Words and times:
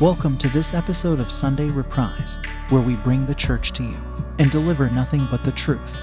Welcome 0.00 0.38
to 0.38 0.48
this 0.48 0.72
episode 0.72 1.20
of 1.20 1.30
Sunday 1.30 1.68
Reprise, 1.68 2.38
where 2.70 2.80
we 2.80 2.96
bring 2.96 3.26
the 3.26 3.34
church 3.34 3.72
to 3.72 3.82
you 3.82 3.98
and 4.38 4.50
deliver 4.50 4.88
nothing 4.88 5.28
but 5.30 5.44
the 5.44 5.52
truth. 5.52 6.00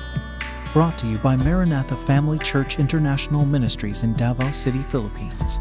Brought 0.72 1.00
to 1.00 1.08
you 1.08 1.18
by 1.18 1.36
Maranatha 1.36 1.98
Family 1.98 2.38
Church 2.38 2.78
International 2.78 3.44
Ministries 3.44 4.04
in 4.04 4.14
Davao 4.14 4.52
City, 4.52 4.84
Philippines. 4.84 5.58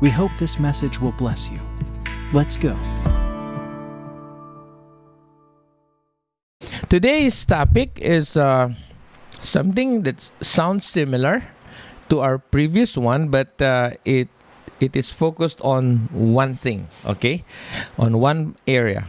We 0.00 0.10
hope 0.10 0.32
this 0.40 0.58
message 0.58 1.00
will 1.00 1.12
bless 1.12 1.48
you. 1.50 1.60
Let's 2.32 2.56
go. 2.56 2.76
Today's 6.88 7.46
topic 7.46 7.96
is 8.02 8.36
uh, 8.36 8.74
something 9.40 10.02
that 10.02 10.32
sounds 10.40 10.84
similar 10.84 11.44
to 12.08 12.18
our 12.18 12.38
previous 12.38 12.98
one, 12.98 13.28
but 13.28 13.62
uh, 13.62 13.90
it 14.04 14.26
it 14.82 14.96
is 14.96 15.10
focused 15.10 15.60
on 15.62 16.08
one 16.12 16.54
thing, 16.54 16.88
okay, 17.06 17.44
on 17.98 18.18
one 18.18 18.56
area. 18.66 19.06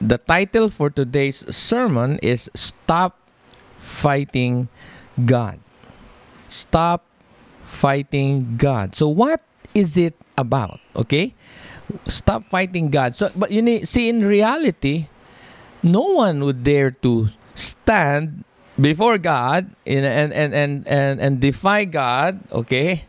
The 0.00 0.18
title 0.18 0.68
for 0.68 0.90
today's 0.90 1.44
sermon 1.54 2.18
is 2.22 2.50
"Stop 2.54 3.16
Fighting 3.78 4.68
God." 5.24 5.58
Stop 6.50 7.06
fighting 7.62 8.58
God. 8.58 8.94
So, 8.98 9.08
what 9.08 9.40
is 9.72 9.96
it 9.96 10.18
about? 10.36 10.80
Okay, 10.96 11.32
stop 12.08 12.44
fighting 12.44 12.90
God. 12.90 13.14
So, 13.14 13.30
but 13.34 13.50
you 13.50 13.62
need 13.62 13.88
see 13.88 14.10
in 14.10 14.26
reality 14.26 15.08
no 15.82 16.02
one 16.02 16.44
would 16.44 16.64
dare 16.66 16.90
to 17.06 17.28
stand 17.54 18.44
before 18.80 19.18
God 19.18 19.70
and 19.86 20.04
and 20.04 20.32
and 20.32 20.50
and 20.54 20.72
and, 20.88 21.20
and 21.20 21.32
defy 21.40 21.84
God, 21.84 22.40
okay, 22.52 23.04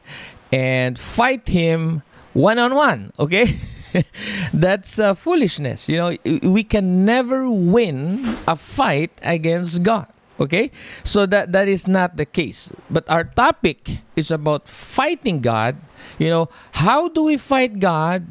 and 0.52 1.00
fight 1.00 1.48
Him 1.48 2.04
one 2.34 2.60
on 2.60 2.76
one, 2.76 3.14
okay. 3.20 3.60
That's 4.54 5.00
uh, 5.00 5.14
foolishness. 5.14 5.90
You 5.90 5.98
know, 5.98 6.18
we 6.44 6.64
can 6.64 7.06
never 7.06 7.50
win 7.50 8.38
a 8.48 8.56
fight 8.56 9.12
against 9.22 9.84
God. 9.84 10.08
Okay, 10.40 10.72
so 11.04 11.28
that 11.28 11.52
that 11.52 11.68
is 11.68 11.88
not 11.88 12.18
the 12.18 12.26
case. 12.26 12.72
But 12.90 13.06
our 13.12 13.24
topic 13.24 14.02
is 14.16 14.32
about 14.32 14.68
fighting 14.68 15.42
God. 15.42 15.78
You 16.18 16.30
know, 16.32 16.50
how 16.82 17.10
do 17.10 17.24
we 17.24 17.38
fight 17.38 17.80
God? 17.80 18.26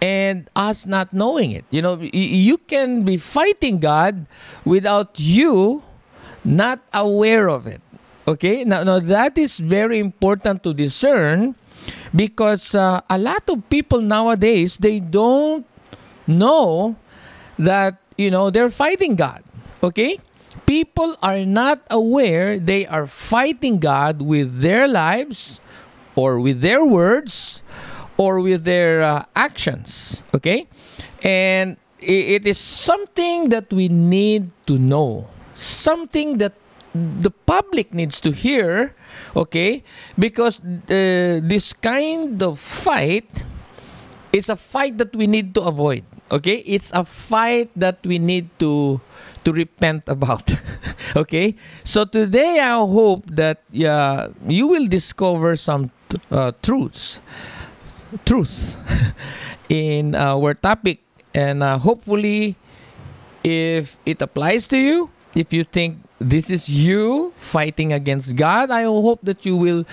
and 0.00 0.48
us 0.54 0.84
not 0.84 1.12
knowing 1.12 1.52
it. 1.52 1.64
You 1.70 1.80
know, 1.80 1.98
you 1.98 2.58
can 2.58 3.02
be 3.02 3.16
fighting 3.16 3.80
God 3.80 4.26
without 4.64 5.18
you 5.18 5.82
not 6.44 6.80
aware 6.92 7.48
of 7.48 7.66
it. 7.66 7.80
Okay, 8.28 8.64
now, 8.64 8.82
now 8.82 8.98
that 8.98 9.38
is 9.38 9.58
very 9.58 9.98
important 9.98 10.62
to 10.64 10.74
discern 10.74 11.54
because 12.14 12.74
uh, 12.74 13.00
a 13.08 13.18
lot 13.18 13.48
of 13.48 13.68
people 13.70 14.00
nowadays 14.00 14.78
they 14.78 14.98
don't 14.98 15.64
know 16.26 16.96
that 17.58 17.98
you 18.18 18.30
know 18.30 18.50
they're 18.50 18.70
fighting 18.70 19.14
God. 19.14 19.44
Okay, 19.82 20.18
people 20.66 21.16
are 21.22 21.44
not 21.44 21.80
aware 21.90 22.58
they 22.58 22.86
are 22.86 23.06
fighting 23.06 23.78
God 23.78 24.20
with 24.20 24.60
their 24.60 24.88
lives 24.88 25.60
or 26.16 26.40
with 26.40 26.60
their 26.60 26.84
words 26.84 27.62
or 28.16 28.40
with 28.40 28.64
their 28.64 29.02
uh, 29.02 29.24
actions. 29.36 30.22
Okay? 30.34 30.66
And 31.22 31.76
it 32.00 32.46
is 32.46 32.58
something 32.58 33.48
that 33.50 33.72
we 33.72 33.88
need 33.88 34.50
to 34.66 34.78
know, 34.78 35.28
something 35.54 36.38
that 36.38 36.52
the 37.20 37.30
public 37.30 37.92
needs 37.92 38.20
to 38.20 38.32
hear, 38.32 38.94
okay? 39.34 39.84
Because 40.18 40.60
uh, 40.60 41.40
this 41.42 41.72
kind 41.72 42.42
of 42.42 42.58
fight 42.58 43.28
is 44.32 44.48
a 44.48 44.56
fight 44.56 44.98
that 44.98 45.14
we 45.14 45.26
need 45.26 45.54
to 45.54 45.62
avoid, 45.62 46.04
okay? 46.30 46.62
It's 46.66 46.92
a 46.92 47.04
fight 47.04 47.70
that 47.76 47.98
we 48.04 48.18
need 48.18 48.50
to 48.58 49.00
to 49.44 49.52
repent 49.52 50.08
about. 50.08 50.42
okay? 51.16 51.54
So 51.84 52.04
today 52.04 52.58
I 52.58 52.74
hope 52.82 53.30
that 53.30 53.62
uh, 53.70 54.34
you 54.42 54.66
will 54.66 54.86
discover 54.90 55.54
some 55.54 55.94
uh, 56.30 56.52
truths 56.62 57.20
truth 58.24 58.78
in 59.68 60.14
our 60.14 60.54
topic 60.54 61.02
and 61.34 61.62
uh, 61.62 61.78
hopefully 61.78 62.56
if 63.42 63.98
it 64.06 64.22
applies 64.22 64.66
to 64.68 64.78
you 64.78 65.10
if 65.34 65.52
you 65.52 65.64
think 65.64 66.05
this 66.20 66.50
is 66.50 66.68
you 66.68 67.32
fighting 67.36 67.92
against 67.92 68.36
god 68.36 68.70
i 68.70 68.84
hope 68.84 69.20
that 69.22 69.44
you 69.44 69.56
will 69.56 69.84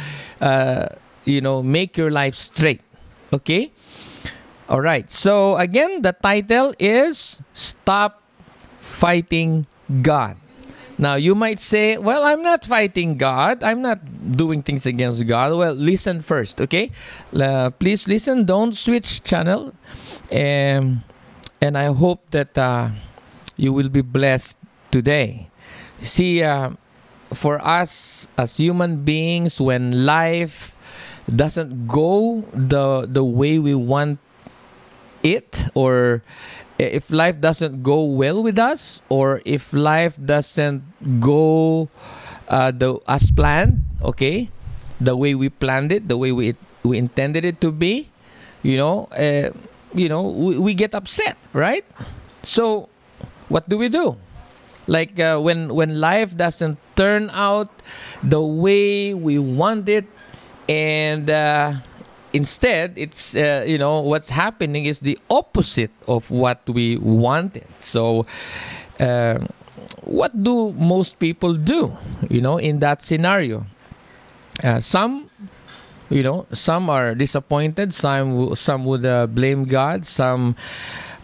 uh, 0.42 0.88
you 1.26 1.42
know 1.42 1.62
make 1.62 1.98
your 1.98 2.12
life 2.12 2.36
straight 2.36 2.82
okay 3.32 3.72
all 4.70 4.82
right 4.82 5.12
so 5.12 5.58
again 5.58 6.02
the 6.02 6.14
title 6.14 6.74
is 6.80 7.42
stop 7.54 8.22
fighting 8.80 9.68
god 10.02 10.38
now, 10.98 11.16
you 11.16 11.34
might 11.34 11.60
say, 11.60 11.98
well, 11.98 12.24
I'm 12.24 12.44
not 12.44 12.66
fighting 12.66 13.18
God. 13.18 13.64
I'm 13.64 13.82
not 13.82 14.00
doing 14.38 14.62
things 14.62 14.86
against 14.86 15.26
God. 15.26 15.58
Well, 15.58 15.74
listen 15.74 16.22
first, 16.22 16.62
okay? 16.62 16.92
Uh, 17.34 17.72
please 17.72 18.08
listen. 18.08 18.46
Don't 18.46 18.74
switch 18.74 19.24
channel. 19.24 19.74
Um, 20.32 21.04
and 21.62 21.78
I 21.78 21.86
hope 21.86 22.30
that 22.32 22.58
uh, 22.58 22.90
you 23.58 23.74
will 23.74 23.90
be 23.90 24.02
blessed 24.02 24.58
today. 24.92 25.50
See, 26.04 26.44
uh, 26.44 26.72
for 27.34 27.64
us 27.64 28.28
as 28.38 28.58
human 28.58 29.04
beings, 29.04 29.60
when 29.62 30.06
life 30.06 30.76
doesn't 31.32 31.88
go 31.88 32.44
the 32.52 33.08
the 33.08 33.24
way 33.24 33.58
we 33.58 33.74
want 33.74 34.20
it, 35.24 35.72
or 35.74 36.22
if 36.78 37.10
life 37.12 37.40
doesn't 37.40 37.84
go 37.84 38.04
well 38.04 38.44
with 38.44 38.60
us 38.60 39.02
or 39.08 39.42
if 39.46 39.72
life 39.74 40.18
doesn't 40.20 40.84
go 41.22 41.88
uh, 42.50 42.72
the 42.72 43.00
as 43.08 43.32
planned 43.32 43.84
okay 44.02 44.50
the 45.00 45.16
way 45.16 45.36
we 45.36 45.50
planned 45.50 45.92
it 45.92 46.08
the 46.10 46.18
way 46.18 46.32
we 46.32 46.56
we 46.84 46.98
intended 46.98 47.46
it 47.46 47.62
to 47.62 47.72
be 47.72 48.10
you 48.64 48.76
know 48.76 49.06
uh, 49.16 49.54
you 49.94 50.10
know 50.10 50.24
we, 50.28 50.58
we 50.58 50.74
get 50.74 50.96
upset 50.96 51.38
right? 51.54 51.86
So 52.44 52.90
what 53.48 53.70
do 53.70 53.78
we 53.78 53.88
do 53.88 54.18
like 54.88 55.20
uh, 55.20 55.40
when 55.40 55.74
when 55.74 56.00
life 56.00 56.36
doesn't 56.36 56.78
turn 56.96 57.30
out 57.32 57.70
the 58.24 58.42
way 58.42 59.14
we 59.14 59.40
want 59.40 59.88
it 59.90 60.06
and 60.68 61.30
uh, 61.30 61.74
instead 62.34 62.94
it's 62.96 63.36
uh, 63.36 63.64
you 63.66 63.78
know 63.78 64.00
what's 64.02 64.30
happening 64.30 64.86
is 64.86 65.00
the 65.00 65.18
opposite 65.30 65.92
of 66.08 66.30
what 66.32 66.62
we 66.70 66.98
wanted. 66.98 67.68
So 67.80 68.26
uh, 69.00 69.40
what 70.02 70.32
do 70.44 70.74
most 70.74 71.20
people 71.20 71.54
do 71.56 71.96
you 72.30 72.42
know 72.42 72.58
in 72.58 72.80
that 72.80 73.02
scenario? 73.02 73.66
Uh, 74.64 74.80
some 74.80 75.30
you 76.10 76.22
know 76.22 76.46
some 76.54 76.90
are 76.90 77.16
disappointed 77.16 77.94
some 77.94 78.54
some 78.56 78.86
would 78.86 79.06
uh, 79.06 79.26
blame 79.26 79.66
god 79.66 80.06
some 80.06 80.56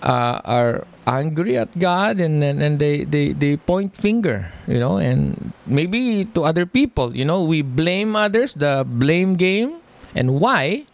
uh, 0.01 0.41
are 0.45 0.87
angry 1.07 1.57
at 1.57 1.67
god 1.79 2.19
and, 2.19 2.43
and 2.43 2.61
and 2.61 2.79
they, 2.79 3.03
they 3.03 3.33
they 3.33 3.57
point 3.57 3.95
finger 3.95 4.51
you 4.67 4.79
know 4.79 4.97
and 4.97 5.51
maybe 5.65 6.25
to 6.25 6.43
other 6.43 6.65
people 6.65 7.15
you 7.15 7.25
know 7.25 7.43
we 7.43 7.61
blame 7.61 8.15
others 8.15 8.53
the 8.53 8.85
blame 8.87 9.35
game 9.35 9.77
and 10.15 10.39
why 10.39 10.85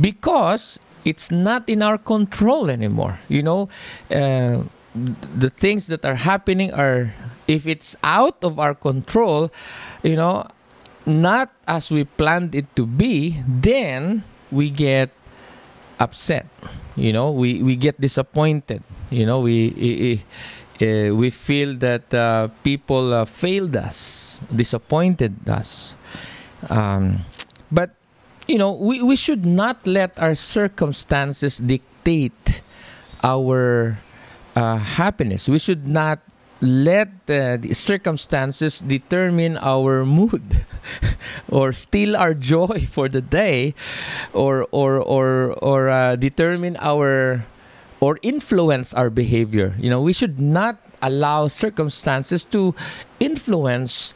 because 0.00 0.78
it's 1.04 1.30
not 1.30 1.68
in 1.68 1.82
our 1.82 1.98
control 1.98 2.70
anymore. 2.70 3.18
You 3.28 3.42
know, 3.42 3.68
uh, 4.10 4.62
the 4.94 5.50
things 5.50 5.86
that 5.88 6.04
are 6.04 6.14
happening 6.14 6.72
are, 6.72 7.14
if 7.48 7.66
it's 7.66 7.96
out 8.02 8.38
of 8.42 8.58
our 8.58 8.74
control, 8.74 9.50
you 10.02 10.16
know, 10.16 10.46
not 11.06 11.50
as 11.66 11.90
we 11.90 12.04
planned 12.04 12.54
it 12.54 12.74
to 12.76 12.86
be, 12.86 13.42
then 13.46 14.24
we 14.50 14.70
get 14.70 15.10
upset. 15.98 16.46
You 16.96 17.12
know, 17.12 17.30
we, 17.30 17.62
we 17.62 17.76
get 17.76 18.00
disappointed. 18.00 18.82
You 19.10 19.26
know, 19.26 19.40
we. 19.40 20.24
Uh, 20.82 21.14
we 21.14 21.30
feel 21.30 21.74
that 21.74 22.12
uh, 22.12 22.48
people 22.64 23.12
uh, 23.14 23.24
failed 23.24 23.76
us, 23.76 24.40
disappointed 24.50 25.48
us. 25.48 25.94
Um, 26.68 27.24
but 27.70 27.94
you 28.48 28.58
know, 28.58 28.72
we, 28.72 29.00
we 29.02 29.14
should 29.14 29.46
not 29.46 29.86
let 29.86 30.18
our 30.18 30.34
circumstances 30.34 31.58
dictate 31.58 32.62
our 33.22 33.98
uh, 34.56 34.76
happiness. 34.76 35.48
We 35.48 35.60
should 35.60 35.86
not 35.86 36.18
let 36.62 37.10
uh, 37.28 37.58
the 37.58 37.74
circumstances 37.74 38.78
determine 38.78 39.58
our 39.58 40.06
mood 40.06 40.64
or 41.50 41.72
steal 41.74 42.16
our 42.16 42.32
joy 42.32 42.86
for 42.86 43.08
the 43.10 43.20
day 43.20 43.74
or 44.32 44.66
or 44.70 45.02
or 45.02 45.52
or 45.58 45.90
uh, 45.90 46.14
determine 46.16 46.78
our 46.78 47.44
or 47.98 48.18
influence 48.22 48.94
our 48.94 49.10
behavior. 49.10 49.74
You 49.76 49.90
know 49.90 50.00
we 50.00 50.14
should 50.14 50.38
not 50.40 50.78
allow 51.02 51.48
circumstances 51.48 52.46
to 52.54 52.74
influence 53.18 54.14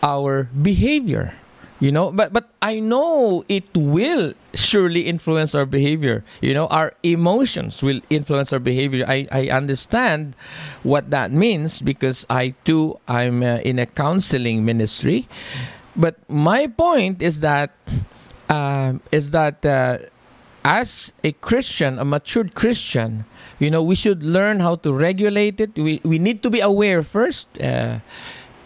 our 0.00 0.46
behavior 0.54 1.34
you 1.80 1.92
know 1.92 2.10
but 2.10 2.32
but 2.32 2.50
i 2.62 2.78
know 2.80 3.44
it 3.48 3.64
will 3.74 4.34
surely 4.54 5.06
influence 5.06 5.54
our 5.54 5.64
behavior. 5.64 6.24
You 6.40 6.52
know 6.52 6.66
our 6.68 6.92
emotions 7.02 7.82
will 7.82 8.00
influence 8.10 8.52
our 8.52 8.58
behavior. 8.58 9.04
I 9.06 9.26
i 9.30 9.48
understand 9.48 10.34
what 10.82 11.10
that 11.10 11.30
means 11.32 11.80
because 11.80 12.26
i 12.28 12.54
too 12.64 12.98
i'm 13.06 13.42
uh, 13.42 13.62
in 13.62 13.78
a 13.78 13.86
counseling 13.86 14.64
ministry. 14.64 15.28
But 15.94 16.18
my 16.28 16.66
point 16.66 17.22
is 17.22 17.40
that 17.40 17.70
uh, 18.48 18.94
is 19.12 19.30
that 19.30 19.64
uh, 19.64 19.98
as 20.64 21.12
a 21.22 21.32
christian 21.38 21.98
a 21.98 22.04
matured 22.04 22.54
christian 22.54 23.24
you 23.58 23.70
know 23.70 23.82
we 23.82 23.94
should 23.94 24.22
learn 24.22 24.60
how 24.60 24.74
to 24.76 24.92
regulate 24.92 25.60
it. 25.60 25.74
We 25.74 26.00
we 26.04 26.18
need 26.18 26.42
to 26.42 26.50
be 26.50 26.60
aware 26.60 27.02
first 27.02 27.46
uh, 27.60 27.98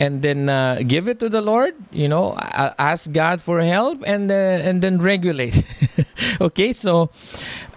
and 0.02 0.20
then 0.20 0.48
uh, 0.48 0.82
give 0.84 1.06
it 1.06 1.20
to 1.20 1.28
the 1.28 1.40
Lord. 1.40 1.78
You 1.92 2.08
know, 2.08 2.34
ask 2.36 3.12
God 3.12 3.40
for 3.40 3.62
help, 3.62 4.02
and 4.04 4.26
uh, 4.30 4.66
and 4.66 4.82
then 4.82 4.98
regulate. 4.98 5.62
okay, 6.40 6.74
so 6.74 7.10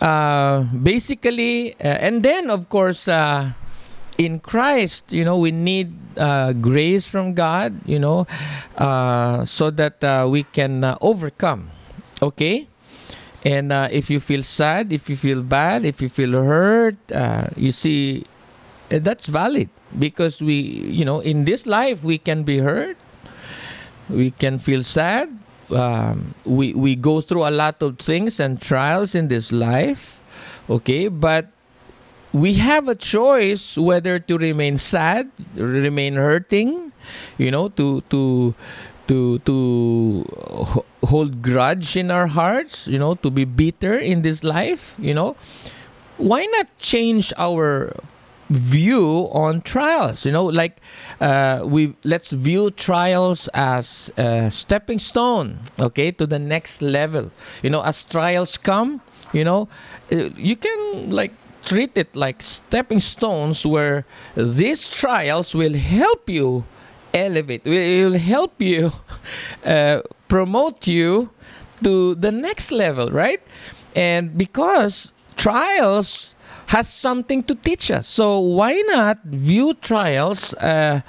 uh, 0.02 0.66
basically, 0.74 1.78
uh, 1.78 2.02
and 2.02 2.26
then 2.26 2.50
of 2.50 2.68
course. 2.70 3.08
Uh, 3.08 3.54
in 4.18 4.40
Christ, 4.40 5.12
you 5.12 5.26
know, 5.26 5.36
we 5.36 5.52
need 5.52 5.92
uh, 6.16 6.54
grace 6.54 7.04
from 7.04 7.34
God, 7.34 7.76
you 7.84 8.00
know, 8.00 8.24
so 9.44 9.70
that 9.76 10.00
we 10.32 10.44
can 10.56 10.88
overcome. 11.02 11.68
Okay? 12.22 12.70
And 13.44 13.74
if 13.92 14.10
you 14.10 14.22
feel 14.22 14.42
sad, 14.42 14.94
if 14.94 15.10
you 15.10 15.18
feel 15.18 15.44
bad, 15.44 15.84
if 15.84 16.00
you 16.00 16.08
feel 16.08 16.32
hurt, 16.32 16.96
you 17.58 17.74
see, 17.74 18.24
that's 18.88 19.28
valid 19.28 19.68
because 19.98 20.42
we 20.42 20.56
you 20.90 21.06
know 21.06 21.20
in 21.20 21.46
this 21.46 21.66
life 21.66 22.04
we 22.04 22.18
can 22.18 22.44
be 22.44 22.60
hurt. 22.60 22.98
We 24.10 24.30
can 24.32 24.60
feel 24.60 24.84
sad. 24.84 25.34
Um, 25.72 26.36
we 26.46 26.74
we 26.74 26.96
go 26.96 27.22
through 27.22 27.48
a 27.48 27.50
lot 27.50 27.82
of 27.82 27.98
things 27.98 28.40
and 28.40 28.62
trials 28.62 29.16
in 29.16 29.30
this 29.30 29.52
life 29.52 30.16
okay? 30.70 31.08
But 31.08 31.52
we 32.34 32.56
have 32.56 32.88
a 32.88 32.96
choice 32.96 33.78
whether 33.78 34.20
to 34.20 34.38
remain 34.38 34.78
sad 34.78 35.32
remain 35.56 36.16
hurting 36.16 36.92
you 37.38 37.50
know 37.50 37.70
to 37.70 38.02
to 38.12 38.54
to 39.08 39.40
to 39.40 39.56
hold 41.06 41.42
grudge 41.42 41.96
in 41.96 42.12
our 42.12 42.28
hearts 42.28 42.88
you 42.88 43.00
know 43.00 43.16
to 43.16 43.30
be 43.30 43.46
bitter 43.46 43.98
in 43.98 44.22
this 44.22 44.44
life 44.44 44.96
you 45.00 45.14
know? 45.14 45.36
Why 46.18 46.46
not 46.46 46.72
change 46.78 47.34
our 47.38 47.92
view 48.50 49.28
on 49.32 49.60
trials 49.62 50.26
you 50.26 50.32
know 50.32 50.46
like 50.46 50.78
uh, 51.20 51.62
we 51.66 51.96
let's 52.04 52.32
view 52.32 52.70
trials 52.70 53.48
as 53.54 54.12
a 54.18 54.52
stepping 54.52 55.00
stone 55.00 55.60
okay 55.82 56.12
to 56.12 56.28
the 56.28 56.40
next 56.40 56.82
level. 56.82 57.32
You 57.64 57.70
know 57.70 57.82
as 57.82 58.04
trials 58.04 58.58
come 58.58 59.02
you 59.34 59.44
know 59.44 59.68
uh, 60.12 60.30
you 60.36 60.56
can 60.56 61.10
like 61.10 61.34
treat 61.64 61.98
it 61.98 62.16
like 62.16 62.42
stepping 62.44 63.00
stones 63.00 63.66
where 63.66 64.06
these 64.36 64.88
trials 64.90 65.56
will 65.56 65.74
help 65.74 66.30
you 66.30 66.66
elevate 67.14 67.66
will 67.66 68.18
help 68.18 68.62
you 68.62 68.92
uh, 69.66 70.02
promote 70.28 70.86
you 70.86 71.32
to 71.84 72.16
the 72.16 72.32
next 72.32 72.72
level 72.72 73.10
right? 73.10 73.42
And 73.96 74.38
because 74.38 75.14
trials 75.36 76.35
has 76.68 76.90
something 76.90 77.44
to 77.44 77.56
teach 77.56 77.92
us. 77.92 78.08
So 78.08 78.40
why 78.40 78.82
not 78.88 79.24
view 79.24 79.74
trials 79.76 80.54
uh, 80.56 81.02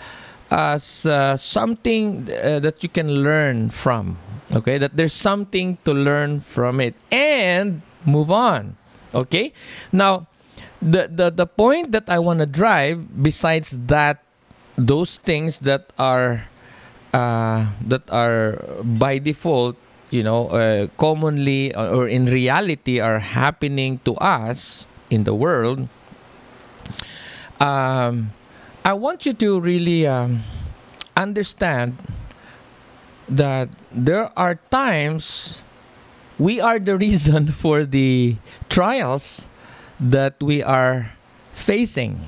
as 0.51 1.07
uh, 1.07 1.37
something 1.37 2.29
uh, 2.31 2.61
that 2.61 2.83
you 2.83 2.89
can 2.89 3.23
learn 3.23 3.71
from? 3.71 4.19
Okay, 4.53 4.79
that 4.79 4.97
there's 4.97 5.13
something 5.13 5.79
to 5.85 5.93
learn 5.93 6.41
from 6.41 6.81
it 6.81 6.95
and 7.11 7.83
move 8.05 8.31
on. 8.31 8.77
Okay, 9.15 9.53
now 9.91 10.29
the 10.81 11.09
the, 11.11 11.31
the 11.31 11.47
point 11.47 11.91
that 11.93 12.09
I 12.09 12.19
want 12.19 12.41
to 12.41 12.47
drive, 12.47 13.23
besides 13.23 13.77
that, 13.87 14.23
those 14.77 15.17
things 15.19 15.61
that 15.61 15.93
are 15.99 16.47
uh, 17.13 17.73
that 17.83 18.09
are 18.11 18.63
by 18.85 19.19
default 19.19 19.77
you 20.11 20.23
know, 20.23 20.49
uh, 20.49 20.87
commonly 20.97 21.75
or 21.75 22.07
in 22.09 22.27
reality 22.27 23.01
are 23.01 23.19
happening 23.19 23.99
to 24.05 24.15
us 24.17 24.87
in 25.11 25.25
the 25.25 25.35
world, 25.35 25.89
um, 27.61 28.33
I 28.85 28.93
want 28.95 29.27
you 29.27 29.33
to 29.35 29.61
really 29.61 30.07
um, 30.07 30.43
understand 31.17 31.97
that 33.29 33.69
there 33.91 34.31
are 34.39 34.57
times 34.71 35.63
we 36.39 36.61
are 36.61 36.79
the 36.79 36.97
reason 37.07 37.51
for 37.51 37.85
the 37.85 38.37
trials 38.69 39.47
that 39.99 40.41
we 40.41 40.63
are 40.63 41.13
facing. 41.53 42.21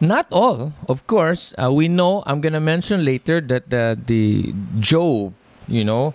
Not 0.00 0.26
all, 0.30 0.72
of 0.88 1.06
course. 1.06 1.54
Uh, 1.58 1.72
we 1.72 1.88
know, 1.88 2.22
I'm 2.26 2.40
going 2.40 2.52
to 2.52 2.60
mention 2.60 3.04
later 3.04 3.40
that 3.40 3.70
the, 3.70 3.98
the 4.06 4.54
Job, 4.78 5.34
you 5.66 5.84
know, 5.84 6.14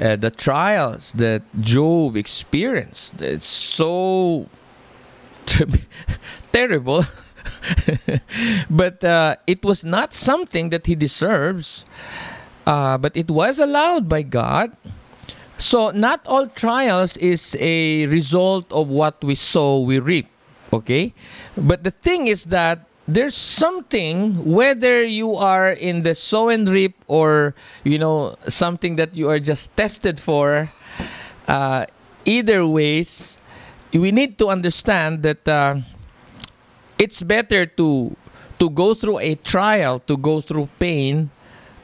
uh, 0.00 0.16
the 0.16 0.30
trials 0.30 1.12
that 1.14 1.42
Job 1.60 2.16
experienced, 2.16 3.22
it's 3.22 3.46
so 3.46 4.48
terrible. 6.52 7.04
but 8.70 9.02
uh, 9.04 9.36
it 9.46 9.64
was 9.64 9.84
not 9.84 10.14
something 10.14 10.70
that 10.70 10.86
he 10.86 10.94
deserves, 10.94 11.84
uh, 12.66 12.98
but 12.98 13.16
it 13.16 13.30
was 13.30 13.58
allowed 13.58 14.08
by 14.08 14.22
God. 14.22 14.76
So, 15.58 15.90
not 15.90 16.26
all 16.26 16.48
trials 16.48 17.16
is 17.18 17.56
a 17.60 18.06
result 18.06 18.70
of 18.72 18.88
what 18.88 19.22
we 19.22 19.34
sow, 19.34 19.78
we 19.80 19.98
reap. 19.98 20.26
Okay? 20.72 21.14
But 21.56 21.84
the 21.84 21.92
thing 21.92 22.26
is 22.26 22.46
that 22.46 22.86
there's 23.06 23.36
something, 23.36 24.44
whether 24.44 25.02
you 25.02 25.36
are 25.36 25.70
in 25.70 26.02
the 26.02 26.14
sow 26.14 26.48
and 26.48 26.68
reap 26.68 26.96
or, 27.06 27.54
you 27.84 27.98
know, 27.98 28.36
something 28.48 28.96
that 28.96 29.14
you 29.14 29.28
are 29.28 29.38
just 29.38 29.76
tested 29.76 30.18
for, 30.18 30.72
uh, 31.46 31.86
either 32.24 32.66
ways, 32.66 33.38
we 33.92 34.10
need 34.10 34.38
to 34.38 34.48
understand 34.48 35.22
that 35.22 35.46
uh, 35.46 35.76
it's 36.98 37.22
better 37.22 37.66
to 37.66 38.16
to 38.58 38.70
go 38.70 38.94
through 38.94 39.18
a 39.18 39.34
trial, 39.34 39.98
to 40.06 40.16
go 40.16 40.40
through 40.40 40.68
pain 40.78 41.30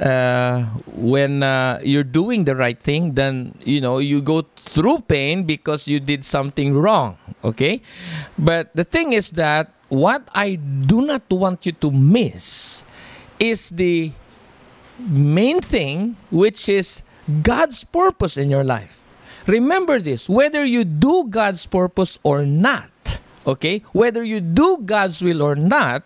uh, 0.00 0.64
when 0.86 1.42
uh, 1.42 1.80
you're 1.82 2.06
doing 2.06 2.44
the 2.44 2.54
right 2.54 2.78
thing 2.78 3.14
than 3.14 3.58
you 3.64 3.80
know 3.80 3.98
you 3.98 4.22
go 4.22 4.46
through 4.56 5.00
pain 5.00 5.44
because 5.44 5.88
you 5.88 6.00
did 6.00 6.24
something 6.24 6.76
wrong. 6.76 7.18
Okay, 7.44 7.82
but 8.38 8.70
the 8.74 8.84
thing 8.84 9.12
is 9.12 9.30
that 9.32 9.72
what 9.88 10.28
I 10.34 10.54
do 10.54 11.02
not 11.02 11.28
want 11.30 11.66
you 11.66 11.72
to 11.72 11.90
miss 11.90 12.84
is 13.38 13.70
the 13.70 14.12
main 14.98 15.60
thing, 15.60 16.16
which 16.30 16.68
is 16.68 17.02
God's 17.42 17.84
purpose 17.84 18.36
in 18.36 18.50
your 18.50 18.64
life. 18.64 19.02
Remember 19.48 19.98
this 19.98 20.28
whether 20.28 20.62
you 20.64 20.84
do 20.84 21.24
God's 21.28 21.64
purpose 21.64 22.18
or 22.22 22.44
not, 22.44 23.18
okay, 23.46 23.82
whether 23.92 24.22
you 24.22 24.40
do 24.40 24.78
God's 24.84 25.22
will 25.22 25.40
or 25.40 25.56
not, 25.56 26.04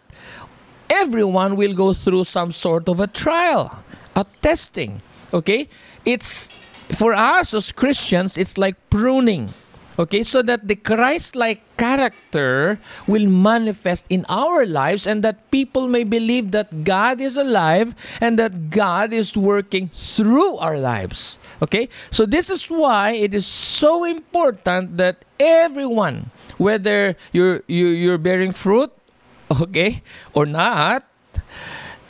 everyone 0.88 1.56
will 1.56 1.74
go 1.74 1.92
through 1.92 2.24
some 2.24 2.52
sort 2.52 2.88
of 2.88 3.00
a 3.00 3.08
trial, 3.08 3.82
a 4.14 4.24
testing, 4.40 5.02
okay? 5.34 5.68
It's 6.04 6.48
for 6.94 7.12
us 7.12 7.52
as 7.52 7.72
Christians, 7.72 8.38
it's 8.38 8.56
like 8.58 8.76
pruning. 8.90 9.52
Okay, 9.98 10.22
so 10.22 10.40
that 10.40 10.68
the 10.68 10.76
Christ 10.76 11.36
like 11.36 11.60
character 11.76 12.80
will 13.06 13.28
manifest 13.28 14.06
in 14.08 14.24
our 14.28 14.64
lives 14.64 15.06
and 15.06 15.22
that 15.22 15.50
people 15.50 15.88
may 15.88 16.04
believe 16.04 16.52
that 16.52 16.84
God 16.84 17.20
is 17.20 17.36
alive 17.36 17.94
and 18.20 18.38
that 18.38 18.70
God 18.70 19.12
is 19.12 19.36
working 19.36 19.88
through 19.92 20.56
our 20.56 20.78
lives. 20.78 21.38
Okay, 21.60 21.88
so 22.10 22.24
this 22.24 22.48
is 22.48 22.64
why 22.70 23.12
it 23.12 23.34
is 23.34 23.46
so 23.46 24.04
important 24.04 24.96
that 24.96 25.24
everyone, 25.38 26.30
whether 26.56 27.16
you're, 27.32 27.62
you, 27.66 27.88
you're 27.88 28.18
bearing 28.18 28.52
fruit, 28.52 28.90
okay, 29.60 30.02
or 30.32 30.46
not, 30.46 31.04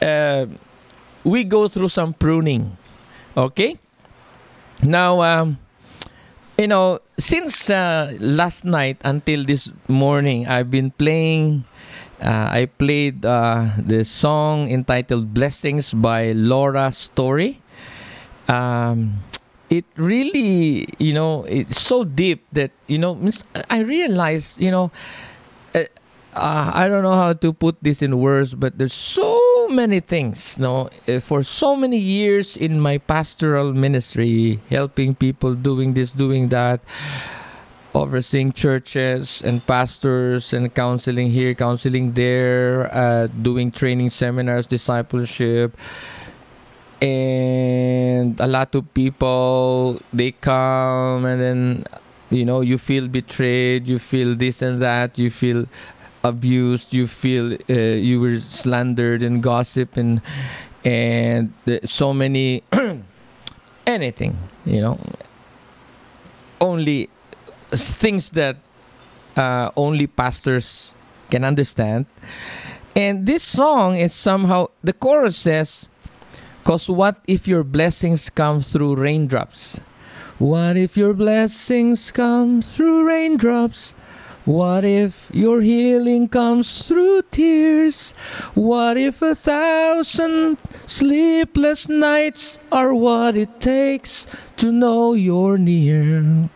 uh, 0.00 0.46
we 1.24 1.42
go 1.42 1.66
through 1.66 1.88
some 1.88 2.14
pruning. 2.14 2.76
Okay, 3.36 3.78
now, 4.82 5.22
um, 5.22 5.58
you 6.62 6.68
know, 6.70 7.02
since 7.18 7.66
uh, 7.70 8.14
last 8.22 8.62
night 8.64 9.02
until 9.02 9.42
this 9.42 9.66
morning, 9.88 10.46
I've 10.46 10.70
been 10.70 10.94
playing. 10.94 11.66
Uh, 12.22 12.54
I 12.54 12.70
played 12.70 13.26
uh, 13.26 13.74
the 13.82 14.06
song 14.06 14.70
entitled 14.70 15.34
"Blessings" 15.34 15.90
by 15.90 16.30
Laura 16.30 16.94
Story. 16.94 17.58
Um, 18.46 19.26
it 19.74 19.82
really, 19.98 20.86
you 21.02 21.10
know, 21.10 21.42
it's 21.50 21.82
so 21.82 22.06
deep 22.06 22.46
that 22.54 22.70
you 22.86 23.02
know. 23.02 23.18
I 23.66 23.82
realized, 23.82 24.62
you 24.62 24.70
know, 24.70 24.94
uh, 26.34 26.70
I 26.74 26.88
don't 26.88 27.02
know 27.02 27.14
how 27.14 27.34
to 27.34 27.52
put 27.52 27.76
this 27.82 28.00
in 28.00 28.18
words, 28.18 28.54
but 28.54 28.78
there's 28.78 28.94
so 28.94 29.68
many 29.68 30.00
things. 30.00 30.58
No, 30.58 30.88
uh, 31.06 31.20
for 31.20 31.42
so 31.42 31.76
many 31.76 31.98
years 31.98 32.56
in 32.56 32.80
my 32.80 32.98
pastoral 32.98 33.72
ministry, 33.72 34.60
helping 34.70 35.14
people 35.14 35.54
doing 35.54 35.92
this, 35.92 36.12
doing 36.12 36.48
that, 36.48 36.80
overseeing 37.94 38.52
churches 38.52 39.42
and 39.42 39.66
pastors 39.66 40.52
and 40.52 40.74
counseling 40.74 41.30
here, 41.30 41.54
counseling 41.54 42.12
there, 42.12 42.88
uh, 42.94 43.26
doing 43.26 43.70
training 43.70 44.08
seminars, 44.08 44.66
discipleship. 44.66 45.76
And 47.02 48.40
a 48.40 48.46
lot 48.46 48.74
of 48.74 48.94
people 48.94 50.00
they 50.12 50.30
come 50.30 51.26
and 51.26 51.42
then 51.42 51.84
you 52.30 52.44
know 52.44 52.60
you 52.60 52.78
feel 52.78 53.08
betrayed, 53.08 53.88
you 53.88 53.98
feel 53.98 54.36
this 54.36 54.62
and 54.62 54.80
that, 54.80 55.18
you 55.18 55.28
feel 55.28 55.66
abused, 56.24 56.94
you 56.94 57.06
feel 57.06 57.54
uh, 57.68 57.72
you 57.72 58.20
were 58.20 58.38
slandered 58.38 59.22
and 59.22 59.42
gossip 59.42 59.96
and 59.96 60.20
and 60.84 61.52
so 61.84 62.12
many 62.12 62.62
anything, 63.86 64.38
you 64.64 64.80
know. 64.80 64.98
Only 66.60 67.10
things 67.70 68.30
that 68.30 68.56
uh, 69.36 69.70
only 69.76 70.06
pastors 70.06 70.94
can 71.30 71.44
understand. 71.44 72.06
And 72.94 73.26
this 73.26 73.42
song 73.42 73.96
is 73.96 74.12
somehow 74.12 74.68
the 74.84 74.92
chorus 74.92 75.36
says, 75.36 75.88
"Cause 76.64 76.88
what 76.88 77.16
if 77.26 77.48
your 77.48 77.64
blessings 77.64 78.28
come 78.30 78.60
through 78.60 78.96
raindrops? 78.96 79.80
What 80.38 80.76
if 80.76 80.96
your 80.96 81.14
blessings 81.14 82.10
come 82.10 82.62
through 82.62 83.06
raindrops?" 83.06 83.94
What 84.44 84.84
if 84.84 85.30
your 85.32 85.60
healing 85.60 86.28
comes 86.28 86.82
through 86.82 87.22
tears? 87.30 88.10
What 88.54 88.96
if 88.96 89.22
a 89.22 89.36
thousand 89.36 90.58
sleepless 90.84 91.88
nights 91.88 92.58
are 92.72 92.92
what 92.92 93.36
it 93.36 93.60
takes 93.60 94.26
to 94.56 94.72
know 94.72 95.14
you're 95.14 95.58
near? 95.58 96.50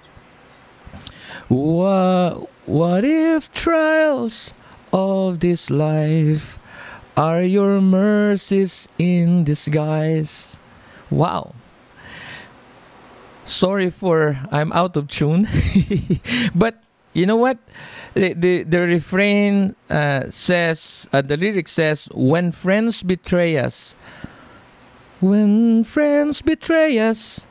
What, 1.47 2.51
what 2.67 3.05
if 3.05 3.53
trials 3.53 4.53
of 4.93 5.39
this 5.39 5.71
life 5.71 6.59
are 7.17 7.43
your 7.43 7.81
mercies 7.81 8.89
in 8.99 9.45
disguise? 9.45 10.59
Wow. 11.09 11.55
Sorry 13.45 13.91
for 13.91 14.41
I'm 14.51 14.73
out 14.73 14.97
of 14.97 15.07
tune. 15.07 15.47
but 16.55 16.83
you 17.17 17.25
know 17.25 17.37
what? 17.37 17.57
The, 18.13 18.35
the, 18.35 18.63
the 18.65 18.81
refrain 18.81 19.75
uh, 19.89 20.29
says, 20.29 21.07
uh, 21.15 21.23
the 21.23 21.39
lyric 21.39 21.67
says, 21.67 22.11
when 22.13 22.53
friends 22.53 23.03
betray 23.03 23.57
us, 23.57 23.97
when 25.21 25.83
friends 25.85 26.43
betray 26.43 26.99
us, 26.99 27.47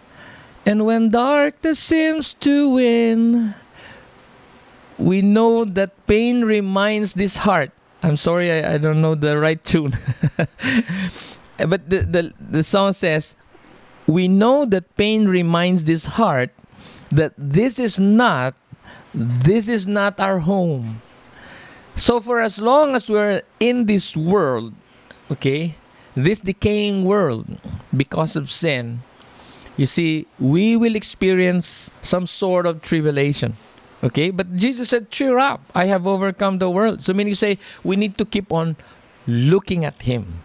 and 0.67 0.85
when 0.85 1.09
darkness 1.09 1.79
seems 1.79 2.35
to 2.35 2.69
win, 2.69 3.55
we 4.99 5.23
know 5.23 5.65
that 5.65 6.05
pain 6.05 6.45
reminds 6.45 7.15
this 7.15 7.37
heart. 7.37 7.71
I'm 8.03 8.17
sorry, 8.17 8.51
I, 8.51 8.75
I 8.75 8.77
don't 8.77 9.01
know 9.01 9.15
the 9.15 9.39
right 9.39 9.63
tune. 9.63 9.97
but 11.57 11.89
the, 11.89 12.05
the, 12.05 12.33
the 12.39 12.63
song 12.63 12.93
says, 12.93 13.35
We 14.05 14.27
know 14.27 14.65
that 14.65 14.95
pain 14.95 15.27
reminds 15.27 15.85
this 15.85 16.05
heart 16.05 16.51
that 17.11 17.33
this 17.37 17.79
is 17.79 17.99
not, 17.99 18.55
this 19.15 19.67
is 19.67 19.87
not 19.87 20.19
our 20.19 20.39
home. 20.39 21.01
So 21.95 22.19
for 22.19 22.41
as 22.41 22.59
long 22.59 22.95
as 22.95 23.09
we're 23.09 23.41
in 23.59 23.85
this 23.85 24.17
world, 24.17 24.73
okay, 25.31 25.75
this 26.15 26.41
decaying 26.41 27.05
world 27.05 27.47
because 27.95 28.35
of 28.35 28.51
sin, 28.51 29.01
you 29.77 29.85
see, 29.85 30.27
we 30.39 30.75
will 30.75 30.95
experience 30.95 31.89
some 32.01 32.27
sort 32.27 32.65
of 32.65 32.81
tribulation. 32.81 33.55
Okay, 34.03 34.29
but 34.29 34.55
Jesus 34.55 34.89
said, 34.89 35.09
Cheer 35.09 35.39
up, 35.39 35.63
I 35.73 35.85
have 35.85 36.05
overcome 36.05 36.59
the 36.59 36.69
world. 36.69 37.01
So, 37.01 37.13
meaning 37.13 37.35
say, 37.35 37.57
we 37.83 37.95
need 37.95 38.17
to 38.17 38.25
keep 38.25 38.51
on 38.51 38.75
looking 39.25 39.83
at 39.83 40.03
Him. 40.03 40.43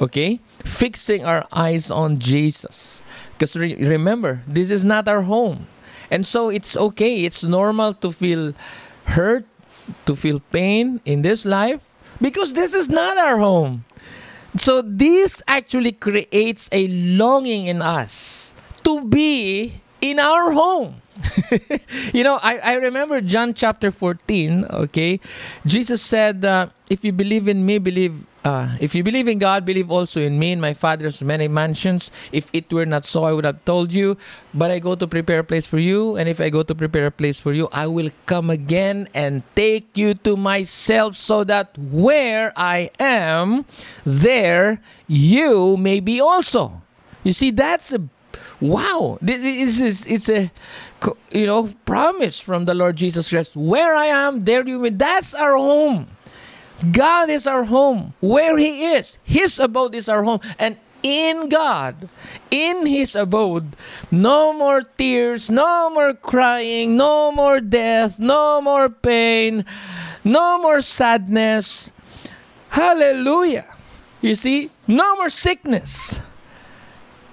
Okay, 0.00 0.40
fixing 0.64 1.24
our 1.24 1.46
eyes 1.52 1.90
on 1.90 2.18
Jesus. 2.18 3.02
Because 3.32 3.56
re- 3.56 3.76
remember, 3.76 4.42
this 4.46 4.70
is 4.70 4.84
not 4.84 5.08
our 5.08 5.22
home. 5.22 5.66
And 6.10 6.26
so, 6.26 6.48
it's 6.48 6.76
okay, 6.76 7.24
it's 7.24 7.44
normal 7.44 7.94
to 7.94 8.12
feel 8.12 8.52
hurt, 9.04 9.46
to 10.06 10.16
feel 10.16 10.40
pain 10.52 11.00
in 11.04 11.22
this 11.22 11.44
life, 11.44 11.82
because 12.20 12.54
this 12.54 12.74
is 12.74 12.88
not 12.88 13.16
our 13.16 13.38
home. 13.38 13.84
So, 14.56 14.82
this 14.82 15.42
actually 15.46 15.92
creates 15.92 16.68
a 16.72 16.88
longing 16.88 17.66
in 17.66 17.82
us 17.82 18.54
to 18.82 19.04
be 19.04 19.80
in 20.00 20.18
our 20.18 20.50
home. 20.50 21.02
you 22.14 22.24
know, 22.24 22.38
I, 22.42 22.58
I 22.58 22.74
remember 22.74 23.20
John 23.20 23.54
chapter 23.54 23.90
14, 23.90 24.64
okay? 24.70 25.20
Jesus 25.66 26.02
said, 26.02 26.44
uh, 26.44 26.68
if 26.88 27.04
you 27.04 27.12
believe 27.12 27.48
in 27.48 27.66
me, 27.66 27.78
believe, 27.78 28.24
uh, 28.44 28.76
if 28.80 28.94
you 28.94 29.02
believe 29.02 29.28
in 29.28 29.38
God, 29.38 29.64
believe 29.64 29.90
also 29.90 30.20
in 30.20 30.38
me. 30.38 30.52
In 30.52 30.60
my 30.60 30.72
Father's 30.72 31.22
many 31.22 31.48
mansions. 31.48 32.10
If 32.32 32.48
it 32.52 32.72
were 32.72 32.86
not 32.86 33.04
so, 33.04 33.24
I 33.24 33.32
would 33.32 33.44
have 33.44 33.64
told 33.64 33.92
you. 33.92 34.16
But 34.54 34.70
I 34.70 34.78
go 34.78 34.94
to 34.94 35.06
prepare 35.06 35.40
a 35.40 35.44
place 35.44 35.66
for 35.66 35.78
you. 35.78 36.16
And 36.16 36.28
if 36.28 36.40
I 36.40 36.48
go 36.48 36.62
to 36.62 36.74
prepare 36.74 37.06
a 37.06 37.10
place 37.10 37.38
for 37.38 37.52
you, 37.52 37.68
I 37.72 37.86
will 37.86 38.10
come 38.26 38.48
again 38.48 39.08
and 39.14 39.42
take 39.54 39.96
you 39.96 40.14
to 40.24 40.36
myself 40.36 41.16
so 41.16 41.44
that 41.44 41.76
where 41.76 42.52
I 42.56 42.90
am, 42.98 43.66
there 44.04 44.80
you 45.06 45.76
may 45.76 46.00
be 46.00 46.20
also. 46.20 46.82
You 47.22 47.32
see, 47.32 47.50
that's 47.50 47.92
a 47.92 48.08
wow. 48.60 49.18
This 49.20 49.80
is, 49.80 50.06
it's 50.06 50.30
a 50.30 50.50
you 51.30 51.46
know, 51.46 51.72
promise 51.84 52.40
from 52.40 52.64
the 52.64 52.74
Lord 52.74 52.96
Jesus 52.96 53.28
Christ. 53.28 53.56
Where 53.56 53.94
I 53.94 54.06
am, 54.06 54.44
there 54.44 54.66
you 54.66 54.78
may. 54.78 54.90
That's 54.90 55.34
our 55.34 55.56
home. 55.56 56.08
God 56.92 57.28
is 57.28 57.46
our 57.46 57.64
home. 57.64 58.14
Where 58.20 58.56
He 58.56 58.84
is, 58.84 59.18
His 59.22 59.58
abode 59.58 59.94
is 59.94 60.08
our 60.08 60.24
home. 60.24 60.40
And 60.58 60.76
in 61.02 61.48
God, 61.48 62.08
in 62.50 62.86
His 62.86 63.14
abode, 63.14 63.76
no 64.10 64.52
more 64.52 64.82
tears, 64.82 65.50
no 65.50 65.90
more 65.90 66.14
crying, 66.14 66.96
no 66.96 67.32
more 67.32 67.60
death, 67.60 68.18
no 68.18 68.60
more 68.60 68.88
pain, 68.88 69.64
no 70.24 70.60
more 70.60 70.80
sadness. 70.80 71.92
Hallelujah. 72.70 73.66
You 74.20 74.34
see, 74.34 74.70
no 74.86 75.16
more 75.16 75.30
sickness. 75.30 76.20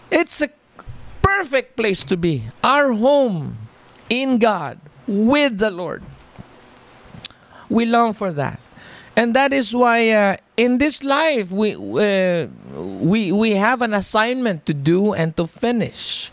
It's 0.10 0.42
a 0.42 0.50
perfect 1.22 1.76
place 1.76 2.04
to 2.06 2.16
be. 2.18 2.48
Our 2.64 2.94
home 2.94 3.58
in 4.10 4.40
God 4.40 4.80
with 5.06 5.58
the 5.58 5.72
Lord. 5.72 6.04
We 7.70 7.86
long 7.86 8.14
for 8.14 8.32
that. 8.32 8.60
And 9.18 9.34
that 9.34 9.52
is 9.52 9.74
why 9.74 10.12
uh, 10.14 10.38
in 10.58 10.78
this 10.78 11.04
life 11.04 11.50
we 11.50 11.74
uh, 11.74 12.46
we 13.02 13.34
we 13.34 13.58
have 13.58 13.82
an 13.82 13.98
assignment 13.98 14.70
to 14.70 14.78
do 14.78 15.18
and 15.18 15.36
to 15.38 15.50
finish. 15.50 16.30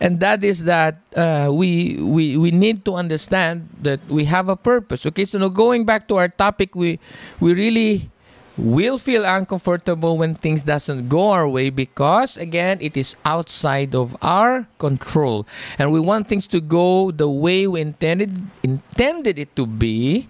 And 0.00 0.20
that 0.20 0.42
is 0.42 0.64
that 0.64 1.04
uh, 1.14 1.52
we, 1.52 2.00
we 2.00 2.36
we 2.40 2.50
need 2.50 2.84
to 2.88 2.96
understand 2.96 3.68
that 3.84 4.00
we 4.08 4.24
have 4.24 4.48
a 4.48 4.56
purpose. 4.56 5.04
Okay, 5.04 5.28
so 5.28 5.36
now 5.36 5.52
going 5.52 5.84
back 5.84 6.08
to 6.08 6.16
our 6.16 6.32
topic, 6.32 6.74
we 6.74 6.98
we 7.44 7.52
really 7.52 8.08
will 8.56 8.96
feel 8.96 9.24
uncomfortable 9.24 10.16
when 10.16 10.34
things 10.34 10.64
doesn't 10.64 11.08
go 11.08 11.30
our 11.30 11.48
way 11.48 11.70
because 11.70 12.36
again 12.38 12.78
it 12.80 12.96
is 12.96 13.16
outside 13.24 13.94
of 13.96 14.16
our 14.22 14.64
control 14.78 15.44
and 15.76 15.90
we 15.90 15.98
want 15.98 16.28
things 16.28 16.46
to 16.46 16.60
go 16.60 17.10
the 17.10 17.26
way 17.28 17.66
we 17.66 17.80
intended 17.80 18.30
intended 18.62 19.40
it 19.40 19.50
to 19.56 19.66
be 19.66 20.28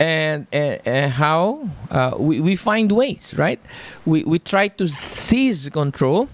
and, 0.00 0.46
and, 0.50 0.80
and 0.86 1.12
how 1.12 1.68
uh, 1.90 2.16
we, 2.18 2.40
we 2.40 2.56
find 2.56 2.90
ways 2.90 3.34
right? 3.36 3.60
We, 4.04 4.24
we 4.24 4.38
try 4.40 4.68
to 4.68 4.88
seize 4.88 5.68
control. 5.68 6.28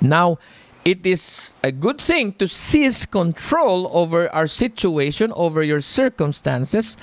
Now 0.00 0.38
it 0.84 1.06
is 1.06 1.54
a 1.62 1.72
good 1.72 2.00
thing 2.00 2.32
to 2.34 2.48
seize 2.48 3.06
control 3.06 3.88
over 3.92 4.28
our 4.34 4.46
situation 4.46 5.32
over 5.36 5.62
your 5.62 5.80
circumstances. 5.80 6.96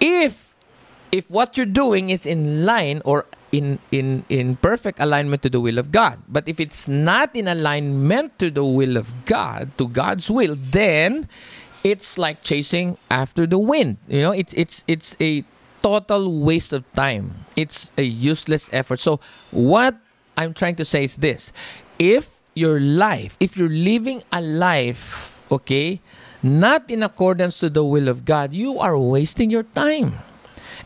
If 0.00 0.54
if 1.12 1.30
what 1.30 1.56
you're 1.56 1.70
doing 1.70 2.10
is 2.10 2.26
in 2.26 2.66
line 2.66 3.00
or 3.04 3.26
in 3.52 3.78
in 3.92 4.24
in 4.28 4.56
perfect 4.56 4.98
alignment 4.98 5.42
to 5.42 5.50
the 5.50 5.60
will 5.60 5.78
of 5.78 5.92
God. 5.92 6.18
But 6.28 6.48
if 6.48 6.58
it's 6.58 6.88
not 6.88 7.34
in 7.36 7.48
alignment 7.48 8.38
to 8.40 8.50
the 8.50 8.64
will 8.64 8.96
of 8.96 9.12
God, 9.24 9.70
to 9.78 9.88
God's 9.88 10.30
will, 10.30 10.56
then 10.58 11.28
it's 11.86 12.18
like 12.18 12.42
chasing 12.42 12.98
after 13.10 13.46
the 13.46 13.58
wind. 13.62 14.02
You 14.10 14.20
know, 14.20 14.34
it's 14.34 14.50
it's 14.58 14.82
it's 14.90 15.14
a 15.22 15.46
total 15.86 16.42
waste 16.42 16.74
of 16.74 16.82
time. 16.98 17.46
It's 17.54 17.94
a 17.96 18.02
useless 18.02 18.66
effort. 18.74 18.98
So 18.98 19.22
what 19.54 19.94
I'm 20.36 20.50
trying 20.50 20.74
to 20.82 20.84
say 20.84 21.04
is 21.04 21.22
this. 21.22 21.54
If 22.02 22.42
your 22.58 22.80
life, 22.82 23.36
if 23.38 23.56
you're 23.56 23.70
living 23.70 24.26
a 24.32 24.42
life, 24.42 25.38
okay, 25.52 26.02
not 26.42 26.90
in 26.90 27.06
accordance 27.06 27.62
to 27.62 27.70
the 27.70 27.84
will 27.84 28.08
of 28.08 28.24
God, 28.24 28.52
you 28.52 28.82
are 28.82 28.98
wasting 28.98 29.48
your 29.48 29.62
time. 29.62 30.18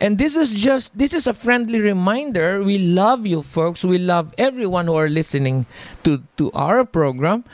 And 0.04 0.20
this 0.20 0.36
is 0.36 0.52
just 0.52 0.96
this 0.96 1.16
is 1.16 1.26
a 1.26 1.32
friendly 1.32 1.80
reminder. 1.80 2.60
We 2.60 2.76
love 2.76 3.24
you 3.24 3.40
folks. 3.40 3.84
We 3.84 3.96
love 3.96 4.36
everyone 4.36 4.84
who 4.84 5.00
are 5.00 5.08
listening 5.08 5.64
to 6.04 6.20
to 6.36 6.52
our 6.52 6.84
program. 6.84 7.48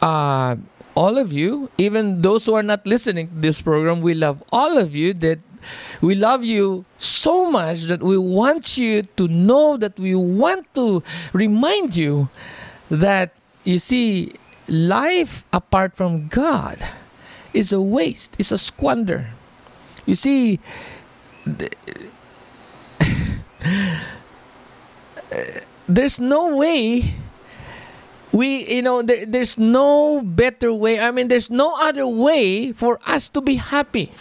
Uh, 0.00 0.56
all 0.96 1.18
of 1.18 1.32
you, 1.32 1.70
even 1.76 2.22
those 2.22 2.46
who 2.46 2.54
are 2.54 2.62
not 2.62 2.86
listening 2.86 3.28
to 3.28 3.34
this 3.34 3.60
program, 3.60 4.00
we 4.00 4.14
love 4.14 4.42
all 4.50 4.78
of 4.78 4.96
you 4.96 5.12
that 5.14 5.38
we 6.00 6.14
love 6.14 6.42
you 6.42 6.84
so 6.98 7.50
much 7.50 7.82
that 7.82 8.02
we 8.02 8.16
want 8.18 8.76
you 8.78 9.02
to 9.16 9.28
know 9.28 9.76
that 9.76 9.98
we 9.98 10.14
want 10.14 10.72
to 10.74 11.02
remind 11.32 11.94
you 11.96 12.28
that 12.90 13.32
you 13.64 13.78
see 13.78 14.32
life 14.68 15.44
apart 15.52 15.96
from 15.96 16.28
God 16.28 16.78
is 17.52 17.72
a 17.72 17.80
waste, 17.80 18.36
it's 18.38 18.52
a 18.52 18.58
squander. 18.58 19.28
You 20.06 20.14
see, 20.14 20.60
there's 25.86 26.20
no 26.20 26.56
way 26.56 27.14
we 28.36 28.68
you 28.68 28.82
know 28.82 29.00
there, 29.00 29.24
there's 29.24 29.56
no 29.56 30.20
better 30.20 30.72
way 30.72 31.00
i 31.00 31.10
mean 31.10 31.28
there's 31.28 31.50
no 31.50 31.72
other 31.80 32.06
way 32.06 32.70
for 32.72 33.00
us 33.06 33.28
to 33.30 33.40
be 33.40 33.56
happy. 33.56 34.12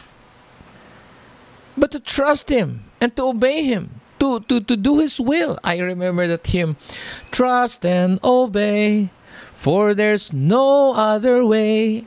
But 1.77 1.91
to 1.91 1.99
trust 1.99 2.47
him 2.47 2.85
and 3.01 3.13
to 3.17 3.35
obey 3.35 3.63
him 3.63 3.99
to 4.19 4.39
to, 4.47 4.61
to 4.61 4.77
do 4.77 4.99
his 4.99 5.19
will. 5.19 5.59
I 5.63 5.79
remember 5.79 6.27
that 6.27 6.47
hymn 6.47 6.77
trust 7.31 7.85
and 7.85 8.19
obey 8.23 9.09
for 9.53 9.93
there's 9.93 10.31
no 10.31 10.93
other 10.95 11.45
way 11.45 12.05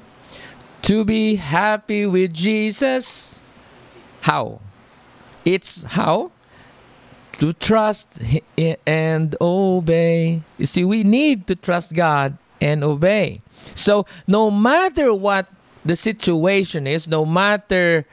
to 0.88 1.04
be 1.04 1.36
happy 1.36 2.06
with 2.06 2.32
jesus. 2.32 3.38
How? 4.22 4.60
It's 5.44 5.82
how 5.82 6.32
to 7.38 7.52
trust 7.52 8.20
and 8.86 9.36
obey. 9.40 10.42
You 10.58 10.66
see, 10.66 10.84
we 10.84 11.04
need 11.04 11.46
to 11.46 11.56
trust 11.56 11.94
God 11.94 12.36
and 12.60 12.82
obey. 12.82 13.40
So, 13.74 14.06
no 14.26 14.50
matter 14.50 15.14
what 15.14 15.46
the 15.84 15.96
situation 15.96 16.86
is, 16.86 17.08
no 17.08 17.24
matter 17.24 18.06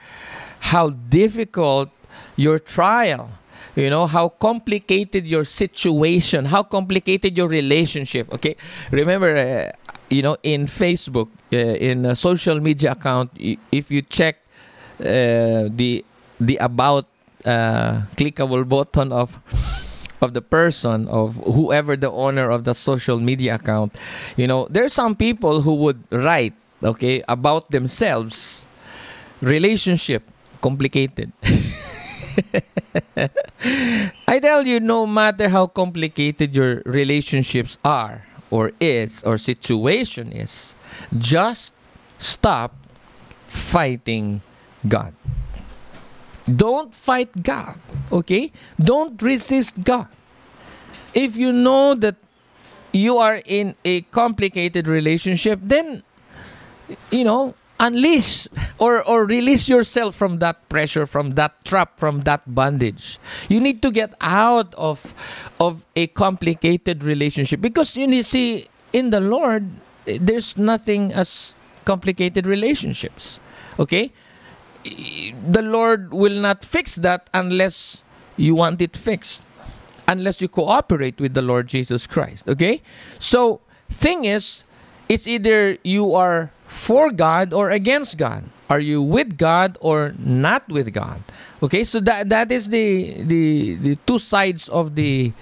how 0.60 0.90
difficult 0.90 1.90
your 2.36 2.58
trial, 2.58 3.30
you 3.74 3.90
know, 3.90 4.06
how 4.06 4.28
complicated 4.28 5.26
your 5.26 5.44
situation, 5.44 6.46
how 6.46 6.62
complicated 6.62 7.36
your 7.36 7.48
relationship. 7.48 8.32
Okay, 8.32 8.56
remember, 8.90 9.36
uh, 9.36 9.92
you 10.08 10.22
know, 10.22 10.36
in 10.42 10.66
Facebook, 10.66 11.28
uh, 11.52 11.56
in 11.56 12.06
a 12.06 12.16
social 12.16 12.60
media 12.60 12.92
account, 12.92 13.30
if 13.36 13.90
you 13.90 14.02
check 14.02 14.36
uh, 15.00 15.68
the 15.68 16.04
the 16.40 16.56
about 16.56 17.06
uh, 17.46 18.02
clickable 18.16 18.68
button 18.68 19.12
of 19.12 19.38
of 20.20 20.34
the 20.34 20.42
person 20.42 21.06
of 21.08 21.36
whoever 21.44 21.96
the 21.96 22.10
owner 22.10 22.50
of 22.50 22.64
the 22.64 22.74
social 22.74 23.20
media 23.20 23.54
account. 23.54 23.94
You 24.36 24.46
know 24.46 24.66
there's 24.68 24.92
some 24.92 25.14
people 25.14 25.62
who 25.62 25.74
would 25.86 26.02
write 26.10 26.54
okay 26.82 27.22
about 27.28 27.70
themselves. 27.70 28.66
Relationship 29.40 30.24
complicated. 30.60 31.32
I 34.26 34.40
tell 34.40 34.66
you 34.66 34.80
no 34.80 35.06
matter 35.06 35.48
how 35.48 35.66
complicated 35.68 36.54
your 36.54 36.82
relationships 36.84 37.78
are 37.84 38.26
or 38.50 38.72
is 38.80 39.22
or 39.24 39.38
situation 39.38 40.32
is 40.32 40.74
just 41.16 41.74
stop 42.18 42.74
fighting 43.48 44.40
god 44.88 45.14
don't 46.54 46.94
fight 46.94 47.42
God, 47.42 47.78
okay? 48.12 48.52
Don't 48.78 49.20
resist 49.20 49.82
God. 49.82 50.08
If 51.12 51.36
you 51.36 51.52
know 51.52 51.94
that 51.94 52.16
you 52.92 53.18
are 53.18 53.42
in 53.44 53.74
a 53.84 54.02
complicated 54.02 54.86
relationship, 54.88 55.60
then, 55.62 56.02
you 57.10 57.24
know, 57.24 57.54
unleash 57.78 58.48
or, 58.78 59.02
or 59.06 59.24
release 59.24 59.68
yourself 59.68 60.14
from 60.14 60.38
that 60.38 60.68
pressure, 60.68 61.06
from 61.06 61.34
that 61.34 61.64
trap, 61.64 61.98
from 61.98 62.22
that 62.22 62.42
bondage. 62.54 63.18
You 63.48 63.60
need 63.60 63.82
to 63.82 63.90
get 63.90 64.14
out 64.20 64.74
of, 64.74 65.14
of 65.60 65.84
a 65.94 66.06
complicated 66.08 67.04
relationship 67.04 67.60
because 67.60 67.96
you 67.96 68.22
see, 68.22 68.68
in 68.92 69.10
the 69.10 69.20
Lord, 69.20 69.68
eh, 70.06 70.18
there's 70.20 70.56
nothing 70.56 71.12
as 71.12 71.54
complicated 71.84 72.46
relationships. 72.46 73.40
Okay? 73.78 74.12
The 75.48 75.62
Lord 75.62 76.12
will 76.12 76.38
not 76.40 76.64
fix 76.64 76.96
that 76.96 77.28
unless 77.34 78.04
you 78.36 78.54
want 78.54 78.80
it 78.82 78.96
fixed, 78.96 79.42
unless 80.08 80.40
you 80.40 80.48
cooperate 80.48 81.20
with 81.20 81.34
the 81.34 81.42
Lord 81.42 81.66
Jesus 81.66 82.06
Christ. 82.06 82.48
Okay? 82.48 82.82
So, 83.18 83.60
thing 83.90 84.24
is, 84.24 84.64
it's 85.08 85.26
either 85.26 85.78
you 85.82 86.14
are 86.14 86.50
for 86.66 87.10
God 87.10 87.52
or 87.52 87.70
against 87.70 88.18
God. 88.18 88.44
Are 88.68 88.80
you 88.80 89.00
with 89.00 89.38
God 89.38 89.78
or 89.80 90.14
not 90.18 90.68
with 90.68 90.92
God? 90.92 91.22
Okay, 91.62 91.84
so 91.84 92.00
that 92.00 92.28
that 92.28 92.50
is 92.50 92.68
the 92.68 93.22
the 93.22 93.74
the 93.74 93.94
two 94.06 94.18
sides 94.18 94.68
of 94.68 94.96
the 94.98 95.32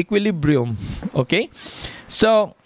equilibrium. 0.00 0.80
Okay, 1.14 1.50
so 2.08 2.56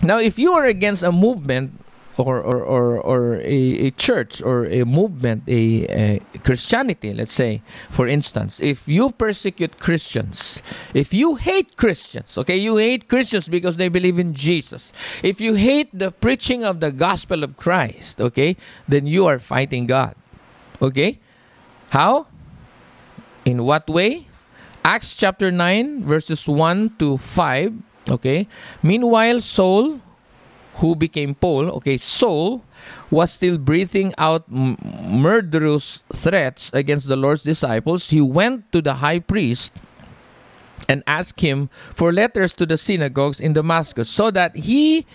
now 0.00 0.18
if 0.18 0.38
you 0.38 0.54
are 0.54 0.64
against 0.64 1.02
a 1.02 1.10
movement, 1.10 1.83
or 2.16 2.40
or, 2.40 2.62
or, 2.62 2.98
or 2.98 3.34
a, 3.36 3.88
a 3.88 3.90
church 3.90 4.42
or 4.42 4.66
a 4.66 4.84
movement, 4.84 5.42
a, 5.48 5.86
a, 5.86 6.20
Christianity, 6.44 7.12
let's 7.12 7.32
say, 7.32 7.62
for 7.90 8.06
instance, 8.06 8.60
if 8.60 8.86
you 8.86 9.10
persecute 9.10 9.78
Christians, 9.78 10.62
if 10.92 11.12
you 11.12 11.36
hate 11.36 11.76
Christians, 11.76 12.38
okay, 12.38 12.56
you 12.56 12.76
hate 12.76 13.08
Christians 13.08 13.48
because 13.48 13.76
they 13.76 13.88
believe 13.88 14.18
in 14.18 14.34
Jesus. 14.34 14.92
If 15.22 15.40
you 15.40 15.54
hate 15.54 15.90
the 15.92 16.10
preaching 16.10 16.64
of 16.64 16.80
the 16.80 16.92
gospel 16.92 17.42
of 17.42 17.56
Christ, 17.56 18.20
okay, 18.20 18.56
then 18.86 19.06
you 19.06 19.26
are 19.26 19.38
fighting 19.38 19.86
God. 19.86 20.14
Okay? 20.80 21.18
How? 21.90 22.26
In 23.44 23.64
what 23.64 23.88
way? 23.88 24.26
Acts 24.84 25.16
chapter 25.16 25.50
9, 25.50 26.04
verses 26.04 26.46
1 26.46 26.96
to 26.98 27.16
5. 27.16 27.72
Okay. 28.10 28.46
Meanwhile, 28.82 29.40
Saul 29.40 30.00
who 30.76 30.96
became 30.96 31.34
Paul, 31.34 31.70
okay, 31.78 31.96
Saul 31.96 32.64
was 33.10 33.32
still 33.32 33.58
breathing 33.58 34.12
out 34.18 34.50
murderous 34.50 36.02
threats 36.12 36.70
against 36.74 37.08
the 37.08 37.16
Lord's 37.16 37.42
disciples, 37.42 38.10
he 38.10 38.20
went 38.20 38.70
to 38.72 38.82
the 38.82 38.94
high 38.94 39.20
priest 39.20 39.72
and 40.88 41.02
asked 41.06 41.40
him 41.40 41.70
for 41.94 42.12
letters 42.12 42.52
to 42.54 42.66
the 42.66 42.76
synagogues 42.76 43.40
in 43.40 43.52
Damascus 43.52 44.08
so 44.08 44.30
that 44.30 44.56
he 44.56 45.06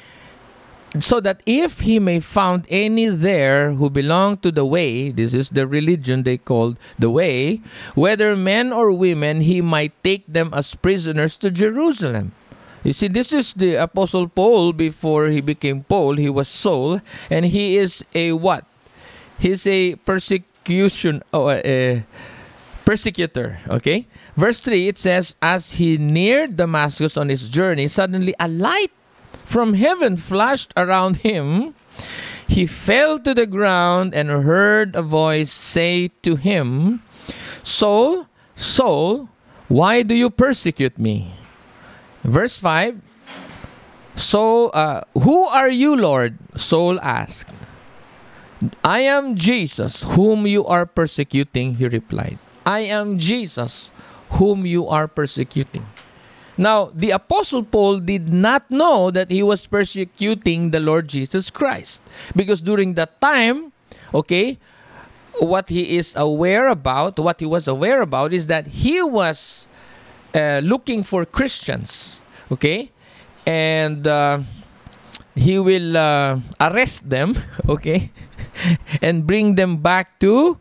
so 0.98 1.20
that 1.20 1.44
if 1.46 1.82
he 1.82 2.00
may 2.00 2.20
found 2.20 2.66
any 2.68 3.06
there 3.06 3.74
who 3.74 3.92
belong 3.92 4.38
to 4.38 4.52
the 4.52 4.66
way 4.66 5.12
this 5.12 5.36
is 5.36 5.52
the 5.52 5.68
religion 5.68 6.24
they 6.24 6.38
called 6.38 6.80
the 6.98 7.12
way 7.12 7.62
whether 7.94 8.36
men 8.36 8.74
or 8.74 8.92
women 8.92 9.42
he 9.42 9.62
might 9.62 9.94
take 10.04 10.26
them 10.26 10.50
as 10.52 10.74
prisoners 10.74 11.38
to 11.38 11.52
Jerusalem 11.52 12.32
you 12.84 12.94
see, 12.94 13.08
this 13.08 13.34
is 13.34 13.54
the 13.54 13.76
Apostle 13.76 14.28
Paul 14.28 14.74
before 14.74 15.28
he 15.28 15.42
became 15.42 15.84
Paul. 15.84 16.16
He 16.16 16.30
was 16.30 16.48
Saul, 16.48 17.02
and 17.30 17.46
he 17.46 17.78
is 17.78 18.04
a 18.14 18.34
what? 18.34 18.66
He's 19.38 19.66
a 19.68 19.96
persecution, 19.96 21.24
oh, 21.34 21.48
uh, 21.48 21.62
a 21.64 22.04
persecutor. 22.86 23.60
Okay. 23.70 24.08
Verse 24.36 24.60
three 24.60 24.88
it 24.88 24.98
says, 24.98 25.36
as 25.42 25.74
he 25.74 25.98
neared 25.98 26.58
Damascus 26.58 27.18
on 27.18 27.30
his 27.30 27.50
journey, 27.50 27.88
suddenly 27.88 28.34
a 28.40 28.48
light 28.48 28.92
from 29.46 29.74
heaven 29.74 30.18
flashed 30.18 30.74
around 30.76 31.18
him. 31.18 31.76
He 32.48 32.66
fell 32.66 33.20
to 33.20 33.34
the 33.34 33.46
ground 33.46 34.16
and 34.16 34.30
heard 34.30 34.96
a 34.96 35.02
voice 35.02 35.52
say 35.52 36.10
to 36.24 36.36
him, 36.36 37.02
Saul, 37.64 38.28
Saul, 38.56 39.30
why 39.68 40.02
do 40.02 40.16
you 40.16 40.30
persecute 40.30 40.98
me? 40.98 41.39
Verse 42.30 42.58
5 42.58 43.02
So, 44.16 44.70
uh, 44.70 45.02
who 45.18 45.50
are 45.50 45.70
you, 45.70 45.96
Lord? 45.98 46.38
Saul 46.56 47.02
asked. 47.02 47.50
I 48.84 49.08
am 49.08 49.34
Jesus, 49.34 50.04
whom 50.04 50.46
you 50.46 50.68
are 50.68 50.86
persecuting, 50.86 51.76
he 51.76 51.88
replied. 51.88 52.38
I 52.66 52.86
am 52.92 53.18
Jesus, 53.18 53.90
whom 54.38 54.66
you 54.68 54.86
are 54.86 55.08
persecuting. 55.08 55.88
Now, 56.60 56.92
the 56.94 57.12
Apostle 57.16 57.64
Paul 57.64 58.04
did 58.04 58.28
not 58.28 58.70
know 58.70 59.10
that 59.12 59.32
he 59.32 59.42
was 59.42 59.66
persecuting 59.66 60.72
the 60.76 60.84
Lord 60.84 61.08
Jesus 61.08 61.50
Christ. 61.50 62.04
Because 62.36 62.60
during 62.60 63.00
that 63.00 63.22
time, 63.22 63.72
okay, 64.14 64.60
what 65.40 65.70
he 65.70 65.96
is 65.96 66.14
aware 66.20 66.68
about, 66.68 67.18
what 67.18 67.40
he 67.40 67.48
was 67.48 67.66
aware 67.66 68.02
about 68.02 68.34
is 68.34 68.48
that 68.48 68.84
he 68.84 69.02
was 69.02 69.69
uh, 70.34 70.62
looking 70.64 71.04
for 71.04 71.26
Christians, 71.26 72.22
okay, 72.52 72.92
and 73.46 74.08
uh, 74.08 74.40
he 75.36 75.58
will 75.60 75.98
uh, 75.98 76.40
arrest 76.60 77.10
them, 77.10 77.36
okay, 77.70 78.12
and 79.02 79.26
bring 79.26 79.56
them 79.56 79.78
back 79.78 80.20
to 80.20 80.58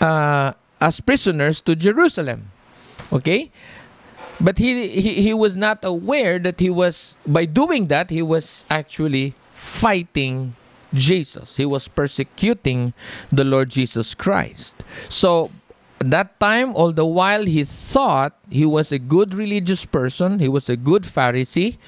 uh, 0.00 0.52
as 0.80 1.00
prisoners 1.00 1.60
to 1.62 1.74
Jerusalem. 1.74 2.50
Okay? 3.12 3.50
But 4.40 4.58
he, 4.58 4.88
he, 4.88 5.22
he 5.22 5.34
was 5.34 5.56
not 5.56 5.84
aware 5.84 6.38
that 6.38 6.60
he 6.60 6.68
was, 6.68 7.16
by 7.26 7.44
doing 7.44 7.86
that, 7.88 8.10
he 8.10 8.22
was 8.22 8.66
actually 8.68 9.34
fighting 9.54 10.56
Jesus. 10.92 11.56
He 11.56 11.64
was 11.64 11.88
persecuting 11.88 12.92
the 13.30 13.44
Lord 13.44 13.70
Jesus 13.70 14.14
Christ. 14.14 14.82
So, 15.08 15.50
that 16.10 16.40
time, 16.40 16.74
all 16.74 16.92
the 16.92 17.06
while 17.06 17.44
he 17.44 17.64
thought 17.64 18.36
he 18.50 18.66
was 18.66 18.90
a 18.90 18.98
good 18.98 19.34
religious 19.34 19.84
person, 19.84 20.38
he 20.38 20.48
was 20.48 20.68
a 20.68 20.76
good 20.76 21.02
Pharisee, 21.02 21.78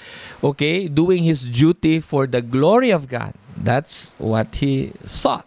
okay, 0.43 0.89
doing 0.89 1.25
his 1.25 1.49
duty 1.51 2.01
for 2.01 2.27
the 2.27 2.43
glory 2.43 2.91
of 2.91 3.09
God. 3.09 3.35
That's 3.57 4.15
what 4.19 4.57
he 4.57 4.93
thought 5.03 5.47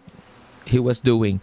he 0.65 0.79
was 0.79 0.99
doing. 0.99 1.41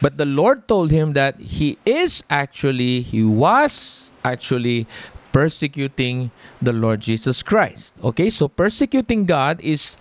But 0.00 0.18
the 0.18 0.26
Lord 0.26 0.68
told 0.68 0.90
him 0.90 1.12
that 1.12 1.40
he 1.40 1.78
is 1.84 2.22
actually, 2.28 3.00
he 3.02 3.22
was 3.24 4.12
actually 4.24 4.86
persecuting 5.32 6.30
the 6.60 6.72
Lord 6.72 7.00
Jesus 7.00 7.42
Christ. 7.42 7.94
Okay, 8.02 8.30
so 8.30 8.48
persecuting 8.48 9.26
God 9.26 9.60
is, 9.60 9.96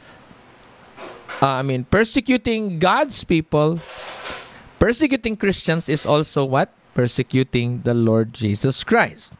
uh, 1.41 1.59
I 1.59 1.61
mean, 1.61 1.83
persecuting 1.85 2.79
God's 2.79 3.23
people, 3.23 3.79
persecuting 4.79 5.37
Christians 5.37 5.89
is 5.89 6.05
also 6.05 6.45
what? 6.45 6.73
Persecuting 6.93 7.81
the 7.81 7.93
Lord 7.93 8.33
Jesus 8.33 8.83
Christ. 8.83 9.33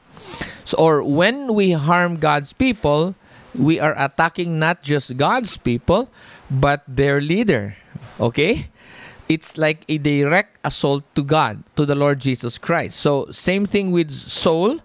So, 0.64 0.78
or 0.78 1.04
when 1.04 1.54
we 1.54 1.72
harm 1.72 2.18
God's 2.18 2.54
people, 2.54 3.16
we 3.54 3.80
are 3.80 3.96
attacking 3.98 4.60
not 4.60 4.84
just 4.84 5.18
God's 5.18 5.58
people, 5.58 6.10
but 6.50 6.84
their 6.88 7.22
leader. 7.22 7.78
Okay? 8.20 8.70
It's 9.28 9.58
like 9.58 9.86
a 9.90 9.98
direct 9.98 10.60
assault 10.64 11.04
to 11.16 11.24
God, 11.24 11.64
to 11.76 11.86
the 11.86 11.96
Lord 11.96 12.20
Jesus 12.20 12.58
Christ. 12.58 13.00
So, 13.00 13.28
same 13.32 13.66
thing 13.66 13.92
with 13.92 14.12
Saul. 14.12 14.80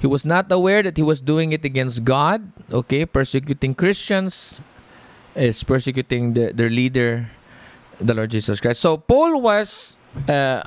He 0.00 0.06
was 0.06 0.24
not 0.24 0.50
aware 0.50 0.82
that 0.82 0.96
he 0.96 1.02
was 1.02 1.20
doing 1.20 1.52
it 1.52 1.64
against 1.64 2.04
God. 2.04 2.50
Okay? 2.72 3.06
Persecuting 3.06 3.74
Christians 3.74 4.60
is 5.34 5.62
persecuting 5.62 6.34
the, 6.34 6.52
their 6.52 6.70
leader, 6.70 7.30
the 8.00 8.14
Lord 8.14 8.30
Jesus 8.30 8.60
Christ. 8.60 8.80
So, 8.80 8.96
Paul 8.96 9.40
was 9.40 9.96
uh, 10.28 10.62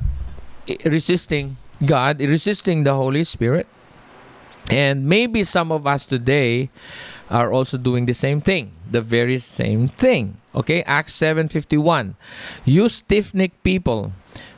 resisting 0.85 1.57
God, 1.85 2.19
resisting 2.19 2.83
the 2.83 2.93
Holy 2.93 3.23
Spirit. 3.23 3.67
And 4.69 5.05
maybe 5.05 5.43
some 5.43 5.71
of 5.71 5.87
us 5.87 6.05
today 6.05 6.69
are 7.29 7.51
also 7.51 7.77
doing 7.77 8.05
the 8.05 8.13
same 8.13 8.41
thing, 8.41 8.71
the 8.89 9.01
very 9.01 9.39
same 9.39 9.87
thing. 9.87 10.37
Okay, 10.55 10.83
Acts 10.83 11.13
7:51. 11.15 12.15
You 12.65 12.89
stiff-necked 12.89 13.63
people, 13.63 14.11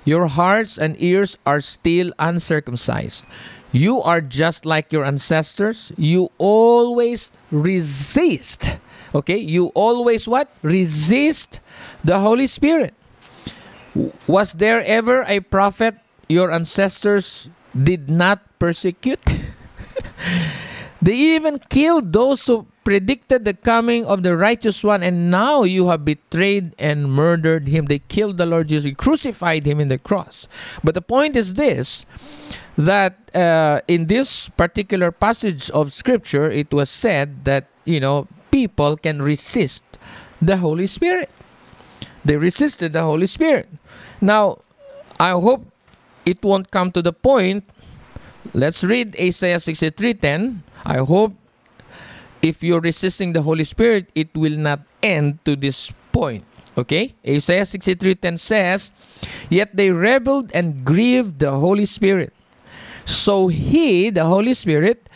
your 0.06 0.28
hearts 0.28 0.78
and 0.78 0.96
ears 0.98 1.38
are 1.46 1.62
still 1.62 2.14
uncircumcised. 2.18 3.26
You 3.72 4.02
are 4.02 4.22
just 4.22 4.66
like 4.66 4.92
your 4.92 5.06
ancestors. 5.06 5.92
You 5.98 6.32
always 6.40 7.32
resist. 7.52 8.80
Okay, 9.14 9.38
you 9.38 9.68
always 9.74 10.28
what? 10.28 10.50
Resist 10.62 11.60
the 12.04 12.20
Holy 12.20 12.48
Spirit. 12.48 12.94
Was 14.28 14.54
there 14.54 14.84
ever 14.84 15.24
a 15.28 15.40
prophet 15.40 15.96
your 16.28 16.52
ancestors 16.52 17.50
did 17.74 18.10
not 18.10 18.42
persecute? 18.60 19.20
They 21.02 21.16
even 21.16 21.60
killed 21.70 22.12
those 22.12 22.46
who 22.46 22.68
predicted 22.84 23.46
the 23.46 23.54
coming 23.54 24.06
of 24.06 24.24
the 24.24 24.36
righteous 24.36 24.84
one, 24.84 25.02
and 25.02 25.32
now 25.32 25.64
you 25.64 25.88
have 25.88 26.04
betrayed 26.04 26.76
and 26.78 27.12
murdered 27.12 27.68
him. 27.68 27.86
They 27.86 28.00
killed 28.00 28.38
the 28.38 28.46
Lord 28.46 28.68
Jesus, 28.68 28.94
crucified 28.98 29.66
him 29.66 29.80
in 29.80 29.88
the 29.88 29.98
cross. 29.98 30.48
But 30.84 30.96
the 30.96 31.02
point 31.02 31.36
is 31.36 31.54
this 31.54 32.06
that 32.78 33.34
uh, 33.36 33.82
in 33.88 34.08
this 34.08 34.50
particular 34.50 35.12
passage 35.12 35.70
of 35.72 35.92
scripture, 35.92 36.50
it 36.50 36.72
was 36.74 36.90
said 36.90 37.44
that, 37.44 37.68
you 37.84 38.00
know, 38.00 38.28
people 38.52 38.98
can 38.98 39.22
resist 39.22 39.84
the 40.42 40.58
Holy 40.58 40.88
Spirit. 40.88 41.30
They 42.26 42.38
resisted 42.38 42.94
the 42.94 43.04
Holy 43.04 43.28
Spirit. 43.28 43.70
Now, 44.22 44.60
I 45.20 45.32
hope 45.32 45.66
it 46.26 46.44
won't 46.44 46.72
come 46.72 46.92
to 46.92 47.02
the 47.02 47.14
point. 47.14 47.64
Let's 48.54 48.84
read 48.84 49.16
Isaiah 49.20 49.60
63:10 49.60 50.64
I 50.86 51.04
hope 51.04 51.36
if 52.42 52.64
you're 52.64 52.80
resisting 52.80 53.34
the 53.34 53.42
Holy 53.42 53.64
Spirit, 53.64 54.10
it 54.16 54.32
will 54.34 54.56
not 54.56 54.82
end 55.04 55.44
to 55.46 55.56
this 55.56 55.92
point. 56.12 56.46
Okay? 56.78 57.16
Isaiah 57.28 57.68
63:10 57.68 58.40
says, 58.40 58.92
Yet 59.50 59.76
they 59.76 59.92
rebelled 59.92 60.52
and 60.54 60.86
grieved 60.86 61.40
the 61.40 61.52
Holy 61.52 61.86
Spirit. 61.86 62.32
So 63.04 63.48
he, 63.48 64.10
the 64.10 64.26
Holy 64.26 64.54
Spirit, 64.54 65.10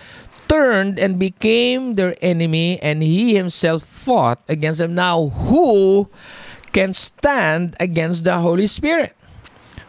turned 0.47 0.99
and 0.99 1.19
became 1.19 1.95
their 1.95 2.15
enemy, 2.21 2.79
and 2.81 3.03
he 3.03 3.35
himself 3.35 3.83
fought 3.83 4.41
against 4.47 4.79
them. 4.79 4.95
Now, 4.95 5.29
who 5.49 6.09
can 6.71 6.93
stand 6.93 7.75
against 7.79 8.23
the 8.23 8.39
Holy 8.39 8.67
Spirit? 8.67 9.15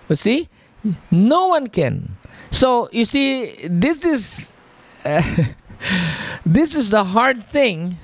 But 0.09 0.19
see? 0.19 0.49
No 1.11 1.49
one 1.49 1.69
can. 1.69 2.17
So, 2.51 2.89
you 2.93 3.05
see, 3.05 3.69
this 3.69 4.05
is. 4.05 4.55
This 6.47 6.75
is 6.75 6.91
the 6.91 7.05
hard 7.05 7.45
thing 7.45 7.97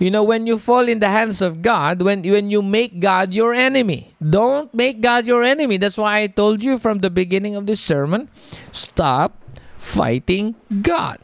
you 0.00 0.10
know 0.10 0.24
when 0.24 0.48
you 0.48 0.58
fall 0.58 0.88
in 0.88 0.98
the 0.98 1.08
hands 1.12 1.44
of 1.44 1.60
god 1.60 2.00
when 2.00 2.24
when 2.24 2.50
you 2.50 2.62
make 2.64 2.98
god 2.98 3.36
your 3.36 3.52
enemy 3.52 4.16
don't 4.18 4.72
make 4.72 5.00
god 5.04 5.28
your 5.28 5.44
enemy 5.44 5.76
that's 5.76 6.00
why 6.00 6.24
i 6.24 6.26
told 6.26 6.64
you 6.64 6.80
from 6.80 7.04
the 7.04 7.12
beginning 7.12 7.54
of 7.54 7.68
this 7.68 7.80
sermon 7.80 8.28
stop 8.72 9.36
fighting 9.76 10.56
god 10.80 11.20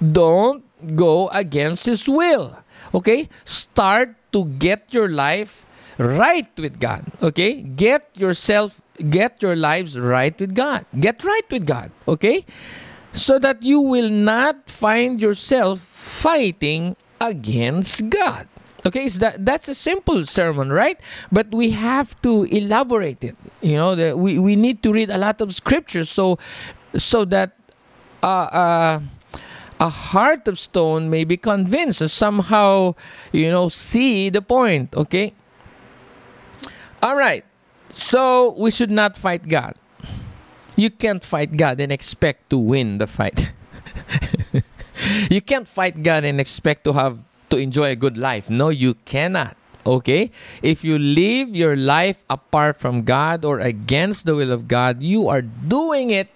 don't 0.00 0.64
go 0.96 1.28
against 1.28 1.86
his 1.86 2.08
will. 2.08 2.56
Okay? 2.94 3.28
Start 3.44 4.14
to 4.32 4.46
get 4.58 4.92
your 4.92 5.08
life 5.08 5.66
right 5.98 6.48
with 6.56 6.80
god. 6.80 7.04
Okay? 7.22 7.62
Get 7.62 8.10
yourself 8.16 8.80
get 9.10 9.42
your 9.42 9.56
lives 9.56 9.98
right 9.98 10.38
with 10.40 10.54
god. 10.54 10.86
Get 10.98 11.24
right 11.24 11.44
with 11.50 11.66
god. 11.66 11.90
Okay? 12.08 12.44
So 13.12 13.38
that 13.38 13.62
you 13.62 13.80
will 13.80 14.10
not 14.10 14.68
find 14.68 15.20
yourself 15.20 15.80
fighting 15.80 16.96
against 17.20 18.08
God. 18.10 18.48
Okay, 18.84 19.04
is 19.04 19.18
that 19.18 19.44
that's 19.44 19.66
a 19.66 19.74
simple 19.74 20.24
sermon, 20.24 20.70
right? 20.70 21.00
But 21.32 21.50
we 21.50 21.70
have 21.74 22.14
to 22.22 22.44
elaborate 22.44 23.24
it. 23.24 23.34
You 23.60 23.76
know, 23.76 23.96
the, 23.96 24.16
we 24.16 24.38
we 24.38 24.54
need 24.54 24.82
to 24.84 24.92
read 24.92 25.10
a 25.10 25.18
lot 25.18 25.40
of 25.40 25.50
scriptures 25.54 26.08
so 26.08 26.38
so 26.94 27.24
that 27.26 27.58
uh, 28.22 28.46
uh, 28.46 29.00
a 29.78 29.88
heart 29.88 30.48
of 30.48 30.58
stone 30.58 31.10
may 31.10 31.24
be 31.24 31.36
convinced 31.36 32.00
and 32.00 32.10
somehow 32.10 32.94
you 33.32 33.50
know 33.50 33.68
see 33.68 34.28
the 34.30 34.42
point. 34.42 34.94
Okay. 34.94 35.34
All 37.02 37.16
right. 37.16 37.44
So 37.92 38.54
we 38.58 38.70
should 38.70 38.90
not 38.90 39.16
fight 39.16 39.48
God. 39.48 39.74
You 40.76 40.90
can't 40.90 41.24
fight 41.24 41.56
God 41.56 41.80
and 41.80 41.90
expect 41.90 42.50
to 42.50 42.58
win 42.58 42.98
the 42.98 43.06
fight. 43.06 43.52
you 45.30 45.40
can't 45.40 45.68
fight 45.68 46.02
God 46.02 46.24
and 46.24 46.40
expect 46.40 46.84
to 46.84 46.92
have 46.92 47.18
to 47.48 47.56
enjoy 47.56 47.90
a 47.90 47.96
good 47.96 48.16
life. 48.16 48.50
No, 48.50 48.68
you 48.68 48.94
cannot. 49.08 49.56
Okay? 49.86 50.30
If 50.62 50.84
you 50.84 50.98
live 50.98 51.54
your 51.54 51.76
life 51.76 52.24
apart 52.28 52.78
from 52.78 53.02
God 53.02 53.44
or 53.44 53.60
against 53.60 54.26
the 54.26 54.34
will 54.34 54.52
of 54.52 54.68
God, 54.68 55.02
you 55.02 55.28
are 55.28 55.40
doing 55.40 56.10
it 56.10 56.28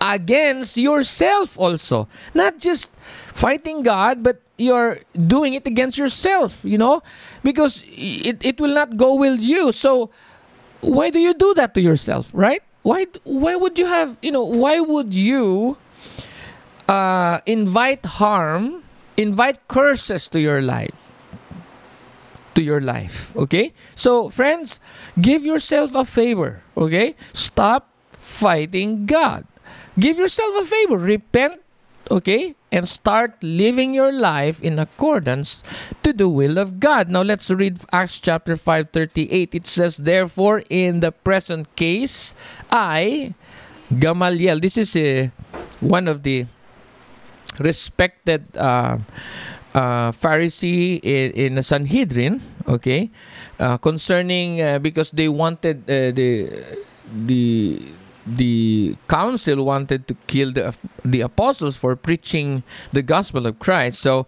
against 0.00 0.76
yourself 0.76 1.58
also. 1.58 2.08
Not 2.34 2.58
just 2.58 2.94
fighting 3.34 3.82
God, 3.82 4.22
but 4.22 4.40
you're 4.56 4.98
doing 5.14 5.54
it 5.54 5.66
against 5.66 5.98
yourself, 5.98 6.64
you 6.64 6.78
know? 6.78 7.02
Because 7.42 7.84
it, 7.96 8.44
it 8.44 8.60
will 8.60 8.74
not 8.74 8.96
go 8.96 9.14
with 9.14 9.40
you. 9.40 9.72
So 9.72 10.10
why 10.80 11.10
do 11.10 11.18
you 11.18 11.34
do 11.34 11.54
that 11.54 11.74
to 11.74 11.80
yourself, 11.80 12.30
right? 12.32 12.62
why 12.82 13.06
why 13.24 13.54
would 13.54 13.78
you 13.78 13.86
have 13.86 14.16
you 14.22 14.30
know 14.30 14.44
why 14.44 14.80
would 14.80 15.12
you 15.12 15.76
uh, 16.88 17.38
invite 17.46 18.04
harm 18.16 18.82
invite 19.16 19.58
curses 19.68 20.28
to 20.28 20.40
your 20.40 20.62
life 20.62 20.94
to 22.54 22.62
your 22.62 22.80
life 22.80 23.34
okay 23.36 23.72
so 23.94 24.30
friends 24.30 24.80
give 25.20 25.44
yourself 25.44 25.94
a 25.94 26.04
favor 26.04 26.62
okay 26.76 27.14
stop 27.32 27.90
fighting 28.16 29.06
god 29.06 29.44
give 29.98 30.18
yourself 30.18 30.54
a 30.62 30.64
favor 30.64 30.96
repent 30.96 31.60
okay 32.10 32.54
and 32.70 32.88
start 32.88 33.36
living 33.42 33.94
your 33.94 34.12
life 34.12 34.62
in 34.62 34.78
accordance 34.78 35.62
to 36.02 36.12
the 36.12 36.28
will 36.28 36.58
of 36.58 36.80
God. 36.80 37.08
Now 37.08 37.22
let's 37.22 37.50
read 37.50 37.80
Acts 37.92 38.20
chapter 38.20 38.56
5:38. 38.56 39.54
It 39.54 39.66
says, 39.66 39.96
"Therefore 39.96 40.62
in 40.68 41.00
the 41.00 41.12
present 41.12 41.68
case, 41.76 42.34
I 42.70 43.32
Gamaliel, 43.88 44.60
this 44.60 44.76
is 44.76 44.94
a, 44.96 45.32
one 45.80 46.08
of 46.08 46.22
the 46.22 46.44
respected 47.58 48.44
uh, 48.56 48.98
uh, 49.74 50.12
Pharisee 50.12 51.00
in, 51.02 51.32
in 51.32 51.54
the 51.56 51.62
Sanhedrin, 51.62 52.40
okay, 52.68 53.10
uh, 53.58 53.78
concerning 53.78 54.60
uh, 54.60 54.78
because 54.78 55.10
they 55.10 55.28
wanted 55.28 55.88
uh, 55.88 56.12
the 56.12 56.52
the 57.08 57.80
the 58.36 58.96
council 59.08 59.64
wanted 59.64 60.06
to 60.08 60.14
kill 60.26 60.52
the 60.52 60.76
the 61.04 61.20
apostles 61.22 61.76
for 61.76 61.96
preaching 61.96 62.62
the 62.92 63.02
gospel 63.02 63.46
of 63.46 63.58
Christ. 63.58 64.00
So 64.00 64.26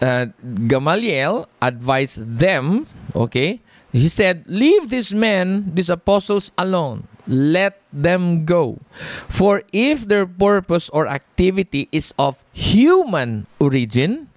uh, 0.00 0.32
Gamaliel 0.66 1.48
advised 1.60 2.24
them. 2.24 2.86
Okay, 3.14 3.60
he 3.92 4.08
said, 4.08 4.44
"Leave 4.48 4.88
these 4.88 5.12
men, 5.12 5.70
these 5.74 5.90
apostles, 5.90 6.50
alone." 6.56 7.08
let 7.26 7.80
them 7.92 8.44
go. 8.44 8.80
For 9.28 9.62
if 9.72 10.06
their 10.06 10.26
purpose 10.26 10.88
or 10.90 11.06
activity 11.06 11.88
is 11.92 12.12
of 12.18 12.36
human 12.52 13.46
origin, 13.58 14.28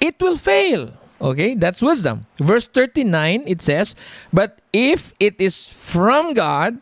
it 0.00 0.20
will 0.20 0.36
fail. 0.36 0.92
Okay, 1.20 1.54
that's 1.54 1.80
wisdom. 1.80 2.26
Verse 2.38 2.66
39 2.66 3.44
it 3.46 3.62
says, 3.62 3.94
But 4.32 4.60
if 4.72 5.14
it 5.18 5.40
is 5.40 5.68
from 5.68 6.34
God, 6.34 6.78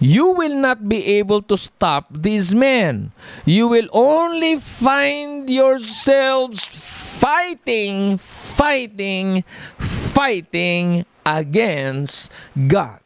you 0.00 0.32
will 0.32 0.56
not 0.56 0.88
be 0.88 1.04
able 1.20 1.42
to 1.42 1.56
stop 1.56 2.06
these 2.10 2.54
men. 2.54 3.12
You 3.44 3.68
will 3.68 3.88
only 3.92 4.58
find 4.58 5.48
yourselves 5.48 6.64
fighting, 6.64 8.16
fighting, 8.16 9.44
fighting 9.78 11.04
against 11.24 12.32
God. 12.66 13.00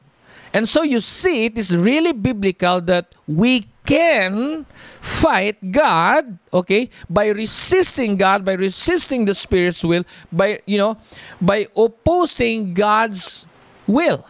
And 0.55 0.69
so 0.69 0.83
you 0.83 1.01
see, 1.01 1.47
it 1.47 1.59
is 1.59 1.77
really 1.77 2.13
biblical 2.13 2.81
that 2.83 3.13
we 3.27 3.67
can 3.85 4.65
fight 5.01 5.59
God, 5.73 6.39
okay, 6.53 6.91
by 7.11 7.27
resisting 7.29 8.17
God, 8.17 8.45
by 8.45 8.53
resisting 8.53 9.25
the 9.25 9.35
Spirit's 9.35 9.83
will, 9.85 10.05
by, 10.31 10.61
you 10.65 10.79
know, 10.79 10.97
by 11.41 11.67
opposing 11.77 12.73
God's 12.73 13.47
will. 13.87 14.25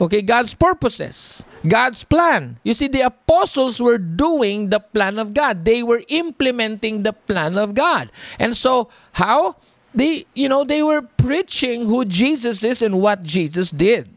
Okay, 0.00 0.20
God's 0.20 0.52
purposes, 0.52 1.44
God's 1.66 2.04
plan. 2.04 2.60
You 2.62 2.74
see, 2.74 2.86
the 2.86 3.00
apostles 3.00 3.80
were 3.80 3.96
doing 3.96 4.68
the 4.68 4.80
plan 4.80 5.18
of 5.18 5.32
God. 5.32 5.64
They 5.64 5.82
were 5.82 6.02
implementing 6.08 7.02
the 7.02 7.14
plan 7.14 7.56
of 7.56 7.74
God. 7.74 8.12
And 8.38 8.54
so, 8.56 8.88
how? 9.12 9.56
They, 9.94 10.26
you 10.34 10.50
know, 10.50 10.64
they 10.64 10.82
were 10.82 11.00
preaching 11.00 11.86
who 11.86 12.04
Jesus 12.04 12.62
is 12.62 12.82
and 12.82 13.00
what 13.00 13.22
Jesus 13.22 13.70
did. 13.70 14.12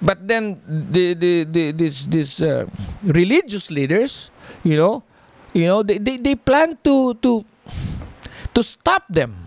But 0.00 0.26
then 0.28 0.60
the 0.64 1.12
the, 1.12 1.44
the 1.44 1.72
this 1.72 2.40
uh, 2.40 2.64
religious 3.04 3.70
leaders, 3.70 4.30
you 4.64 4.76
know, 4.76 5.04
you 5.52 5.66
know, 5.66 5.82
they, 5.82 5.98
they, 5.98 6.16
they 6.16 6.34
plan 6.34 6.78
to 6.84 7.14
to 7.20 7.44
to 8.54 8.62
stop 8.62 9.04
them. 9.08 9.44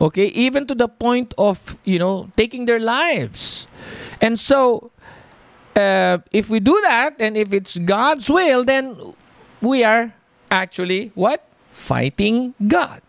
Okay, 0.00 0.26
even 0.34 0.66
to 0.66 0.74
the 0.74 0.88
point 0.88 1.34
of 1.38 1.78
you 1.82 1.98
know 1.98 2.30
taking 2.36 2.66
their 2.66 2.80
lives. 2.80 3.66
And 4.20 4.38
so 4.38 4.90
uh, 5.76 6.18
if 6.32 6.48
we 6.48 6.60
do 6.60 6.80
that 6.82 7.16
and 7.20 7.36
if 7.36 7.52
it's 7.52 7.78
God's 7.78 8.28
will, 8.30 8.64
then 8.64 8.96
we 9.60 9.84
are 9.84 10.14
actually 10.50 11.12
what? 11.14 11.46
Fighting 11.70 12.54
God. 12.66 13.02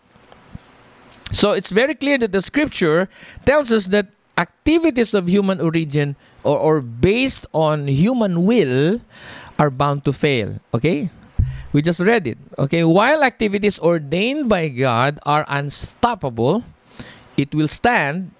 So 1.32 1.52
it's 1.52 1.70
very 1.70 1.94
clear 1.94 2.18
that 2.18 2.32
the 2.32 2.42
scripture 2.42 3.08
tells 3.44 3.70
us 3.72 3.88
that 3.88 4.08
activities 4.38 5.14
of 5.14 5.28
human 5.28 5.60
origin 5.60 6.16
or, 6.44 6.58
or 6.58 6.80
based 6.80 7.46
on 7.52 7.88
human 7.88 8.44
will 8.44 9.00
are 9.58 9.70
bound 9.70 10.04
to 10.04 10.12
fail. 10.12 10.60
Okay? 10.74 11.10
We 11.72 11.82
just 11.82 12.00
read 12.00 12.26
it. 12.26 12.38
Okay? 12.58 12.84
While 12.84 13.24
activities 13.24 13.78
ordained 13.78 14.48
by 14.48 14.68
God 14.68 15.18
are 15.24 15.44
unstoppable, 15.48 16.64
it 17.36 17.54
will 17.54 17.68
stand. 17.68 18.32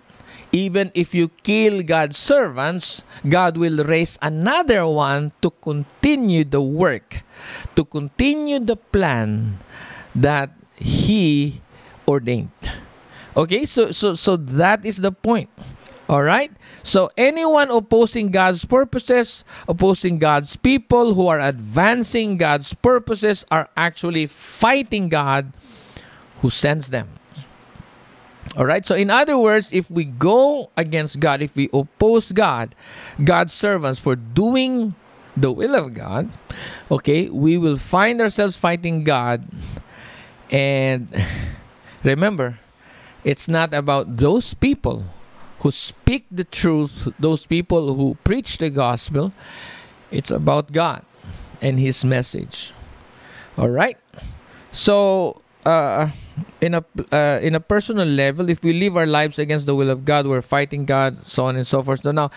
Even 0.52 0.90
if 0.94 1.14
you 1.14 1.28
kill 1.42 1.82
God's 1.82 2.16
servants, 2.16 3.02
God 3.28 3.56
will 3.56 3.84
raise 3.84 4.18
another 4.22 4.86
one 4.86 5.32
to 5.42 5.50
continue 5.50 6.44
the 6.44 6.62
work, 6.62 7.22
to 7.74 7.84
continue 7.84 8.60
the 8.60 8.76
plan 8.76 9.58
that 10.14 10.50
He 10.76 11.60
ordained. 12.08 12.54
Okay, 13.36 13.66
so 13.66 13.90
so 13.90 14.14
so 14.14 14.36
that 14.36 14.86
is 14.86 15.04
the 15.04 15.12
point. 15.12 15.50
All 16.08 16.22
right? 16.22 16.54
So, 16.86 17.10
anyone 17.18 17.70
opposing 17.70 18.30
God's 18.30 18.64
purposes, 18.64 19.44
opposing 19.66 20.18
God's 20.18 20.54
people 20.54 21.14
who 21.14 21.26
are 21.26 21.40
advancing 21.40 22.38
God's 22.38 22.72
purposes, 22.74 23.44
are 23.50 23.68
actually 23.76 24.30
fighting 24.30 25.08
God 25.08 25.52
who 26.42 26.50
sends 26.50 26.90
them. 26.90 27.10
All 28.56 28.64
right? 28.64 28.84
So, 28.86 28.94
in 28.94 29.10
other 29.10 29.38
words, 29.38 29.72
if 29.72 29.90
we 29.90 30.04
go 30.04 30.70
against 30.76 31.20
God, 31.20 31.42
if 31.42 31.56
we 31.56 31.68
oppose 31.72 32.32
God, 32.32 32.74
God's 33.22 33.52
servants 33.52 33.98
for 33.98 34.16
doing 34.16 34.94
the 35.36 35.52
will 35.52 35.74
of 35.74 35.94
God, 35.94 36.30
okay, 36.90 37.28
we 37.28 37.58
will 37.58 37.76
find 37.76 38.20
ourselves 38.20 38.56
fighting 38.56 39.04
God. 39.04 39.46
And 40.50 41.08
remember, 42.04 42.58
it's 43.24 43.48
not 43.48 43.74
about 43.74 44.16
those 44.16 44.54
people 44.54 45.04
who 45.60 45.70
speak 45.70 46.24
the 46.30 46.44
truth, 46.44 47.08
those 47.18 47.46
people 47.46 47.94
who 47.94 48.16
preach 48.24 48.58
the 48.58 48.70
gospel, 48.70 49.32
it's 50.10 50.30
about 50.30 50.72
God 50.72 51.04
and 51.60 51.80
His 51.80 52.04
message. 52.04 52.72
All 53.58 53.70
right. 53.70 53.98
So, 54.72 55.42
uh, 55.66 56.10
in 56.60 56.74
a 56.74 56.84
uh, 57.12 57.40
in 57.42 57.54
a 57.54 57.60
personal 57.60 58.06
level, 58.06 58.48
if 58.48 58.62
we 58.62 58.72
live 58.72 58.96
our 58.96 59.06
lives 59.06 59.38
against 59.38 59.66
the 59.66 59.74
will 59.74 59.90
of 59.90 60.04
God, 60.04 60.26
we're 60.26 60.42
fighting 60.42 60.86
God, 60.86 61.26
so 61.26 61.46
on 61.46 61.56
and 61.56 61.66
so 61.66 61.82
forth. 61.82 62.02
So 62.02 62.12
now, 62.12 62.30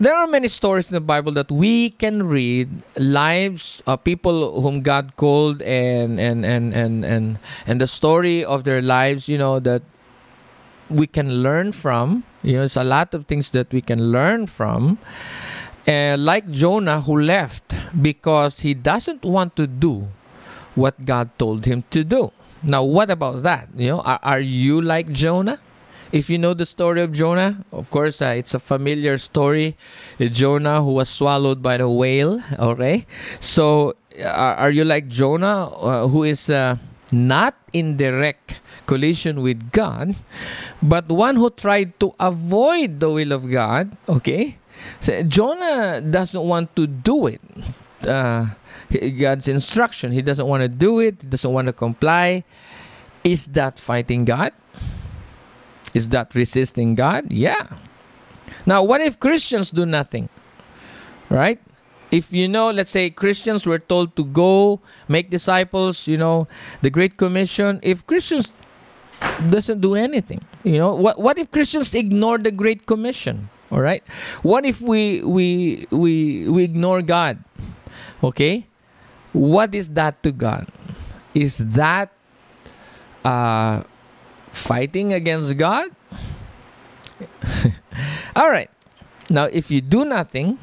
there 0.00 0.14
are 0.14 0.26
many 0.26 0.48
stories 0.48 0.90
in 0.90 0.94
the 0.94 1.00
Bible 1.00 1.32
that 1.32 1.50
we 1.50 1.90
can 1.90 2.26
read 2.26 2.68
lives 2.96 3.82
of 3.86 4.02
people 4.04 4.60
whom 4.60 4.82
God 4.82 5.14
called, 5.16 5.62
and 5.62 6.18
and 6.18 6.44
and 6.44 6.74
and 6.74 7.04
and 7.04 7.38
and 7.66 7.80
the 7.80 7.86
story 7.86 8.44
of 8.44 8.64
their 8.64 8.82
lives. 8.82 9.28
You 9.28 9.38
know 9.38 9.60
that 9.60 9.82
we 10.90 11.06
can 11.06 11.42
learn 11.42 11.72
from. 11.72 12.24
You 12.42 12.54
know, 12.54 12.66
there's 12.66 12.76
a 12.76 12.84
lot 12.84 13.14
of 13.14 13.26
things 13.26 13.50
that 13.50 13.72
we 13.72 13.80
can 13.80 14.10
learn 14.10 14.48
from. 14.48 14.98
Uh, 15.86 16.16
like 16.18 16.50
Jonah, 16.50 17.00
who 17.00 17.18
left 17.18 17.74
because 18.00 18.60
he 18.60 18.74
doesn't 18.74 19.24
want 19.24 19.56
to 19.56 19.66
do 19.66 20.06
what 20.74 21.04
God 21.04 21.30
told 21.38 21.66
him 21.66 21.84
to 21.90 22.04
do. 22.04 22.32
Now, 22.62 22.84
what 22.84 23.10
about 23.10 23.42
that? 23.42 23.68
You 23.76 23.88
know, 23.88 24.00
are, 24.00 24.20
are 24.22 24.40
you 24.40 24.80
like 24.80 25.10
Jonah? 25.10 25.60
If 26.12 26.28
you 26.28 26.36
know 26.36 26.52
the 26.52 26.66
story 26.66 27.00
of 27.00 27.12
Jonah, 27.12 27.64
of 27.72 27.88
course, 27.90 28.20
uh, 28.20 28.34
it's 28.36 28.52
a 28.52 28.60
familiar 28.60 29.16
story. 29.16 29.76
Jonah 30.20 30.82
who 30.82 30.92
was 30.92 31.08
swallowed 31.08 31.62
by 31.62 31.78
the 31.78 31.88
whale. 31.88 32.42
Okay, 32.58 33.06
so 33.40 33.96
are, 34.20 34.68
are 34.68 34.70
you 34.70 34.84
like 34.84 35.08
Jonah, 35.08 35.72
uh, 35.72 36.08
who 36.08 36.22
is 36.22 36.50
uh, 36.50 36.76
not 37.10 37.56
in 37.72 37.96
direct 37.96 38.60
collision 38.86 39.40
with 39.40 39.72
God, 39.72 40.14
but 40.82 41.08
one 41.08 41.36
who 41.36 41.48
tried 41.48 41.98
to 42.00 42.12
avoid 42.20 43.00
the 43.00 43.10
will 43.10 43.32
of 43.32 43.50
God, 43.50 43.96
okay? 44.08 44.58
So 45.00 45.22
Jonah 45.22 46.00
doesn't 46.00 46.42
want 46.42 46.76
to 46.76 46.86
do 46.86 47.26
it. 47.26 47.40
Uh, 48.04 48.46
God's 49.18 49.48
instruction. 49.48 50.12
He 50.12 50.22
doesn't 50.22 50.46
want 50.46 50.62
to 50.62 50.68
do 50.68 51.00
it. 51.00 51.22
He 51.22 51.28
doesn't 51.28 51.52
want 51.52 51.66
to 51.66 51.72
comply. 51.72 52.44
Is 53.24 53.46
that 53.48 53.78
fighting 53.78 54.24
God? 54.24 54.52
Is 55.94 56.08
that 56.08 56.34
resisting 56.34 56.94
God? 56.94 57.30
Yeah. 57.30 57.68
Now, 58.66 58.82
what 58.82 59.00
if 59.00 59.20
Christians 59.20 59.70
do 59.70 59.86
nothing? 59.86 60.28
Right? 61.28 61.60
If 62.10 62.32
you 62.32 62.46
know, 62.46 62.70
let's 62.70 62.90
say 62.90 63.08
Christians 63.08 63.66
were 63.66 63.78
told 63.78 64.16
to 64.16 64.24
go 64.24 64.80
make 65.08 65.30
disciples, 65.30 66.06
you 66.06 66.18
know, 66.18 66.46
the 66.82 66.90
Great 66.90 67.16
Commission. 67.16 67.80
If 67.82 68.06
Christians 68.06 68.52
doesn't 69.48 69.80
do 69.80 69.94
anything. 69.94 70.40
You 70.64 70.78
know, 70.78 70.94
what 70.94 71.18
what 71.18 71.38
if 71.38 71.50
Christians 71.50 71.94
ignore 71.94 72.38
the 72.38 72.50
Great 72.50 72.86
Commission? 72.86 73.48
All 73.70 73.80
right, 73.80 74.04
what 74.42 74.64
if 74.66 74.80
we 74.80 75.22
we 75.22 75.86
we 75.90 76.48
we 76.48 76.64
ignore 76.64 77.02
God? 77.02 77.42
Okay, 78.22 78.66
what 79.32 79.74
is 79.74 79.90
that 79.90 80.22
to 80.22 80.32
God? 80.32 80.68
Is 81.34 81.58
that 81.58 82.12
uh, 83.24 83.82
fighting 84.50 85.12
against 85.12 85.56
God? 85.56 85.90
All 88.36 88.50
right. 88.50 88.70
Now, 89.30 89.44
if 89.44 89.70
you 89.70 89.80
do 89.80 90.04
nothing, 90.04 90.58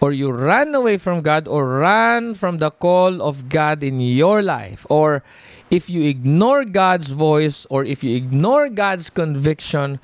or 0.00 0.12
you 0.12 0.30
run 0.30 0.74
away 0.74 0.98
from 0.98 1.22
God, 1.22 1.46
or 1.46 1.78
run 1.78 2.34
from 2.34 2.58
the 2.58 2.70
call 2.70 3.22
of 3.22 3.48
God 3.48 3.84
in 3.84 4.00
your 4.00 4.42
life, 4.42 4.86
or 4.88 5.22
if 5.70 5.88
you 5.88 6.02
ignore 6.02 6.64
God's 6.64 7.10
voice 7.10 7.64
or 7.70 7.84
if 7.84 8.02
you 8.02 8.16
ignore 8.16 8.68
God's 8.68 9.08
conviction 9.08 10.00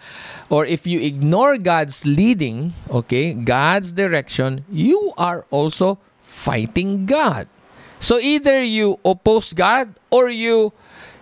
or 0.49 0.65
if 0.65 0.87
you 0.87 1.01
ignore 1.01 1.59
God's 1.59 2.07
leading, 2.07 2.73
okay, 2.89 3.35
God's 3.35 3.91
direction, 3.93 4.65
you 4.71 5.13
are 5.19 5.45
also 5.51 5.99
fighting 6.23 7.05
God. 7.05 7.49
So 8.07 8.21
either 8.21 8.63
you 8.63 9.01
oppose 9.05 9.53
God 9.53 9.99
or 10.15 10.31
you 10.31 10.73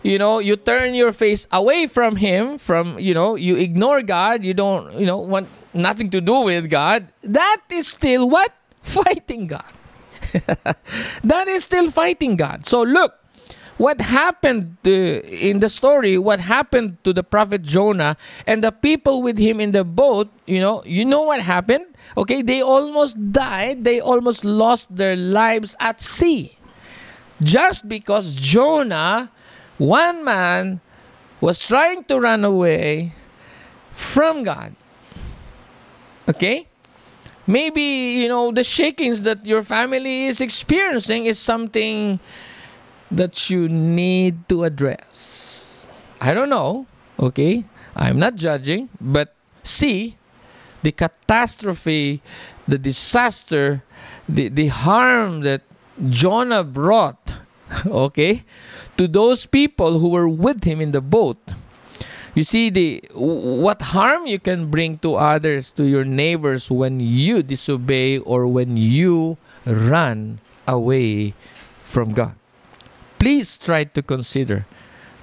you 0.03 0.19
know, 0.19 0.39
you 0.39 0.55
turn 0.55 0.93
your 0.93 1.13
face 1.17 1.49
away 1.51 1.87
from 1.87 2.17
him 2.17 2.59
from, 2.59 2.99
you 2.99 3.15
know, 3.15 3.37
you 3.37 3.57
ignore 3.57 4.03
God, 4.03 4.45
you 4.45 4.53
don't, 4.53 4.93
you 4.93 5.07
know, 5.07 5.17
want 5.17 5.49
nothing 5.73 6.11
to 6.11 6.21
do 6.21 6.43
with 6.43 6.69
God. 6.69 7.09
That 7.23 7.63
is 7.71 7.89
still 7.89 8.29
what? 8.29 8.53
Fighting 8.83 9.47
God. 9.47 9.73
that 11.25 11.49
is 11.49 11.65
still 11.65 11.91
fighting 11.91 12.37
God. 12.37 12.67
So 12.67 12.83
look, 12.83 13.15
what 13.79 14.03
happened 14.03 14.77
uh, 14.87 15.25
in 15.25 15.61
the 15.61 15.71
story, 15.71 16.19
what 16.19 16.41
happened 16.41 17.03
to 17.05 17.15
the 17.15 17.25
prophet 17.25 17.63
Jonah 17.63 18.19
and 18.47 18.63
the 18.63 18.73
people 18.73 19.23
with 19.23 19.39
him 19.39 19.59
in 19.59 19.73
the 19.73 19.85
boat, 19.85 20.29
you 20.47 20.61
know, 20.61 20.83
you 20.85 21.07
know 21.07 21.23
what 21.23 21.41
happened? 21.41 21.87
Okay, 22.19 22.43
they 22.43 22.61
almost 22.61 23.33
died, 23.33 23.85
they 23.85 24.01
almost 24.01 24.45
lost 24.45 24.95
their 24.95 25.17
lives 25.17 25.75
at 25.81 26.03
sea. 26.03 26.54
Just 27.45 27.89
because 27.89 28.35
Jonah, 28.35 29.31
one 29.79 30.25
man, 30.25 30.81
was 31.41 31.67
trying 31.67 32.05
to 32.05 32.19
run 32.19 32.45
away 32.45 33.13
from 33.93 34.43
God. 34.43 34.75
Okay? 36.29 36.67
Maybe, 37.47 38.25
you 38.25 38.29
know, 38.29 38.51
the 38.51 38.65
shakings 38.65 39.23
that 39.23 39.45
your 39.45 39.63
family 39.63 40.25
is 40.27 40.41
experiencing 40.41 41.27
is 41.27 41.39
something 41.39 42.19
that 43.11 43.51
you 43.51 43.69
need 43.69 44.49
to 44.49 44.65
address. 44.65 45.87
I 46.21 46.33
don't 46.33 46.49
know, 46.49 46.87
okay? 47.21 47.65
I'm 47.95 48.19
not 48.19 48.37
judging, 48.37 48.89
but 48.99 49.35
see 49.63 50.17
the 50.83 50.93
catastrophe, 50.93 52.23
the 52.67 52.79
disaster, 52.79 53.85
the, 54.27 54.49
the 54.49 54.69
harm 54.69 55.41
that 55.41 55.61
Jonah 56.09 56.65
brought, 56.65 57.35
okay, 57.87 58.45
to 58.97 59.07
those 59.07 59.47
people 59.47 59.99
who 59.99 60.09
were 60.09 60.29
with 60.29 60.65
him 60.65 60.81
in 60.81 60.93
the 60.93 61.01
boat. 61.01 61.39
You 62.35 62.43
see 62.43 62.69
the 62.69 63.05
what 63.15 63.95
harm 63.95 64.27
you 64.27 64.41
can 64.41 64.67
bring 64.67 64.99
to 65.07 65.15
others, 65.15 65.71
to 65.79 65.87
your 65.87 66.05
neighbors 66.05 66.69
when 66.69 66.99
you 66.99 67.45
disobey 67.45 68.19
or 68.19 68.49
when 68.49 68.77
you 68.77 69.39
run 69.65 70.41
away 70.67 71.35
from 71.85 72.13
God. 72.13 72.35
Please 73.21 73.57
try 73.57 73.85
to 73.85 74.03
consider 74.03 74.67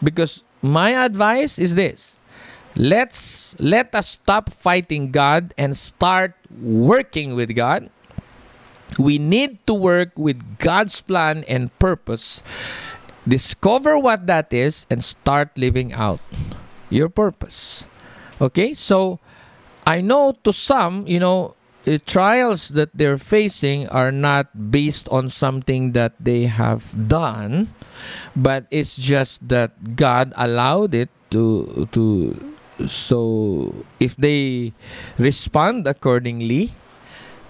because 0.02 0.44
my 0.62 0.92
advice 0.96 1.60
is 1.60 1.76
this. 1.76 2.22
Let's 2.78 3.60
let 3.60 3.94
us 3.94 4.08
stop 4.08 4.54
fighting 4.54 5.12
god 5.12 5.54
and 5.58 5.76
start 5.76 6.34
working 6.48 7.36
with 7.36 7.52
god 7.54 7.92
we 9.02 9.18
need 9.18 9.66
to 9.66 9.74
work 9.74 10.14
with 10.16 10.38
god's 10.62 11.02
plan 11.02 11.44
and 11.50 11.74
purpose. 11.80 12.46
Discover 13.28 13.98
what 13.98 14.26
that 14.26 14.54
is 14.54 14.86
and 14.90 15.04
start 15.04 15.58
living 15.58 15.94
out 15.94 16.22
your 16.90 17.10
purpose. 17.10 17.86
Okay? 18.40 18.74
So 18.74 19.20
i 19.82 19.98
know 20.00 20.38
to 20.46 20.54
some 20.54 21.10
you 21.10 21.18
know 21.18 21.58
the 21.84 21.98
trials 21.98 22.70
that 22.70 22.94
they're 22.94 23.18
facing 23.18 23.90
are 23.90 24.12
not 24.12 24.72
based 24.72 25.10
on 25.10 25.30
something 25.30 25.94
that 25.94 26.14
they 26.20 26.46
have 26.46 26.94
done, 27.10 27.74
but 28.36 28.70
it's 28.70 28.96
just 28.96 29.48
that 29.50 29.96
God 29.96 30.34
allowed 30.38 30.94
it 30.94 31.10
to 31.32 31.88
to 31.92 32.38
so 32.86 33.74
if 34.00 34.16
they 34.18 34.74
respond 35.18 35.88
accordingly 35.88 36.74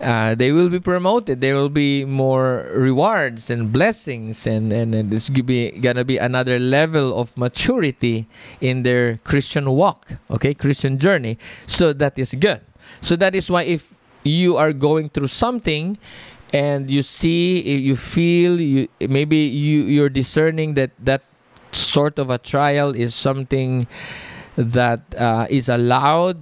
uh, 0.01 0.35
they 0.35 0.51
will 0.51 0.69
be 0.69 0.79
promoted. 0.79 1.41
There 1.41 1.55
will 1.55 1.69
be 1.69 2.05
more 2.05 2.67
rewards 2.73 3.49
and 3.49 3.71
blessings 3.71 4.47
and 4.47 4.73
and, 4.73 4.95
and 4.95 5.13
it's 5.13 5.29
gonna 5.29 5.43
be, 5.43 5.71
gonna 5.77 6.03
be 6.03 6.17
another 6.17 6.57
level 6.59 7.17
of 7.17 7.35
maturity 7.37 8.27
in 8.59 8.83
their 8.83 9.17
christian 9.23 9.69
walk 9.71 10.17
okay? 10.29 10.53
Christian 10.53 10.97
journey. 10.97 11.37
So 11.67 11.93
that 11.93 12.17
is 12.17 12.33
good. 12.33 12.61
So 13.01 13.15
that 13.15 13.35
is 13.35 13.49
why 13.49 13.63
if 13.63 13.93
you 14.23 14.57
are 14.57 14.73
going 14.73 15.09
through 15.09 15.29
something 15.29 15.97
and 16.53 16.89
you 16.89 17.01
see 17.01 17.61
you 17.61 17.95
feel 17.95 18.59
you 18.59 18.87
maybe 18.99 19.37
you 19.37 19.83
you're 19.85 20.11
discerning 20.11 20.73
that 20.75 20.91
that 20.99 21.23
sort 21.71 22.19
of 22.19 22.29
a 22.29 22.37
trial 22.37 22.91
is 22.93 23.15
something 23.15 23.87
that 24.57 25.01
uh, 25.15 25.47
is 25.49 25.69
allowed 25.69 26.37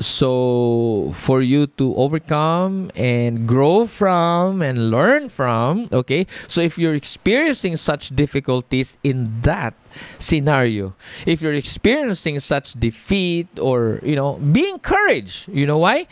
so 0.00 1.12
for 1.14 1.42
you 1.42 1.66
to 1.66 1.94
overcome 1.96 2.90
and 2.96 3.46
grow 3.46 3.86
from 3.86 4.62
and 4.62 4.90
learn 4.90 5.28
from 5.28 5.86
okay 5.92 6.26
so 6.48 6.60
if 6.60 6.78
you're 6.78 6.94
experiencing 6.94 7.76
such 7.76 8.08
difficulties 8.16 8.96
in 9.04 9.28
that 9.42 9.74
scenario 10.18 10.94
if 11.26 11.42
you're 11.42 11.52
experiencing 11.52 12.40
such 12.40 12.72
defeat 12.74 13.46
or 13.60 14.00
you 14.02 14.16
know 14.16 14.36
be 14.36 14.68
encouraged 14.68 15.48
you 15.48 15.66
know 15.66 15.78
why 15.78 16.06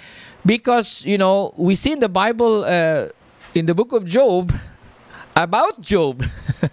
because, 0.48 1.05
you 1.05 1.18
know, 1.18 1.53
we 1.57 1.74
see 1.74 1.92
in 1.92 2.01
the 2.01 2.09
Bible, 2.09 2.64
uh, 2.64 3.09
in 3.55 3.66
the 3.66 3.74
book 3.74 3.92
of 3.92 4.07
Job, 4.07 4.51
about 5.37 5.81
Job. 5.81 6.24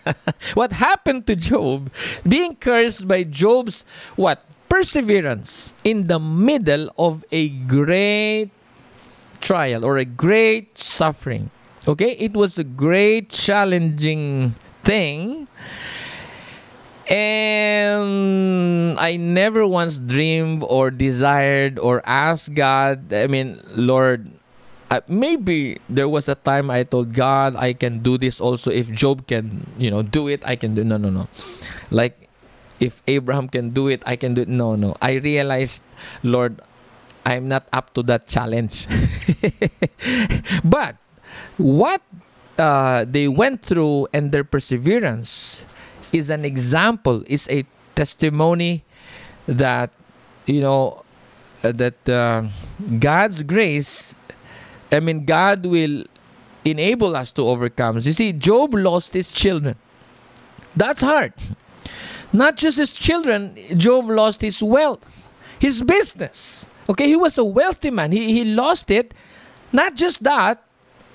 what 0.54 0.72
happened 0.72 1.28
to 1.28 1.36
Job? 1.36 1.92
Being 2.26 2.56
cursed 2.56 3.06
by 3.06 3.24
Job's 3.24 3.84
what? 4.16 4.44
Perseverance 4.76 5.72
in 5.88 6.12
the 6.12 6.20
middle 6.20 6.92
of 7.00 7.24
a 7.32 7.48
great 7.48 8.52
trial 9.40 9.86
or 9.88 9.96
a 9.96 10.04
great 10.04 10.78
suffering. 10.78 11.50
Okay? 11.88 12.12
It 12.20 12.36
was 12.36 12.60
a 12.60 12.68
great 12.68 13.32
challenging 13.32 14.52
thing 14.84 15.48
and 17.08 19.00
I 19.00 19.16
never 19.16 19.66
once 19.66 19.98
dreamed 19.98 20.68
or 20.68 20.92
desired 20.92 21.80
or 21.80 22.04
asked 22.04 22.54
God, 22.54 23.14
I 23.14 23.28
mean, 23.28 23.64
Lord, 23.80 24.28
uh, 24.92 25.00
maybe 25.08 25.80
there 25.88 26.10
was 26.10 26.28
a 26.28 26.36
time 26.36 26.70
I 26.70 26.84
told 26.84 27.14
God 27.14 27.56
I 27.56 27.72
can 27.72 28.04
do 28.04 28.18
this 28.18 28.42
also. 28.42 28.72
If 28.72 28.92
Job 28.92 29.26
can, 29.26 29.72
you 29.78 29.90
know, 29.90 30.02
do 30.02 30.28
it, 30.28 30.44
I 30.44 30.58
can 30.58 30.76
do. 30.76 30.84
No, 30.84 30.98
no, 30.98 31.10
no. 31.10 31.30
Like 31.92 32.25
if 32.80 33.02
Abraham 33.08 33.48
can 33.48 33.70
do 33.70 33.88
it, 33.88 34.04
I 34.06 34.16
can 34.16 34.34
do 34.34 34.42
it. 34.42 34.48
No, 34.48 34.76
no. 34.76 34.96
I 35.02 35.14
realized, 35.14 35.84
Lord, 36.24 36.62
I'm 37.26 37.48
not 37.48 37.68
up 37.74 37.94
to 37.96 38.04
that 38.04 38.28
challenge. 38.28 38.88
but 40.64 40.98
what 41.58 42.02
uh, 42.58 43.06
they 43.08 43.28
went 43.28 43.62
through 43.62 44.08
and 44.14 44.32
their 44.32 44.44
perseverance 44.44 45.66
is 46.12 46.30
an 46.30 46.46
example, 46.46 47.24
is 47.28 47.48
a 47.50 47.66
testimony 47.96 48.84
that, 49.48 49.92
you 50.46 50.62
know, 50.62 51.04
uh, 51.64 51.72
that 51.72 52.08
uh, 52.10 52.44
God's 53.00 53.44
grace, 53.44 54.14
I 54.92 55.00
mean, 55.00 55.26
God 55.26 55.66
will 55.66 56.06
enable 56.64 57.16
us 57.16 57.32
to 57.34 57.48
overcome. 57.48 57.98
You 58.00 58.14
see, 58.14 58.34
Job 58.34 58.74
lost 58.74 59.14
his 59.14 59.32
children. 59.32 59.76
That's 60.76 61.02
hard. 61.02 61.34
Not 62.36 62.58
just 62.58 62.78
his 62.78 62.92
children, 62.92 63.56
Job 63.78 64.10
lost 64.10 64.42
his 64.42 64.62
wealth, 64.62 65.30
his 65.58 65.82
business. 65.82 66.68
Okay, 66.90 67.08
he 67.08 67.16
was 67.16 67.38
a 67.38 67.46
wealthy 67.46 67.90
man. 67.90 68.12
He, 68.12 68.34
he 68.34 68.44
lost 68.44 68.92
it. 68.92 69.14
Not 69.72 69.96
just 69.96 70.22
that, 70.24 70.62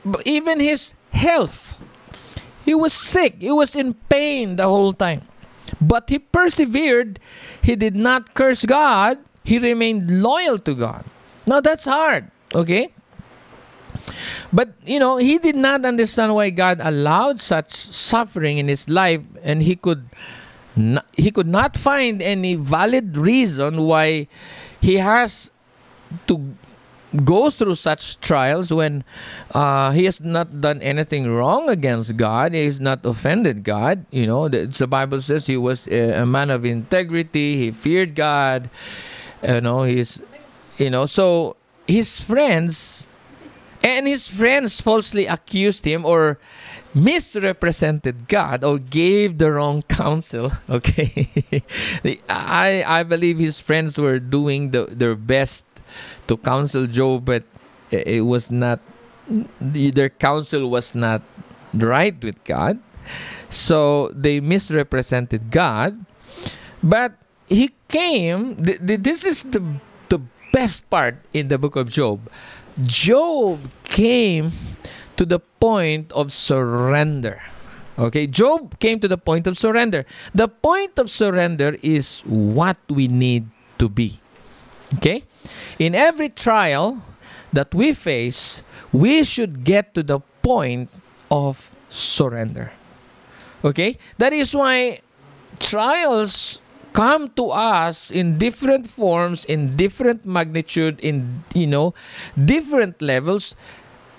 but 0.03 0.27
even 0.27 0.61
his 0.61 0.95
health. 1.13 1.79
He 2.65 2.75
was 2.75 2.95
sick. 2.95 3.37
He 3.39 3.53
was 3.53 3.77
in 3.77 3.95
pain 4.09 4.57
the 4.57 4.65
whole 4.65 4.95
time. 4.95 5.29
But 5.79 6.09
he 6.09 6.19
persevered. 6.19 7.21
He 7.61 7.77
did 7.77 7.95
not 7.95 8.33
curse 8.33 8.65
God. 8.65 9.19
He 9.45 9.59
remained 9.59 10.23
loyal 10.23 10.57
to 10.59 10.75
God. 10.75 11.05
Now 11.47 11.61
that's 11.61 11.85
hard, 11.85 12.31
okay? 12.55 12.95
But 14.53 14.73
you 14.87 14.99
know, 14.99 15.19
he 15.19 15.37
did 15.37 15.57
not 15.57 15.85
understand 15.85 16.35
why 16.35 16.49
God 16.49 16.81
allowed 16.81 17.41
such 17.41 17.71
suffering 17.71 18.57
in 18.57 18.69
his 18.69 18.89
life 18.89 19.21
and 19.43 19.63
he 19.63 19.77
could 19.77 20.09
he 21.17 21.31
could 21.31 21.49
not 21.49 21.77
find 21.77 22.23
any 22.23 22.55
valid 22.55 23.17
reason 23.17 23.83
why 23.83 24.29
he 24.81 24.97
has 24.97 25.51
to 26.27 26.55
go 27.25 27.51
through 27.51 27.75
such 27.75 28.21
trials 28.21 28.73
when 28.73 29.03
uh, 29.51 29.91
he 29.91 30.05
has 30.05 30.21
not 30.21 30.61
done 30.61 30.81
anything 30.81 31.31
wrong 31.31 31.69
against 31.69 32.17
God. 32.17 32.55
He 32.55 32.65
has 32.65 32.81
not 32.81 33.05
offended 33.05 33.65
God. 33.65 34.07
You 34.11 34.27
know, 34.27 34.49
the, 34.49 34.67
the 34.67 34.87
Bible 34.87 35.21
says 35.21 35.47
he 35.47 35.57
was 35.57 35.89
a, 35.89 36.23
a, 36.23 36.27
man 36.27 36.51
of 36.51 36.65
integrity. 36.65 37.57
He 37.57 37.71
feared 37.73 38.15
God. 38.15 38.71
You 39.43 39.61
know, 39.61 39.83
he's, 39.83 40.23
you 40.79 40.91
know, 40.91 41.07
so 41.07 41.57
his 41.87 42.21
friends 42.21 43.09
and 43.83 44.07
his 44.07 44.29
friends 44.29 44.81
falsely 44.81 45.27
accused 45.27 45.85
him 45.85 46.05
or 46.05 46.39
misrepresented 46.95 48.29
God 48.29 48.65
or 48.65 48.79
gave 48.79 49.39
the 49.39 49.53
wrong 49.53 49.83
counsel. 49.87 50.53
Okay, 50.71 51.29
I 52.29 52.83
I 52.87 53.03
believe 53.03 53.39
his 53.39 53.59
friends 53.59 53.99
were 53.99 54.19
doing 54.19 54.71
the, 54.71 54.87
their 54.87 55.15
best 55.15 55.67
to 56.29 56.37
counsel 56.37 56.87
Job, 56.87 57.27
but 57.27 57.43
it 57.91 58.25
was 58.25 58.51
not, 58.51 58.79
their 59.61 60.09
counsel 60.09 60.71
was 60.71 60.95
not 60.95 61.23
right 61.75 62.15
with 62.23 62.39
God. 62.45 62.79
So 63.49 64.11
they 64.15 64.41
misrepresented 64.41 65.51
God. 65.51 65.99
But 66.83 67.19
he 67.49 67.75
came, 67.89 68.57
th- 68.63 68.79
th- 68.79 69.03
this 69.03 69.25
is 69.25 69.43
the, 69.43 69.61
the 70.09 70.21
best 70.53 70.89
part 70.89 71.19
in 71.33 71.49
the 71.49 71.59
book 71.59 71.77
of 71.77 71.91
Job. 71.91 72.31
Job 72.83 73.69
came 73.85 74.53
to 75.21 75.29
the 75.29 75.39
point 75.61 76.09
of 76.17 76.33
surrender. 76.33 77.45
Okay, 78.01 78.27
Job 78.27 78.81
came 78.81 78.99
to 79.05 79.09
the 79.09 79.21
point 79.21 79.47
of 79.47 79.61
surrender. 79.61 80.09
The 80.33 80.49
point 80.49 80.97
of 80.97 81.13
surrender 81.13 81.77
is 81.85 82.25
what 82.25 82.81
we 82.89 83.05
need 83.07 83.45
to 83.77 83.93
be. 83.93 84.17
Okay? 84.97 85.29
In 85.79 85.95
every 85.95 86.31
trial 86.31 87.05
that 87.53 87.75
we 87.75 87.93
face, 87.93 88.65
we 88.97 89.23
should 89.23 89.63
get 89.63 89.93
to 89.93 90.03
the 90.03 90.21
point 90.41 90.89
of 91.31 91.77
surrender. 91.91 92.73
Okay? 93.63 93.99
That 94.17 94.33
is 94.33 94.57
why 94.57 95.05
trials 95.61 96.65
come 96.95 97.29
to 97.37 97.53
us 97.53 98.11
in 98.11 98.39
different 98.39 98.89
forms, 98.89 99.45
in 99.45 99.77
different 99.77 100.25
magnitude, 100.25 100.99
in 101.01 101.45
you 101.53 101.67
know, 101.67 101.93
different 102.35 103.03
levels. 103.03 103.55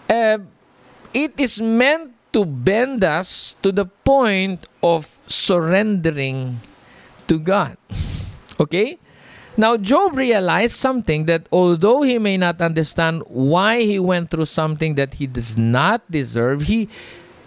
Uh, 0.07 0.37
it 1.13 1.33
is 1.37 1.61
meant 1.61 2.13
to 2.33 2.45
bend 2.45 3.03
us 3.03 3.55
to 3.61 3.71
the 3.71 3.85
point 3.85 4.67
of 4.81 5.19
surrendering 5.27 6.59
to 7.27 7.39
God. 7.39 7.77
Okay? 8.59 8.99
Now, 9.57 9.75
Job 9.75 10.15
realized 10.15 10.75
something 10.75 11.25
that 11.25 11.49
although 11.51 12.03
he 12.03 12.19
may 12.19 12.37
not 12.37 12.61
understand 12.61 13.23
why 13.25 13.81
he 13.81 13.97
went 13.97 14.29
through 14.29 14.45
something 14.45 14.95
that 14.95 15.15
he 15.15 15.25
does 15.25 15.57
not 15.57 16.05
deserve, 16.11 16.63
he, 16.63 16.87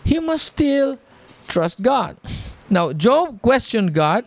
he 0.03 0.19
must 0.19 0.45
still 0.45 0.99
trust 1.47 1.83
God. 1.83 2.17
Now, 2.71 2.93
Job 2.93 3.43
questioned 3.43 3.93
God. 3.95 4.25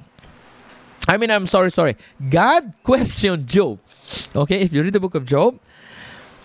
I 1.07 1.17
mean, 1.17 1.31
I'm 1.31 1.47
sorry, 1.47 1.71
sorry. 1.71 1.97
God 2.29 2.71
questioned 2.83 3.47
Job. 3.47 3.79
Okay, 4.35 4.61
if 4.61 4.71
you 4.71 4.83
read 4.83 4.93
the 4.93 4.99
book 4.99 5.15
of 5.15 5.25
Job, 5.25 5.59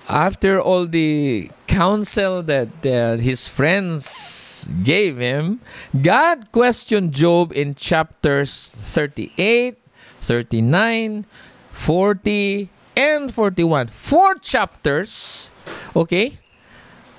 after 0.08 0.60
all 0.60 0.86
the 0.86 1.50
counsel 1.66 2.42
that 2.42 2.84
uh, 2.84 3.16
his 3.16 3.48
friends 3.48 4.68
gave 4.82 5.18
him, 5.18 5.60
God 6.00 6.52
questioned 6.52 7.12
Job 7.12 7.52
in 7.52 7.74
chapters 7.74 8.70
38, 8.76 9.78
39, 10.20 11.26
40, 11.72 12.68
and 12.96 13.32
41. 13.32 13.86
Four 13.88 14.34
chapters, 14.36 15.50
okay? 15.96 16.38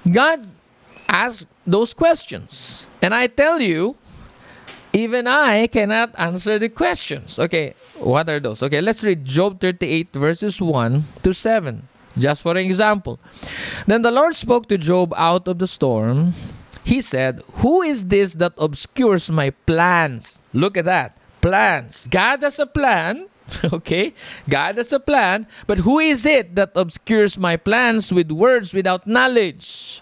God 0.09 0.47
asked 1.07 1.47
those 1.65 1.93
questions. 1.93 2.87
And 3.01 3.13
I 3.13 3.27
tell 3.27 3.61
you, 3.61 3.95
even 4.93 5.27
I 5.27 5.67
cannot 5.67 6.13
answer 6.19 6.59
the 6.59 6.69
questions. 6.69 7.39
Okay, 7.39 7.73
what 7.97 8.29
are 8.29 8.39
those? 8.39 8.61
Okay, 8.61 8.81
let's 8.81 9.03
read 9.03 9.25
Job 9.25 9.59
38, 9.59 10.13
verses 10.13 10.61
1 10.61 11.03
to 11.23 11.33
7. 11.33 11.87
Just 12.17 12.41
for 12.41 12.55
example. 12.57 13.19
Then 13.87 14.01
the 14.01 14.11
Lord 14.11 14.35
spoke 14.35 14.67
to 14.69 14.77
Job 14.77 15.13
out 15.17 15.47
of 15.47 15.59
the 15.59 15.67
storm. 15.67 16.33
He 16.83 17.01
said, 17.01 17.41
Who 17.63 17.81
is 17.81 18.05
this 18.05 18.35
that 18.35 18.53
obscures 18.57 19.31
my 19.31 19.51
plans? 19.65 20.41
Look 20.53 20.77
at 20.77 20.85
that. 20.85 21.17
Plans. 21.41 22.07
God 22.11 22.43
has 22.43 22.59
a 22.59 22.67
plan. 22.67 23.27
Okay? 23.63 24.13
God 24.47 24.77
has 24.77 24.93
a 24.93 24.99
plan. 24.99 25.47
But 25.67 25.79
who 25.79 25.99
is 25.99 26.25
it 26.25 26.55
that 26.55 26.71
obscures 26.75 27.37
my 27.37 27.57
plans 27.57 28.11
with 28.13 28.31
words 28.31 28.73
without 28.73 29.05
knowledge? 29.05 30.01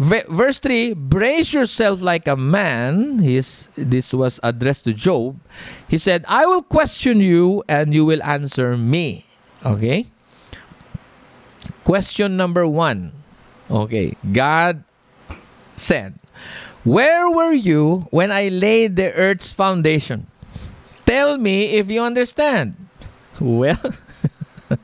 verse 0.00 0.58
3 0.58 0.94
brace 0.94 1.52
yourself 1.52 2.00
like 2.00 2.26
a 2.26 2.36
man 2.36 3.18
His, 3.18 3.68
this 3.76 4.14
was 4.14 4.40
addressed 4.42 4.84
to 4.84 4.94
job 4.94 5.36
he 5.88 5.98
said 5.98 6.24
i 6.26 6.46
will 6.46 6.62
question 6.62 7.20
you 7.20 7.62
and 7.68 7.92
you 7.92 8.06
will 8.06 8.22
answer 8.22 8.78
me 8.78 9.26
okay 9.60 10.08
Question 11.84 12.36
number 12.36 12.66
one. 12.66 13.12
Okay, 13.70 14.16
God 14.32 14.84
said, 15.76 16.18
Where 16.84 17.30
were 17.30 17.52
you 17.52 18.06
when 18.10 18.32
I 18.32 18.48
laid 18.48 18.96
the 18.96 19.12
earth's 19.14 19.52
foundation? 19.52 20.26
Tell 21.06 21.38
me 21.38 21.78
if 21.78 21.90
you 21.90 22.02
understand. 22.02 22.76
Well, 23.40 23.80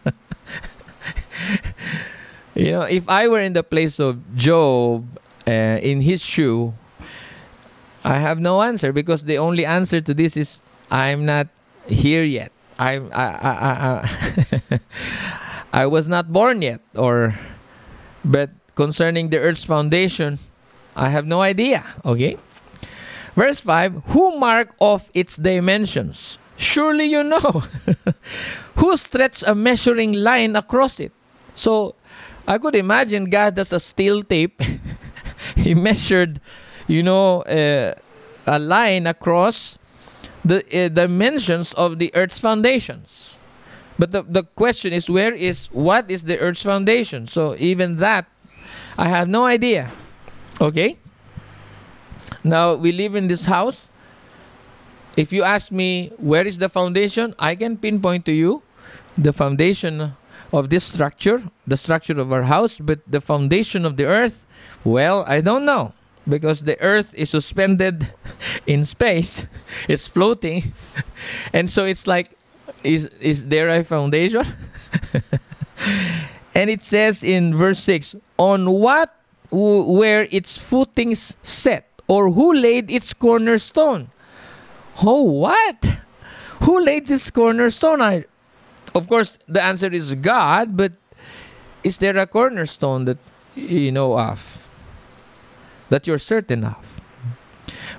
you 2.54 2.72
know, 2.72 2.82
if 2.82 3.08
I 3.08 3.28
were 3.28 3.40
in 3.40 3.52
the 3.52 3.62
place 3.62 4.00
of 4.00 4.18
Job 4.34 5.06
uh, 5.46 5.78
in 5.82 6.00
his 6.00 6.22
shoe, 6.24 6.74
I 8.02 8.18
have 8.18 8.38
no 8.38 8.62
answer 8.62 8.92
because 8.92 9.24
the 9.24 9.38
only 9.38 9.66
answer 9.66 10.00
to 10.00 10.14
this 10.14 10.36
is 10.36 10.62
I'm 10.90 11.26
not 11.26 11.48
here 11.86 12.24
yet. 12.24 12.52
I'm 12.78 13.10
I 13.12 13.24
I, 13.24 13.52
I, 13.60 14.80
I 15.76 15.84
was 15.84 16.08
not 16.08 16.32
born 16.32 16.62
yet, 16.62 16.80
or 16.96 17.36
but 18.24 18.48
concerning 18.76 19.28
the 19.28 19.36
earth's 19.36 19.62
foundation, 19.62 20.38
I 20.96 21.10
have 21.10 21.26
no 21.26 21.42
idea. 21.42 21.84
Okay. 22.02 22.38
Verse 23.36 23.60
5 23.60 24.16
Who 24.16 24.40
mark 24.40 24.74
off 24.80 25.10
its 25.12 25.36
dimensions? 25.36 26.38
Surely 26.56 27.04
you 27.04 27.22
know. 27.22 27.62
Who 28.80 28.96
stretched 28.96 29.44
a 29.46 29.54
measuring 29.54 30.14
line 30.14 30.56
across 30.56 30.98
it? 30.98 31.12
So 31.54 31.94
I 32.48 32.56
could 32.56 32.74
imagine 32.74 33.28
God 33.28 33.56
does 33.56 33.70
a 33.70 33.80
steel 33.80 34.22
tape. 34.22 34.62
he 35.56 35.74
measured, 35.74 36.40
you 36.88 37.02
know, 37.02 37.42
uh, 37.42 37.92
a 38.46 38.58
line 38.58 39.06
across 39.06 39.76
the 40.42 40.64
uh, 40.72 40.88
dimensions 40.88 41.74
of 41.74 41.98
the 41.98 42.10
earth's 42.14 42.38
foundations. 42.38 43.36
But 43.98 44.12
the, 44.12 44.22
the 44.22 44.42
question 44.44 44.92
is 44.92 45.08
where 45.08 45.32
is 45.32 45.66
what 45.72 46.10
is 46.10 46.24
the 46.24 46.38
earth's 46.38 46.62
foundation? 46.62 47.26
So 47.26 47.56
even 47.58 47.96
that 47.96 48.26
I 48.98 49.08
have 49.08 49.28
no 49.28 49.44
idea. 49.44 49.90
Okay? 50.60 50.98
Now 52.44 52.74
we 52.74 52.92
live 52.92 53.14
in 53.14 53.28
this 53.28 53.46
house. 53.46 53.88
If 55.16 55.32
you 55.32 55.42
ask 55.42 55.72
me 55.72 56.12
where 56.18 56.46
is 56.46 56.58
the 56.58 56.68
foundation, 56.68 57.34
I 57.38 57.54
can 57.54 57.76
pinpoint 57.78 58.26
to 58.26 58.32
you 58.32 58.62
the 59.16 59.32
foundation 59.32 60.12
of 60.52 60.68
this 60.68 60.84
structure, 60.84 61.42
the 61.66 61.76
structure 61.76 62.20
of 62.20 62.32
our 62.32 62.44
house, 62.44 62.78
but 62.78 63.00
the 63.06 63.20
foundation 63.20 63.84
of 63.84 63.96
the 63.96 64.04
earth, 64.04 64.46
well, 64.84 65.24
I 65.26 65.40
don't 65.40 65.64
know 65.64 65.92
because 66.28 66.62
the 66.64 66.80
earth 66.80 67.14
is 67.14 67.30
suspended 67.30 68.12
in 68.66 68.84
space, 68.84 69.46
it's 69.88 70.08
floating. 70.08 70.74
and 71.52 71.70
so 71.70 71.84
it's 71.84 72.06
like 72.06 72.35
is 72.82 73.06
is 73.20 73.46
there 73.46 73.68
a 73.68 73.84
foundation? 73.84 74.44
and 76.54 76.70
it 76.70 76.82
says 76.82 77.22
in 77.22 77.56
verse 77.56 77.78
6 77.80 78.16
on 78.38 78.70
what 78.70 79.14
where 79.50 80.26
its 80.30 80.56
footings 80.56 81.36
set 81.42 81.88
or 82.08 82.30
who 82.30 82.52
laid 82.52 82.90
its 82.90 83.12
cornerstone? 83.12 84.10
Oh 85.02 85.22
what? 85.22 85.98
Who 86.62 86.80
laid 86.80 87.06
this 87.06 87.30
cornerstone? 87.30 88.00
I, 88.00 88.24
of 88.94 89.08
course 89.08 89.38
the 89.46 89.62
answer 89.62 89.92
is 89.92 90.14
god 90.14 90.76
but 90.76 90.92
is 91.84 91.98
there 91.98 92.16
a 92.16 92.26
cornerstone 92.26 93.04
that 93.04 93.18
you 93.54 93.92
know 93.92 94.18
of? 94.18 94.68
That 95.88 96.06
you're 96.06 96.18
certain 96.18 96.64
of? 96.64 97.00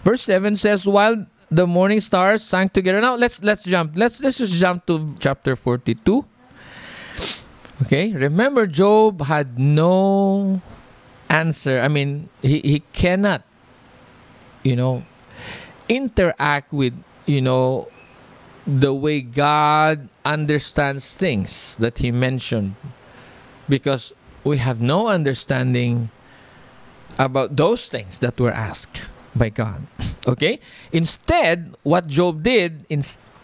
Verse 0.03 0.21
7 0.23 0.55
says 0.55 0.85
while 0.85 1.25
the 1.49 1.67
morning 1.67 1.99
stars 1.99 2.43
sang 2.43 2.69
together. 2.69 3.01
Now 3.01 3.15
let's 3.15 3.43
let's 3.43 3.63
jump. 3.63 3.93
Let's 3.95 4.21
let's 4.21 4.37
just 4.37 4.53
jump 4.55 4.85
to 4.87 5.15
chapter 5.19 5.55
42. 5.55 6.25
Okay, 7.83 8.11
remember 8.11 8.65
Job 8.65 9.21
had 9.21 9.59
no 9.59 10.61
answer. 11.29 11.79
I 11.79 11.87
mean, 11.87 12.29
he, 12.41 12.59
he 12.59 12.79
cannot, 12.91 13.43
you 14.63 14.75
know, 14.75 15.03
interact 15.87 16.73
with, 16.73 16.97
you 17.27 17.39
know, 17.39 17.87
the 18.65 18.93
way 18.93 19.21
God 19.21 20.09
understands 20.25 21.13
things 21.13 21.77
that 21.77 21.99
he 21.99 22.11
mentioned 22.11 22.75
because 23.69 24.11
we 24.43 24.57
have 24.57 24.81
no 24.81 25.07
understanding 25.07 26.09
about 27.19 27.55
those 27.55 27.87
things 27.87 28.19
that 28.19 28.39
were 28.39 28.51
asked 28.51 29.03
by 29.37 29.49
God. 29.49 29.85
Okay? 30.27 30.59
Instead, 30.91 31.77
what 31.83 32.07
Job 32.07 32.43
did, 32.43 32.83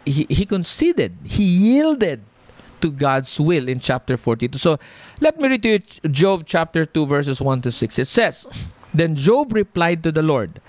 he, 0.03 0.27
he 0.27 0.45
conceded, 0.45 1.15
he 1.23 1.43
yielded 1.45 2.19
to 2.83 2.91
God's 2.91 3.39
will 3.39 3.69
in 3.69 3.79
chapter 3.79 4.17
42. 4.17 4.57
So 4.59 4.77
let 5.21 5.39
me 5.39 5.47
read 5.47 5.63
to 5.63 5.69
you 5.69 5.79
Job 6.11 6.43
chapter 6.45 6.85
2, 6.85 7.05
verses 7.05 7.39
1 7.39 7.61
to 7.61 7.71
6. 7.71 7.99
It 7.99 8.07
says, 8.11 8.45
Then 8.93 9.15
Job 9.15 9.53
replied 9.53 10.03
to 10.03 10.11
the 10.11 10.21
Lord, 10.21 10.59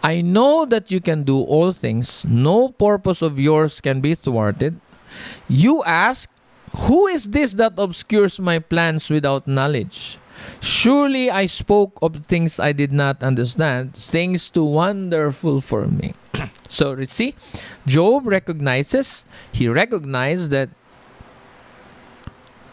I 0.00 0.22
know 0.22 0.64
that 0.64 0.92
you 0.92 1.00
can 1.00 1.24
do 1.24 1.42
all 1.42 1.72
things, 1.72 2.24
no 2.24 2.68
purpose 2.68 3.20
of 3.20 3.40
yours 3.40 3.80
can 3.80 4.00
be 4.00 4.14
thwarted. 4.14 4.78
You 5.48 5.82
ask, 5.82 6.30
Who 6.86 7.08
is 7.08 7.30
this 7.34 7.54
that 7.54 7.74
obscures 7.76 8.38
my 8.38 8.60
plans 8.60 9.10
without 9.10 9.48
knowledge? 9.48 10.18
Surely 10.60 11.30
I 11.30 11.46
spoke 11.46 11.98
of 12.02 12.26
things 12.26 12.58
I 12.58 12.72
did 12.72 12.92
not 12.92 13.22
understand, 13.22 13.94
things 13.94 14.50
too 14.50 14.64
wonderful 14.64 15.60
for 15.60 15.86
me. 15.86 16.14
so 16.68 16.96
see, 17.04 17.34
Job 17.86 18.26
recognizes, 18.26 19.24
he 19.52 19.68
recognized 19.68 20.50
that 20.50 20.70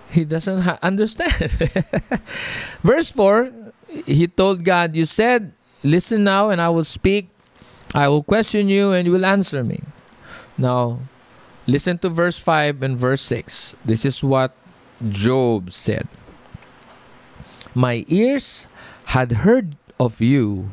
he 0.09 0.25
doesn't 0.25 0.61
ha- 0.61 0.79
understand. 0.81 1.51
Verse 2.83 3.09
4, 3.11 3.51
he 4.05 4.27
told 4.27 4.63
God, 4.63 4.95
You 4.95 5.05
said, 5.05 5.53
Listen 5.83 6.23
now, 6.23 6.49
and 6.49 6.61
I 6.61 6.69
will 6.69 6.85
speak. 6.85 7.29
I 7.95 8.07
will 8.07 8.23
question 8.23 8.69
you, 8.69 8.93
and 8.93 9.07
you 9.07 9.13
will 9.13 9.25
answer 9.25 9.63
me. 9.63 9.81
Now, 10.57 10.99
listen 11.65 11.97
to 11.99 12.09
verse 12.09 12.37
5 12.37 12.83
and 12.83 12.97
verse 12.97 13.21
6. 13.21 13.75
This 13.83 14.05
is 14.05 14.23
what 14.23 14.55
Job 15.09 15.71
said 15.71 16.07
My 17.73 18.05
ears 18.07 18.67
had 19.15 19.47
heard 19.47 19.77
of 19.99 20.19
you, 20.19 20.71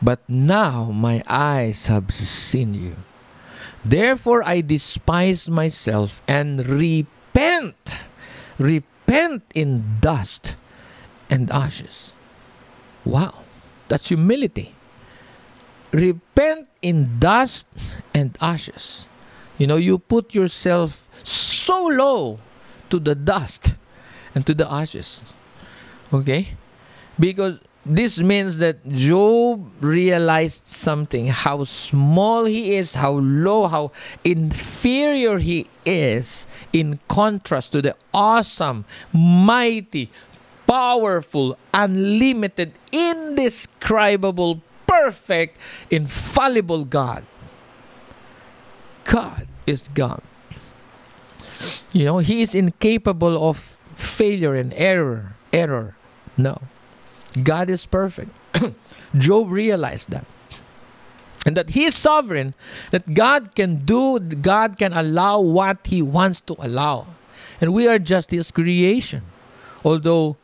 but 0.00 0.20
now 0.28 0.90
my 0.90 1.22
eyes 1.28 1.86
have 1.86 2.12
seen 2.12 2.72
you. 2.74 2.96
Therefore 3.84 4.42
I 4.44 4.60
despise 4.60 5.50
myself 5.50 6.22
and 6.28 6.64
repent, 6.66 7.96
repent 8.58 9.44
in 9.54 9.98
dust 10.00 10.56
and 11.28 11.50
ashes. 11.50 12.14
Wow, 13.04 13.44
that's 13.88 14.08
humility. 14.08 14.74
Repent 15.92 16.68
in 16.80 17.18
dust 17.18 17.66
and 18.14 18.36
ashes. 18.40 19.08
You 19.58 19.66
know, 19.66 19.76
you 19.76 19.98
put 19.98 20.34
yourself 20.34 21.08
so 21.22 21.86
low 21.86 22.38
to 22.88 22.98
the 22.98 23.14
dust 23.14 23.74
and 24.34 24.46
to 24.46 24.54
the 24.54 24.70
ashes. 24.70 25.24
Okay? 26.12 26.48
Because 27.18 27.60
this 27.84 28.18
means 28.20 28.58
that 28.58 28.86
Job 28.88 29.70
realized 29.82 30.66
something 30.66 31.28
how 31.28 31.64
small 31.64 32.44
he 32.44 32.74
is, 32.74 32.94
how 32.94 33.12
low, 33.12 33.66
how 33.66 33.92
inferior 34.22 35.38
he 35.38 35.66
is 35.84 36.46
in 36.72 37.00
contrast 37.08 37.72
to 37.72 37.82
the 37.82 37.96
awesome, 38.12 38.84
mighty, 39.12 40.10
powerful, 40.66 41.58
unlimited, 41.72 42.72
indescribable, 42.92 44.62
perfect, 44.86 45.58
infallible 45.90 46.84
God. 46.84 47.24
God 49.04 49.48
is 49.66 49.88
God. 49.88 50.22
You 51.92 52.04
know, 52.04 52.18
He 52.18 52.42
is 52.42 52.54
incapable 52.54 53.48
of 53.48 53.76
failure 53.94 54.54
and 54.54 54.72
error. 54.74 55.34
Error. 55.52 55.96
No. 56.36 56.60
God 57.42 57.70
is 57.70 57.86
perfect. 57.86 58.30
Job 59.16 59.50
realized 59.50 60.10
that. 60.10 60.26
And 61.46 61.56
that 61.56 61.70
He 61.70 61.84
is 61.84 61.94
sovereign, 61.94 62.54
that 62.90 63.14
God 63.14 63.54
can 63.54 63.84
do, 63.84 64.18
God 64.18 64.78
can 64.78 64.92
allow 64.92 65.40
what 65.40 65.86
He 65.86 66.02
wants 66.02 66.40
to 66.42 66.56
allow. 66.58 67.06
And 67.60 67.72
we 67.72 67.88
are 67.88 67.98
just 67.98 68.30
His 68.30 68.50
creation. 68.50 69.22
Although 69.84 70.36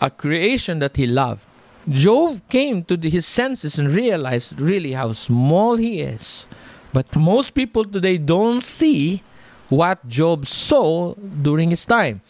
a 0.00 0.10
creation 0.10 0.78
that 0.80 0.96
He 0.96 1.06
loved. 1.06 1.46
Job 1.88 2.40
came 2.48 2.82
to 2.84 2.96
the, 2.96 3.10
his 3.10 3.26
senses 3.26 3.78
and 3.78 3.90
realized 3.90 4.58
really 4.60 4.92
how 4.92 5.12
small 5.12 5.76
he 5.76 6.00
is. 6.00 6.46
But 6.92 7.14
most 7.14 7.52
people 7.52 7.84
today 7.84 8.18
don't 8.18 8.62
see 8.62 9.22
what 9.68 10.06
Job 10.08 10.46
saw 10.46 11.14
during 11.14 11.70
his 11.70 11.84
time. 11.86 12.20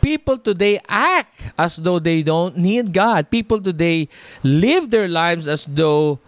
People 0.00 0.38
today 0.38 0.80
act 0.88 1.52
as 1.58 1.76
though 1.76 1.98
they 1.98 2.22
don't 2.22 2.56
need 2.56 2.92
God. 2.92 3.30
People 3.30 3.60
today 3.60 4.08
live 4.42 4.90
their 4.90 5.08
lives 5.08 5.48
as 5.48 5.66
though 5.66 6.20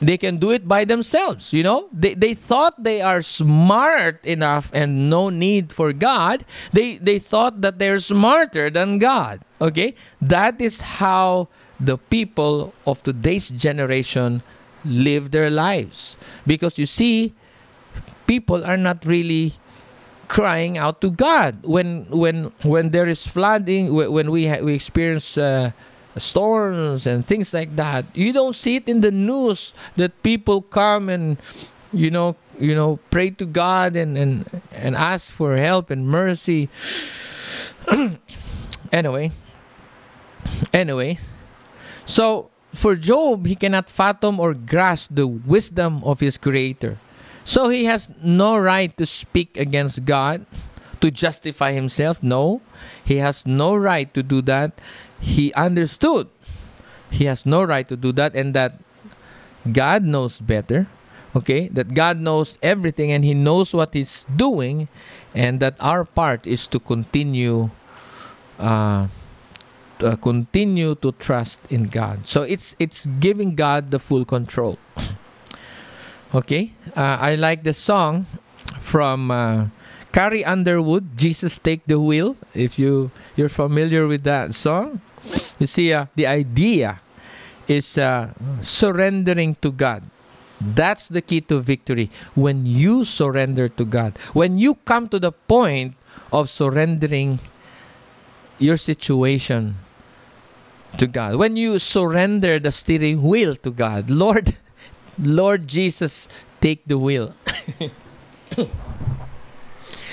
they 0.00 0.16
can 0.16 0.38
do 0.38 0.50
it 0.50 0.68
by 0.68 0.84
themselves 0.84 1.52
you 1.52 1.62
know 1.62 1.88
they, 1.92 2.14
they 2.14 2.34
thought 2.34 2.84
they 2.84 3.00
are 3.00 3.20
smart 3.20 4.24
enough 4.24 4.70
and 4.72 5.10
no 5.10 5.28
need 5.28 5.72
for 5.72 5.92
god 5.92 6.44
they 6.72 6.98
they 6.98 7.18
thought 7.18 7.60
that 7.62 7.80
they're 7.80 7.98
smarter 7.98 8.70
than 8.70 8.98
god 8.98 9.40
okay 9.60 9.92
that 10.20 10.60
is 10.60 11.02
how 11.02 11.48
the 11.80 11.98
people 11.98 12.72
of 12.86 13.02
today's 13.02 13.50
generation 13.50 14.42
live 14.84 15.30
their 15.30 15.50
lives 15.50 16.16
because 16.46 16.78
you 16.78 16.86
see 16.86 17.34
people 18.26 18.64
are 18.64 18.76
not 18.76 19.04
really 19.04 19.54
crying 20.28 20.78
out 20.78 21.00
to 21.00 21.10
God. 21.10 21.64
When 21.64 22.06
when 22.10 22.52
when 22.62 22.90
there 22.90 23.06
is 23.06 23.26
flooding 23.26 23.94
when 23.94 24.30
we 24.30 24.46
ha- 24.46 24.62
we 24.62 24.74
experience 24.74 25.36
uh, 25.36 25.72
storms 26.16 27.06
and 27.06 27.24
things 27.24 27.54
like 27.54 27.74
that 27.76 28.04
you 28.12 28.32
don't 28.32 28.54
see 28.54 28.76
it 28.76 28.88
in 28.88 29.00
the 29.00 29.10
news 29.10 29.72
that 29.96 30.12
people 30.22 30.60
come 30.60 31.08
and 31.08 31.38
you 31.92 32.10
know 32.10 32.36
you 32.60 32.74
know 32.74 33.00
pray 33.10 33.30
to 33.30 33.46
God 33.46 33.96
and 33.96 34.18
and 34.18 34.60
and 34.72 34.96
ask 34.96 35.32
for 35.32 35.56
help 35.56 35.90
and 35.90 36.08
mercy. 36.08 36.68
Anyway. 38.92 39.32
Anyway. 40.70 41.18
So 42.04 42.50
for 42.74 42.94
Job 42.94 43.46
he 43.46 43.56
cannot 43.56 43.88
fathom 43.88 44.38
or 44.38 44.52
grasp 44.52 45.16
the 45.16 45.26
wisdom 45.26 46.04
of 46.04 46.20
his 46.20 46.36
creator 46.36 47.00
so 47.44 47.68
he 47.68 47.84
has 47.86 48.10
no 48.22 48.56
right 48.56 48.96
to 48.96 49.06
speak 49.06 49.56
against 49.56 50.04
God, 50.04 50.46
to 51.00 51.10
justify 51.10 51.72
himself. 51.72 52.22
No, 52.22 52.60
he 53.04 53.16
has 53.18 53.46
no 53.46 53.74
right 53.74 54.12
to 54.14 54.22
do 54.22 54.42
that. 54.42 54.78
He 55.20 55.52
understood 55.54 56.28
he 57.12 57.26
has 57.26 57.44
no 57.44 57.62
right 57.62 57.86
to 57.86 57.94
do 57.94 58.10
that, 58.16 58.34
and 58.34 58.56
that 58.56 58.80
God 59.70 60.02
knows 60.02 60.40
better. 60.40 60.88
Okay, 61.36 61.68
that 61.68 61.94
God 61.94 62.20
knows 62.20 62.58
everything 62.60 63.12
and 63.12 63.24
He 63.24 63.32
knows 63.32 63.72
what 63.72 63.94
He's 63.94 64.24
doing, 64.28 64.88
and 65.36 65.60
that 65.60 65.76
our 65.78 66.04
part 66.04 66.46
is 66.48 66.66
to 66.72 66.80
continue. 66.80 67.70
Uh, 68.58 69.08
uh, 70.02 70.16
continue 70.16 70.96
to 70.96 71.12
trust 71.12 71.60
in 71.70 71.86
God. 71.86 72.26
So 72.26 72.42
it's 72.42 72.74
it's 72.80 73.06
giving 73.20 73.54
God 73.54 73.92
the 73.92 74.00
full 74.00 74.24
control. 74.24 74.78
Okay, 76.32 76.72
uh, 76.96 77.20
I 77.20 77.36
like 77.36 77.60
the 77.60 77.76
song 77.76 78.24
from 78.80 79.28
uh, 79.28 79.68
Carrie 80.16 80.40
Underwood, 80.40 81.12
"Jesus 81.12 81.60
Take 81.60 81.84
the 81.84 82.00
Wheel." 82.00 82.40
If 82.56 82.80
you 82.80 83.12
you're 83.36 83.52
familiar 83.52 84.08
with 84.08 84.24
that 84.24 84.56
song, 84.56 85.04
you 85.60 85.68
see 85.68 85.92
uh, 85.92 86.08
the 86.16 86.24
idea 86.24 87.04
is 87.68 88.00
uh, 88.00 88.32
surrendering 88.64 89.60
to 89.60 89.68
God. 89.68 90.08
That's 90.56 91.12
the 91.12 91.20
key 91.20 91.44
to 91.52 91.60
victory. 91.60 92.08
When 92.32 92.64
you 92.64 93.04
surrender 93.04 93.68
to 93.68 93.84
God, 93.84 94.16
when 94.32 94.56
you 94.56 94.80
come 94.88 95.12
to 95.12 95.20
the 95.20 95.36
point 95.36 96.00
of 96.32 96.48
surrendering 96.48 97.44
your 98.56 98.80
situation 98.80 99.76
to 100.96 101.04
God, 101.04 101.36
when 101.36 101.60
you 101.60 101.76
surrender 101.76 102.56
the 102.56 102.72
steering 102.72 103.20
wheel 103.20 103.52
to 103.60 103.68
God, 103.68 104.08
Lord. 104.24 104.56
Lord 105.18 105.68
Jesus, 105.68 106.28
take 106.60 106.84
the 106.86 106.98
wheel. 106.98 107.34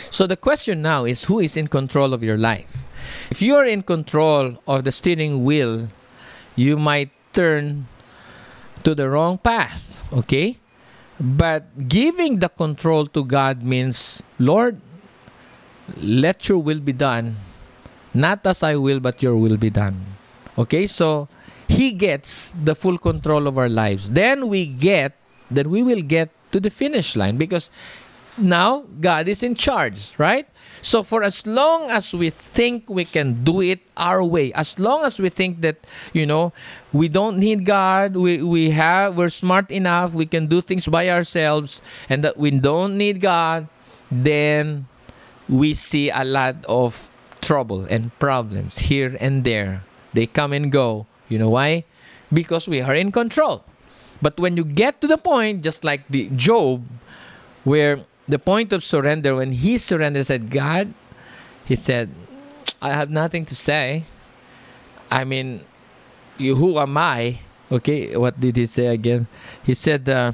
so 0.10 0.28
the 0.28 0.38
question 0.38 0.82
now 0.82 1.06
is 1.06 1.26
who 1.26 1.40
is 1.40 1.56
in 1.56 1.68
control 1.68 2.14
of 2.14 2.24
your 2.24 2.38
life? 2.38 2.86
If 3.30 3.42
you 3.42 3.56
are 3.56 3.66
in 3.66 3.84
control 3.84 4.58
of 4.68 4.84
the 4.84 4.92
steering 4.92 5.44
wheel, 5.44 5.88
you 6.56 6.78
might 6.78 7.12
turn 7.34 7.88
to 8.84 8.96
the 8.96 9.10
wrong 9.10 9.38
path, 9.38 10.04
okay? 10.12 10.58
But 11.20 11.88
giving 11.88 12.40
the 12.40 12.50
control 12.50 13.06
to 13.08 13.24
God 13.24 13.64
means, 13.64 14.24
Lord, 14.40 14.80
let 15.98 16.48
your 16.48 16.60
will 16.60 16.80
be 16.80 16.94
done. 16.94 17.38
Not 18.14 18.46
as 18.46 18.64
I 18.64 18.76
will, 18.76 19.00
but 19.00 19.22
your 19.22 19.36
will 19.36 19.58
be 19.58 19.70
done. 19.70 20.18
Okay, 20.58 20.88
so 20.88 21.28
he 21.80 21.96
gets 21.96 22.52
the 22.62 22.76
full 22.76 22.98
control 22.98 23.48
of 23.48 23.58
our 23.58 23.72
lives. 23.72 24.12
Then 24.12 24.50
we 24.50 24.66
get, 24.68 25.16
then 25.50 25.70
we 25.72 25.82
will 25.82 26.02
get 26.02 26.28
to 26.52 26.60
the 26.60 26.70
finish 26.70 27.16
line 27.16 27.38
because 27.38 27.72
now 28.38 28.84
God 29.00 29.30
is 29.30 29.44
in 29.44 29.56
charge, 29.56 30.12
right? 30.18 30.44
So 30.82 31.04
for 31.04 31.24
as 31.24 31.48
long 31.48 31.90
as 31.90 32.14
we 32.14 32.32
think 32.32 32.90
we 32.90 33.06
can 33.06 33.46
do 33.46 33.62
it 33.62 33.80
our 33.96 34.22
way, 34.22 34.52
as 34.52 34.78
long 34.78 35.06
as 35.06 35.20
we 35.24 35.30
think 35.30 35.62
that, 35.62 35.80
you 36.12 36.26
know, 36.26 36.52
we 36.92 37.08
don't 37.08 37.40
need 37.40 37.64
God, 37.64 38.18
we, 38.18 38.44
we 38.44 38.72
have 38.72 39.16
we're 39.16 39.30
smart 39.32 39.72
enough, 39.72 40.12
we 40.12 40.26
can 40.26 40.48
do 40.48 40.60
things 40.60 40.86
by 40.86 41.10
ourselves, 41.10 41.82
and 42.10 42.26
that 42.26 42.36
we 42.36 42.52
don't 42.52 42.98
need 42.98 43.22
God, 43.22 43.70
then 44.12 44.86
we 45.48 45.74
see 45.74 46.10
a 46.10 46.26
lot 46.26 46.60
of 46.68 47.10
trouble 47.40 47.86
and 47.86 48.12
problems 48.20 48.92
here 48.92 49.16
and 49.22 49.46
there. 49.46 49.84
They 50.12 50.28
come 50.28 50.52
and 50.52 50.70
go. 50.70 51.08
You 51.30 51.38
know 51.38 51.50
why? 51.50 51.86
Because 52.34 52.68
we 52.68 52.82
are 52.82 52.94
in 52.94 53.12
control. 53.12 53.64
But 54.22 54.38
when 54.40 54.58
you 54.58 54.66
get 54.66 55.00
to 55.02 55.08
the 55.08 55.18
point, 55.18 55.64
just 55.64 55.84
like 55.84 56.08
the 56.10 56.30
Job, 56.36 56.84
where 57.64 58.04
the 58.28 58.40
point 58.40 58.74
of 58.74 58.84
surrender, 58.84 59.36
when 59.36 59.54
he 59.54 59.78
surrendered, 59.78 60.26
said, 60.26 60.52
God, 60.52 60.94
he 61.66 61.76
said, 61.76 62.10
I 62.82 62.94
have 62.94 63.10
nothing 63.10 63.46
to 63.46 63.56
say. 63.56 64.04
I 65.10 65.24
mean, 65.24 65.66
you, 66.38 66.56
who 66.56 66.78
am 66.80 66.98
I? 66.98 67.40
Okay, 67.72 68.16
what 68.18 68.40
did 68.40 68.56
he 68.58 68.66
say 68.66 68.88
again? 68.88 69.28
He 69.64 69.74
said, 69.74 70.10
uh, 70.10 70.34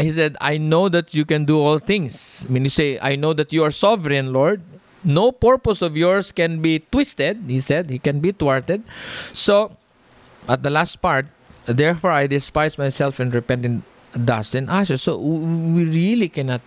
he 0.00 0.10
said, 0.10 0.36
I 0.40 0.56
know 0.56 0.88
that 0.88 1.14
you 1.14 1.24
can 1.24 1.44
do 1.44 1.58
all 1.58 1.78
things. 1.78 2.46
I 2.48 2.52
mean, 2.52 2.64
you 2.64 2.70
say, 2.70 2.98
I 3.00 3.16
know 3.16 3.32
that 3.34 3.52
you 3.52 3.62
are 3.62 3.70
sovereign, 3.70 4.32
Lord. 4.32 4.62
No 5.04 5.32
purpose 5.32 5.82
of 5.82 5.96
yours 5.96 6.32
can 6.32 6.62
be 6.62 6.80
twisted, 6.80 7.44
he 7.46 7.60
said. 7.60 7.90
He 7.90 7.98
can 7.98 8.20
be 8.20 8.32
thwarted. 8.32 8.82
So, 9.32 9.76
at 10.48 10.62
the 10.62 10.70
last 10.70 11.02
part, 11.02 11.26
therefore 11.66 12.10
I 12.10 12.26
despise 12.26 12.78
myself 12.78 13.18
and 13.18 13.34
repent 13.34 13.64
in 13.64 13.82
dust 14.24 14.54
and 14.54 14.70
ashes. 14.70 15.02
So, 15.02 15.18
we 15.18 15.84
really 15.84 16.28
cannot 16.28 16.62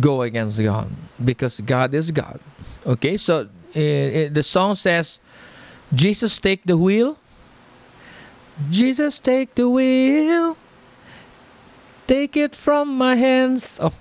go 0.00 0.22
against 0.22 0.62
God 0.62 0.90
because 1.22 1.60
God 1.60 1.94
is 1.94 2.10
God. 2.10 2.40
Okay, 2.84 3.16
so 3.16 3.40
uh, 3.40 3.48
the 3.74 4.42
song 4.42 4.74
says, 4.74 5.20
Jesus 5.94 6.38
take 6.38 6.64
the 6.64 6.76
wheel. 6.76 7.18
Jesus 8.70 9.18
take 9.18 9.54
the 9.54 9.68
wheel. 9.68 10.56
Take 12.06 12.36
it 12.36 12.54
from 12.54 12.96
my 12.96 13.16
hands. 13.16 13.78
Oh, 13.82 13.92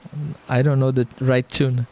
I 0.47 0.61
don't 0.61 0.79
know 0.79 0.91
the 0.91 1.07
right 1.19 1.47
tune. 1.47 1.87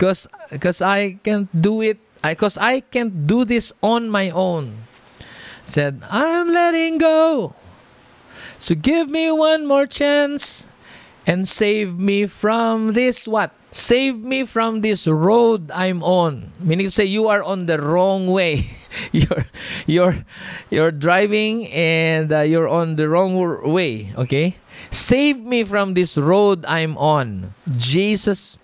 Cause, 0.00 0.26
cause 0.60 0.80
I 0.80 1.20
can't 1.20 1.52
do 1.52 1.82
it. 1.82 2.00
I, 2.24 2.34
cause 2.34 2.56
I 2.56 2.80
can't 2.80 3.26
do 3.26 3.44
this 3.44 3.70
on 3.82 4.08
my 4.08 4.30
own. 4.30 4.88
Said, 5.62 6.00
I'm 6.08 6.48
letting 6.48 6.96
go. 6.96 7.54
So 8.58 8.74
give 8.74 9.10
me 9.10 9.30
one 9.30 9.66
more 9.68 9.84
chance 9.84 10.64
and 11.26 11.46
save 11.46 11.98
me 11.98 12.24
from 12.24 12.94
this 12.94 13.28
what? 13.28 13.52
Save 13.72 14.24
me 14.24 14.44
from 14.44 14.80
this 14.80 15.06
road 15.06 15.70
I'm 15.70 16.02
on. 16.02 16.52
Meaning 16.58 16.86
to 16.86 16.90
say 16.90 17.04
you 17.04 17.28
are 17.28 17.42
on 17.42 17.66
the 17.66 17.78
wrong 17.78 18.26
way. 18.26 18.70
you're 19.12 19.46
you're 19.86 20.24
you're 20.70 20.90
driving 20.90 21.68
and 21.68 22.32
uh, 22.32 22.40
you're 22.40 22.68
on 22.68 22.96
the 22.96 23.08
wrong 23.08 23.36
way, 23.36 24.12
okay? 24.16 24.56
Save 24.90 25.44
me 25.44 25.62
from 25.62 25.94
this 25.94 26.16
road 26.16 26.64
I'm 26.66 26.96
on. 26.96 27.54
Jesus 27.70 28.58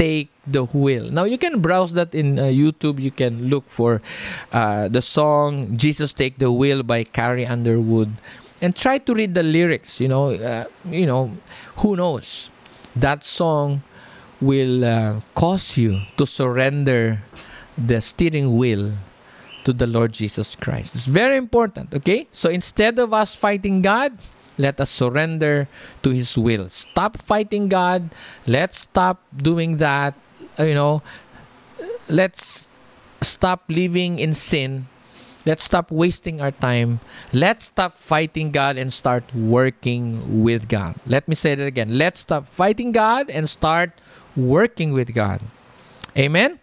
take 0.00 0.32
the 0.48 0.64
wheel. 0.72 1.12
Now 1.12 1.28
you 1.28 1.36
can 1.36 1.60
browse 1.60 1.92
that 1.92 2.16
in 2.16 2.40
uh, 2.40 2.48
YouTube. 2.48 2.96
You 3.04 3.12
can 3.12 3.52
look 3.52 3.68
for 3.68 4.00
uh, 4.48 4.88
the 4.88 5.04
song 5.04 5.76
"Jesus 5.76 6.16
Take 6.16 6.40
the 6.40 6.48
Wheel" 6.48 6.80
by 6.80 7.04
Carrie 7.04 7.44
Underwood 7.44 8.16
and 8.64 8.72
try 8.72 8.96
to 8.96 9.12
read 9.14 9.32
the 9.34 9.42
lyrics 9.42 10.00
you 10.00 10.08
know 10.08 10.32
uh, 10.36 10.64
you 10.84 11.06
know 11.06 11.32
who 11.80 11.96
knows 11.96 12.50
that 12.96 13.24
song 13.24 13.82
will 14.40 14.84
uh, 14.84 15.20
cause 15.34 15.76
you 15.76 16.00
to 16.16 16.26
surrender 16.26 17.22
the 17.76 18.00
steering 18.00 18.56
wheel 18.56 18.96
to 19.64 19.72
the 19.72 19.86
Lord 19.86 20.12
Jesus 20.12 20.56
Christ. 20.56 20.94
It's 20.94 21.04
very 21.04 21.36
important, 21.36 21.92
okay? 21.92 22.26
So 22.32 22.48
instead 22.48 22.98
of 22.98 23.12
us 23.12 23.36
fighting 23.36 23.82
God, 23.82 24.16
let 24.60 24.80
us 24.80 24.92
surrender 24.92 25.68
to 26.04 26.10
His 26.12 26.36
will. 26.36 26.68
Stop 26.68 27.16
fighting 27.16 27.72
God. 27.72 28.12
Let's 28.46 28.84
stop 28.84 29.24
doing 29.32 29.80
that. 29.80 30.12
Uh, 30.58 30.68
you 30.68 30.76
know, 30.76 31.00
let's 32.08 32.68
stop 33.24 33.64
living 33.68 34.20
in 34.20 34.36
sin 34.36 34.86
Let's 35.48 35.64
stop 35.64 35.90
wasting 35.90 36.40
our 36.40 36.52
time. 36.52 37.00
Let's 37.32 37.72
stop 37.72 37.96
fighting 37.96 38.52
God 38.52 38.76
and 38.76 38.92
start 38.92 39.24
working 39.34 40.44
with 40.44 40.68
God. 40.68 41.00
Let 41.06 41.28
me 41.28 41.34
say 41.34 41.54
that 41.54 41.64
again. 41.64 41.96
Let's 41.96 42.20
stop 42.20 42.48
fighting 42.48 42.92
God 42.92 43.30
and 43.30 43.48
start 43.48 43.96
working 44.36 44.92
with 44.92 45.14
God. 45.14 45.40
Amen? 46.16 46.60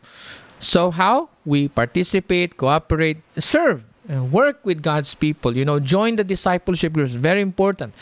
So, 0.60 0.92
how? 0.92 1.30
We 1.46 1.70
participate, 1.70 2.58
cooperate, 2.58 3.26
serve, 3.38 3.87
and 4.08 4.32
work 4.32 4.60
with 4.64 4.82
God's 4.82 5.14
people. 5.16 5.56
You 5.56 5.66
know, 5.66 5.80
join 5.80 6.16
the 6.16 6.24
discipleship 6.24 6.94
groups. 6.94 7.14
Very 7.14 7.42
important 7.42 7.94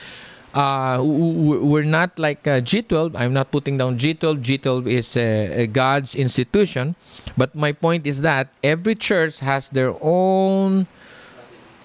uh, 0.55 1.01
we're 1.03 1.83
not 1.83 2.17
like 2.17 2.47
uh, 2.47 2.61
G12. 2.61 3.11
I'm 3.15 3.33
not 3.33 3.51
putting 3.51 3.77
down 3.77 3.97
G12. 3.99 4.41
G12 4.41 4.87
is 4.87 5.17
a 5.17 5.67
God's 5.67 6.15
institution. 6.15 6.95
But 7.37 7.53
my 7.55 7.73
point 7.73 8.07
is 8.07 8.21
that 8.21 8.47
every 8.63 8.95
church 8.95 9.39
has 9.41 9.69
their 9.69 9.93
own 10.01 10.87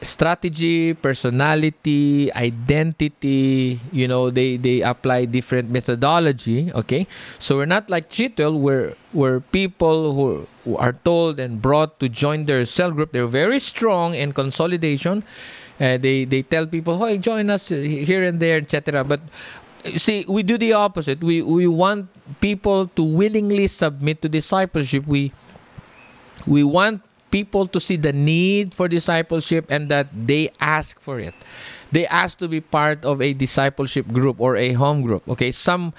strategy, 0.02 0.94
personality, 0.94 2.32
identity. 2.32 3.80
You 3.92 4.08
know, 4.08 4.30
they 4.30 4.56
they 4.56 4.82
apply 4.82 5.26
different 5.26 5.70
methodology. 5.70 6.72
Okay, 6.72 7.06
so 7.38 7.56
we're 7.56 7.70
not 7.70 7.88
like 7.90 8.10
G12, 8.10 8.58
where 8.58 8.94
where 9.12 9.40
people 9.40 10.14
who, 10.14 10.46
who 10.64 10.76
are 10.76 10.92
told 10.92 11.38
and 11.38 11.60
brought 11.60 12.00
to 12.00 12.08
join 12.08 12.46
their 12.46 12.64
cell 12.64 12.90
group. 12.90 13.12
They're 13.12 13.26
very 13.26 13.58
strong 13.58 14.14
in 14.14 14.32
consolidation 14.32 15.24
uh, 15.80 15.96
they 15.96 16.28
they 16.28 16.42
tell 16.42 16.68
people, 16.68 17.00
"Hey, 17.00 17.16
join 17.16 17.48
us 17.48 17.72
here 17.72 18.22
and 18.22 18.38
there, 18.38 18.58
etc." 18.58 19.02
But 19.02 19.20
see, 19.96 20.28
we 20.28 20.44
do 20.44 20.58
the 20.60 20.76
opposite. 20.76 21.24
We 21.24 21.40
we 21.40 21.66
want 21.66 22.12
people 22.44 22.86
to 22.94 23.02
willingly 23.02 23.66
submit 23.66 24.20
to 24.20 24.28
discipleship. 24.28 25.08
We 25.08 25.32
we 26.46 26.62
want 26.62 27.00
people 27.30 27.66
to 27.66 27.80
see 27.80 27.96
the 27.96 28.12
need 28.12 28.74
for 28.74 28.88
discipleship 28.88 29.66
and 29.70 29.88
that 29.88 30.08
they 30.12 30.50
ask 30.60 31.00
for 31.00 31.18
it. 31.18 31.34
They 31.92 32.06
ask 32.06 32.38
to 32.38 32.48
be 32.48 32.60
part 32.60 33.04
of 33.04 33.20
a 33.20 33.32
discipleship 33.32 34.06
group 34.12 34.40
or 34.40 34.56
a 34.56 34.72
home 34.74 35.02
group. 35.02 35.26
Okay 35.28 35.50
some 35.50 35.92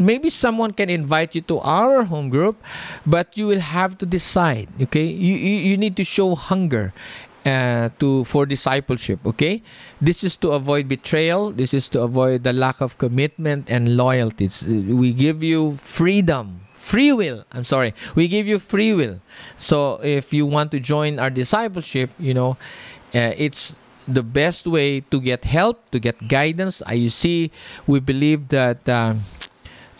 maybe 0.00 0.30
someone 0.30 0.72
can 0.72 0.88
invite 0.88 1.34
you 1.34 1.42
to 1.52 1.60
our 1.60 2.04
home 2.04 2.30
group 2.30 2.56
but 3.04 3.36
you 3.36 3.46
will 3.46 3.60
have 3.60 3.98
to 3.98 4.06
decide 4.06 4.68
okay? 4.80 5.04
You, 5.04 5.34
you, 5.34 5.56
you 5.72 5.76
need 5.76 5.96
to 5.96 6.04
show 6.04 6.34
hunger 6.34 6.92
uh, 7.44 7.90
to 8.00 8.24
for 8.24 8.46
discipleship 8.46 9.20
okay? 9.26 9.62
This 10.00 10.24
is 10.24 10.36
to 10.38 10.52
avoid 10.52 10.88
betrayal. 10.88 11.52
This 11.52 11.74
is 11.74 11.88
to 11.90 12.02
avoid 12.02 12.44
the 12.44 12.52
lack 12.52 12.80
of 12.80 12.96
commitment 12.96 13.70
and 13.70 14.00
uh, 14.00 14.30
we 14.96 15.12
give 15.12 15.42
you 15.42 15.76
freedom 15.76 16.63
free 16.84 17.12
will. 17.12 17.44
I'm 17.50 17.64
sorry. 17.64 17.94
We 18.14 18.28
give 18.28 18.46
you 18.46 18.58
free 18.58 18.92
will. 18.92 19.20
So 19.56 20.00
if 20.04 20.32
you 20.36 20.44
want 20.44 20.70
to 20.72 20.80
join 20.80 21.18
our 21.18 21.30
discipleship 21.30 22.10
you 22.18 22.34
know 22.34 22.60
uh, 23.14 23.32
it's 23.36 23.76
the 24.06 24.22
best 24.22 24.66
way 24.66 25.00
to 25.00 25.20
get 25.20 25.44
help 25.44 25.90
to 25.90 25.98
get 25.98 26.28
guidance. 26.28 26.82
Uh, 26.84 26.92
you 26.92 27.08
see 27.08 27.50
we 27.86 28.00
believe 28.00 28.48
that 28.48 28.86
uh, 28.88 29.14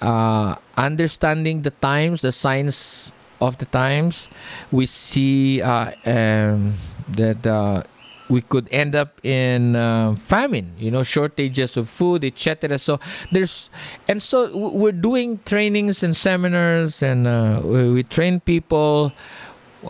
uh, 0.00 0.54
understanding 0.76 1.62
the 1.62 1.72
times 1.80 2.20
the 2.20 2.32
signs 2.32 3.12
of 3.40 3.58
the 3.58 3.66
times 3.66 4.28
we 4.70 4.86
see 4.86 5.62
uh, 5.62 5.92
um, 6.04 6.74
that 7.08 7.46
uh, 7.46 7.82
we 8.28 8.40
could 8.40 8.68
end 8.70 8.94
up 8.94 9.20
in 9.24 9.76
uh, 9.76 10.14
famine 10.16 10.72
you 10.78 10.90
know 10.90 11.02
shortages 11.02 11.76
of 11.76 11.88
food 11.88 12.24
etc 12.24 12.78
so 12.78 12.98
there's 13.30 13.70
and 14.08 14.22
so 14.22 14.56
we're 14.56 14.92
doing 14.92 15.38
trainings 15.44 16.02
and 16.02 16.16
seminars 16.16 17.02
and 17.02 17.26
uh, 17.26 17.60
we 17.64 18.02
train 18.02 18.40
people 18.40 19.12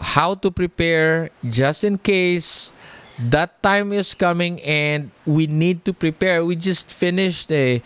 how 0.01 0.35
to 0.35 0.51
prepare 0.51 1.31
just 1.49 1.85
in 1.85 1.99
case 1.99 2.73
that 3.19 3.63
time 3.63 3.93
is 3.93 4.15
coming 4.15 4.61
and 4.63 5.11
we 5.27 5.47
need 5.47 5.85
to 5.85 5.93
prepare. 5.93 6.45
We 6.45 6.57
just 6.57 6.91
finished 6.91 7.51
a 7.53 7.83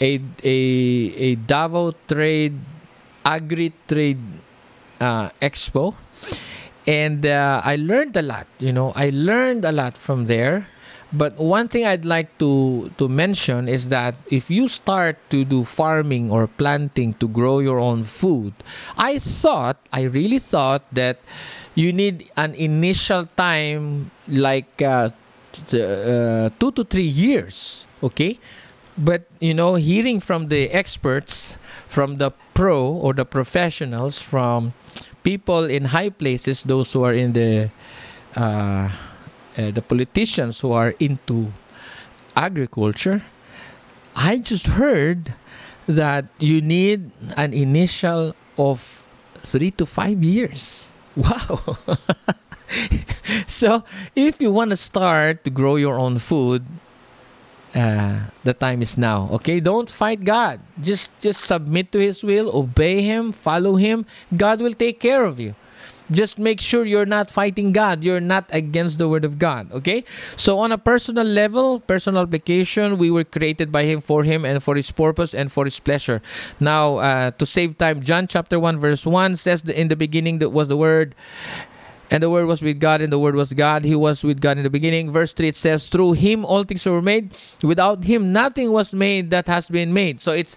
a 0.00 0.20
a, 0.42 0.58
a 1.14 1.34
davao 1.36 1.94
trade 2.08 2.58
agri 3.24 3.72
trade 3.86 4.20
uh, 5.00 5.30
expo 5.40 5.94
and 6.86 7.24
uh, 7.26 7.60
I 7.64 7.76
learned 7.76 8.16
a 8.16 8.22
lot. 8.22 8.46
You 8.58 8.72
know, 8.72 8.92
I 8.94 9.10
learned 9.10 9.64
a 9.64 9.72
lot 9.72 9.96
from 9.96 10.26
there. 10.26 10.68
But 11.12 11.38
one 11.38 11.68
thing 11.68 11.86
I'd 11.86 12.04
like 12.04 12.38
to 12.42 12.90
to 12.98 13.06
mention 13.06 13.68
is 13.68 13.88
that 13.88 14.18
if 14.34 14.50
you 14.50 14.66
start 14.66 15.14
to 15.30 15.44
do 15.46 15.62
farming 15.62 16.26
or 16.30 16.50
planting 16.50 17.14
to 17.22 17.28
grow 17.28 17.60
your 17.62 17.78
own 17.78 18.02
food, 18.02 18.52
I 18.98 19.22
thought, 19.22 19.78
I 19.92 20.10
really 20.10 20.42
thought 20.42 20.82
that 20.90 21.22
you 21.78 21.92
need 21.92 22.30
an 22.36 22.58
initial 22.58 23.30
time 23.38 24.10
like 24.26 24.82
uh, 24.82 25.14
uh, 25.70 26.50
two 26.58 26.72
to 26.74 26.82
three 26.82 27.06
years. 27.06 27.86
Okay, 28.02 28.42
but 28.98 29.30
you 29.38 29.54
know, 29.54 29.76
hearing 29.78 30.18
from 30.18 30.48
the 30.48 30.66
experts, 30.74 31.56
from 31.86 32.18
the 32.18 32.32
pro 32.54 32.90
or 32.90 33.14
the 33.14 33.24
professionals, 33.24 34.18
from 34.18 34.74
people 35.24 35.64
in 35.64 35.86
high 35.86 36.10
places, 36.10 36.62
those 36.62 36.92
who 36.92 37.02
are 37.02 37.12
in 37.12 37.32
the 37.32 37.70
uh, 38.36 38.92
uh, 39.56 39.70
the 39.70 39.82
politicians 39.82 40.60
who 40.60 40.70
are 40.72 40.94
into 41.00 41.50
agriculture, 42.36 43.22
I 44.14 44.38
just 44.38 44.66
heard 44.78 45.34
that 45.86 46.26
you 46.38 46.60
need 46.60 47.10
an 47.36 47.52
initial 47.52 48.34
of 48.58 49.04
three 49.42 49.70
to 49.72 49.86
five 49.86 50.22
years. 50.22 50.90
Wow. 51.14 51.78
so 53.46 53.84
if 54.16 54.42
you 54.42 54.50
want 54.50 54.70
to 54.70 54.76
start 54.76 55.44
to 55.44 55.50
grow 55.50 55.76
your 55.76 55.94
own 55.94 56.18
food, 56.18 56.66
uh, 57.74 58.30
the 58.44 58.54
time 58.54 58.82
is 58.82 58.96
now 58.96 59.28
okay 59.30 59.60
don't 59.60 59.90
fight 59.90 60.24
god 60.24 60.60
just 60.80 61.12
just 61.20 61.42
submit 61.42 61.90
to 61.90 61.98
his 61.98 62.22
will 62.22 62.54
obey 62.54 63.02
him 63.02 63.32
follow 63.32 63.76
him 63.76 64.06
god 64.36 64.60
will 64.60 64.74
take 64.74 65.00
care 65.00 65.24
of 65.24 65.40
you 65.40 65.54
Just 66.12 66.38
make 66.38 66.60
sure 66.60 66.84
you're 66.84 67.08
not 67.08 67.30
fighting 67.30 67.72
God. 67.72 68.04
You're 68.04 68.20
not 68.20 68.44
against 68.52 68.98
the 68.98 69.08
Word 69.08 69.24
of 69.24 69.38
God. 69.38 69.72
Okay? 69.72 70.04
So, 70.36 70.58
on 70.58 70.70
a 70.70 70.76
personal 70.76 71.24
level, 71.24 71.80
personal 71.80 72.22
application, 72.22 72.98
we 72.98 73.10
were 73.10 73.24
created 73.24 73.72
by 73.72 73.84
Him 73.84 74.02
for 74.02 74.22
Him 74.22 74.44
and 74.44 74.62
for 74.62 74.76
His 74.76 74.90
purpose 74.90 75.32
and 75.32 75.50
for 75.50 75.64
His 75.64 75.80
pleasure. 75.80 76.20
Now, 76.60 76.96
uh, 76.98 77.30
to 77.32 77.46
save 77.46 77.78
time, 77.78 78.02
John 78.02 78.26
chapter 78.26 78.60
1, 78.60 78.80
verse 78.80 79.06
1 79.06 79.36
says 79.36 79.62
that 79.64 79.80
in 79.80 79.88
the 79.88 79.96
beginning 79.96 80.40
that 80.40 80.50
was 80.50 80.68
the 80.68 80.76
Word. 80.76 81.14
And 82.10 82.22
the 82.22 82.30
Word 82.30 82.46
was 82.46 82.62
with 82.62 82.80
God, 82.80 83.00
and 83.00 83.12
the 83.12 83.18
Word 83.18 83.34
was 83.34 83.52
God. 83.52 83.84
He 83.84 83.96
was 83.96 84.22
with 84.22 84.40
God 84.40 84.56
in 84.58 84.62
the 84.62 84.70
beginning. 84.70 85.10
Verse 85.10 85.32
3 85.32 85.48
it 85.48 85.56
says, 85.56 85.88
Through 85.88 86.12
Him 86.12 86.44
all 86.44 86.64
things 86.64 86.84
were 86.86 87.02
made. 87.02 87.34
Without 87.62 88.04
Him 88.04 88.32
nothing 88.32 88.72
was 88.72 88.92
made 88.92 89.30
that 89.30 89.46
has 89.46 89.68
been 89.68 89.92
made. 89.92 90.20
So 90.20 90.32
it's 90.32 90.56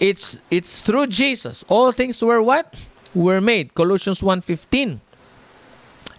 it's 0.00 0.38
it's 0.50 0.80
through 0.80 1.08
Jesus. 1.08 1.64
All 1.68 1.92
things 1.92 2.22
were 2.22 2.42
what? 2.42 2.74
Were 3.14 3.40
made. 3.40 3.74
Colossians 3.74 4.20
1.15. 4.20 5.00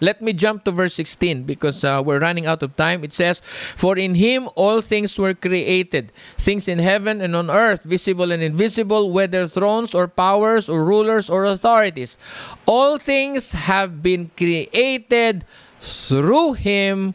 Let 0.00 0.22
me 0.22 0.32
jump 0.32 0.64
to 0.64 0.72
verse 0.72 0.94
16 0.94 1.44
because 1.44 1.84
uh, 1.84 2.02
we're 2.04 2.20
running 2.20 2.46
out 2.46 2.62
of 2.62 2.76
time. 2.76 3.04
It 3.04 3.12
says, 3.12 3.40
For 3.76 3.96
in 3.96 4.14
him 4.14 4.48
all 4.56 4.80
things 4.80 5.18
were 5.18 5.34
created, 5.34 6.12
things 6.38 6.68
in 6.68 6.78
heaven 6.78 7.20
and 7.20 7.36
on 7.36 7.50
earth, 7.50 7.82
visible 7.84 8.32
and 8.32 8.42
invisible, 8.42 9.10
whether 9.10 9.46
thrones 9.46 9.94
or 9.94 10.08
powers 10.08 10.68
or 10.68 10.84
rulers 10.84 11.28
or 11.28 11.44
authorities. 11.44 12.16
All 12.66 12.98
things 12.98 13.52
have 13.52 14.02
been 14.02 14.30
created 14.36 15.44
through 15.80 16.54
him 16.54 17.14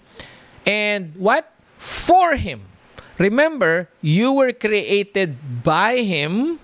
and 0.65 1.13
what? 1.15 1.51
For 1.77 2.36
him. 2.36 2.67
Remember, 3.17 3.89
you 4.01 4.33
were 4.33 4.51
created 4.51 5.63
by 5.63 5.97
him, 6.01 6.59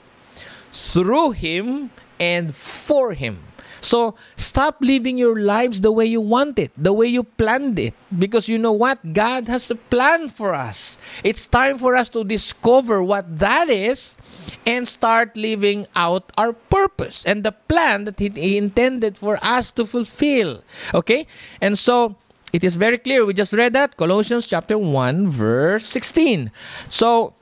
through 0.72 1.32
him, 1.32 1.92
and 2.20 2.56
for 2.56 3.14
him. 3.14 3.40
So 3.82 4.16
stop 4.38 4.78
living 4.80 5.18
your 5.18 5.38
lives 5.38 5.82
the 5.82 5.92
way 5.92 6.06
you 6.06 6.22
want 6.22 6.58
it, 6.60 6.72
the 6.78 6.94
way 6.94 7.08
you 7.08 7.24
planned 7.24 7.78
it. 7.80 7.94
Because 8.18 8.48
you 8.48 8.58
know 8.58 8.72
what? 8.72 9.14
God 9.14 9.48
has 9.50 9.70
a 9.70 9.76
plan 9.76 10.30
for 10.30 10.54
us. 10.54 10.98
It's 11.24 11.46
time 11.48 11.78
for 11.78 11.96
us 11.96 12.08
to 12.10 12.24
discover 12.24 13.04
what 13.04 13.40
that 13.40 13.70
is 13.70 14.18
and 14.66 14.88
start 14.88 15.36
living 15.36 15.88
out 15.96 16.32
our 16.38 16.54
purpose 16.54 17.26
and 17.26 17.44
the 17.44 17.52
plan 17.52 18.06
that 18.06 18.20
He 18.20 18.58
intended 18.58 19.18
for 19.18 19.40
us 19.42 19.72
to 19.74 19.86
fulfill. 19.86 20.64
Okay? 20.94 21.26
And 21.60 21.78
so 21.78 22.16
it 22.54 22.64
is 22.64 22.76
very 22.76 22.98
clear. 22.98 23.26
We 23.26 23.34
just 23.34 23.54
read 23.54 23.74
that 23.74 23.98
Colossians 23.98 24.46
chapter 24.46 24.78
1, 24.78 25.30
verse 25.30 25.88
16. 25.88 26.52
So, 26.90 27.34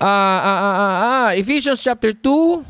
uh, 0.00 0.04
uh, 0.04 0.06
uh, 0.06 0.74
uh, 0.74 1.28
uh 1.28 1.32
Ephesians 1.36 1.82
chapter 1.82 2.12
2, 2.12 2.66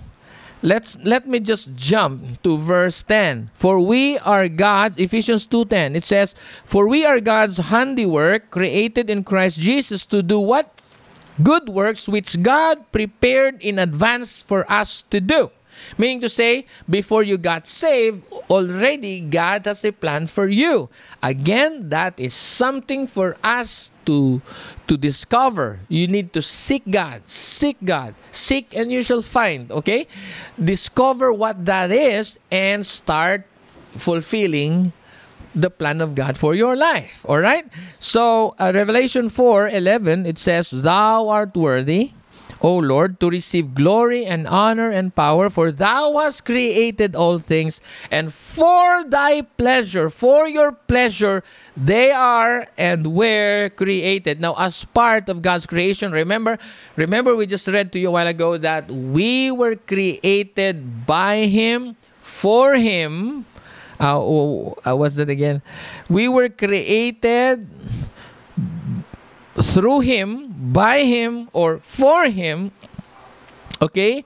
let's 0.62 0.96
let 1.02 1.26
me 1.26 1.40
just 1.40 1.74
jump 1.74 2.40
to 2.42 2.56
verse 2.56 3.02
10 3.02 3.50
for 3.52 3.80
we 3.80 4.16
are 4.18 4.48
god's 4.48 4.96
ephesians 4.96 5.46
2.10 5.46 5.96
it 5.96 6.04
says 6.04 6.34
for 6.64 6.86
we 6.86 7.04
are 7.04 7.20
god's 7.20 7.58
handiwork 7.58 8.50
created 8.50 9.10
in 9.10 9.24
christ 9.24 9.58
jesus 9.58 10.06
to 10.06 10.22
do 10.22 10.38
what? 10.38 10.80
Good 11.42 11.68
works 11.68 12.08
which 12.08 12.42
god 12.42 12.92
prepared 12.92 13.62
in 13.62 13.78
advance 13.78 14.42
for 14.42 14.70
us 14.70 15.02
to 15.10 15.20
do. 15.20 15.50
Meaning 15.96 16.20
to 16.20 16.28
say, 16.28 16.66
before 16.88 17.22
you 17.22 17.38
got 17.38 17.66
saved, 17.66 18.22
already 18.50 19.20
God 19.20 19.64
has 19.64 19.84
a 19.84 19.92
plan 19.92 20.26
for 20.26 20.48
you. 20.48 20.90
Again, 21.22 21.88
that 21.88 22.18
is 22.20 22.34
something 22.34 23.06
for 23.06 23.36
us 23.42 23.90
to 24.06 24.42
to 24.88 24.96
discover. 24.96 25.80
You 25.88 26.06
need 26.08 26.32
to 26.34 26.42
seek 26.42 26.82
God. 26.90 27.28
Seek 27.28 27.76
God. 27.84 28.14
Seek 28.30 28.74
and 28.74 28.92
you 28.92 29.02
shall 29.02 29.22
find. 29.22 29.70
Okay? 29.70 30.06
Discover 30.56 31.32
what 31.32 31.64
that 31.66 31.90
is 31.90 32.38
and 32.50 32.84
start 32.84 33.46
fulfilling 33.96 34.92
the 35.54 35.68
plan 35.68 36.00
of 36.00 36.14
God 36.14 36.38
for 36.38 36.54
your 36.54 36.76
life. 36.76 37.24
All 37.28 37.38
right? 37.38 37.68
So, 38.00 38.54
uh, 38.58 38.72
Revelation 38.74 39.28
4 39.28 39.68
11, 39.68 40.26
it 40.26 40.38
says, 40.38 40.70
Thou 40.70 41.28
art 41.28 41.54
worthy 41.56 42.12
O 42.62 42.76
Lord, 42.78 43.18
to 43.18 43.28
receive 43.28 43.74
glory 43.74 44.24
and 44.24 44.46
honor 44.46 44.88
and 44.88 45.14
power, 45.14 45.50
for 45.50 45.72
thou 45.72 46.16
hast 46.18 46.44
created 46.44 47.16
all 47.16 47.38
things, 47.38 47.80
and 48.10 48.32
for 48.32 49.02
thy 49.04 49.42
pleasure, 49.42 50.08
for 50.08 50.46
your 50.46 50.72
pleasure, 50.72 51.42
they 51.76 52.10
are 52.12 52.68
and 52.78 53.14
were 53.14 53.70
created. 53.74 54.40
Now, 54.40 54.54
as 54.56 54.84
part 54.84 55.28
of 55.28 55.42
God's 55.42 55.66
creation, 55.66 56.12
remember, 56.12 56.56
remember 56.94 57.34
we 57.34 57.46
just 57.46 57.66
read 57.66 57.92
to 57.92 57.98
you 57.98 58.08
a 58.08 58.12
while 58.12 58.28
ago 58.28 58.56
that 58.56 58.88
we 58.88 59.50
were 59.50 59.74
created 59.74 61.04
by 61.04 61.46
Him, 61.46 61.96
for 62.20 62.76
Him. 62.76 63.44
Uh, 63.98 64.18
oh, 64.18 64.74
uh, 64.86 64.96
what's 64.96 65.14
that 65.16 65.30
again? 65.30 65.62
We 66.08 66.28
were 66.28 66.48
created 66.48 67.68
through 69.54 70.00
him, 70.00 70.51
by 70.62 71.00
him, 71.00 71.48
or 71.52 71.78
for 71.78 72.26
him. 72.26 72.70
Okay? 73.80 74.24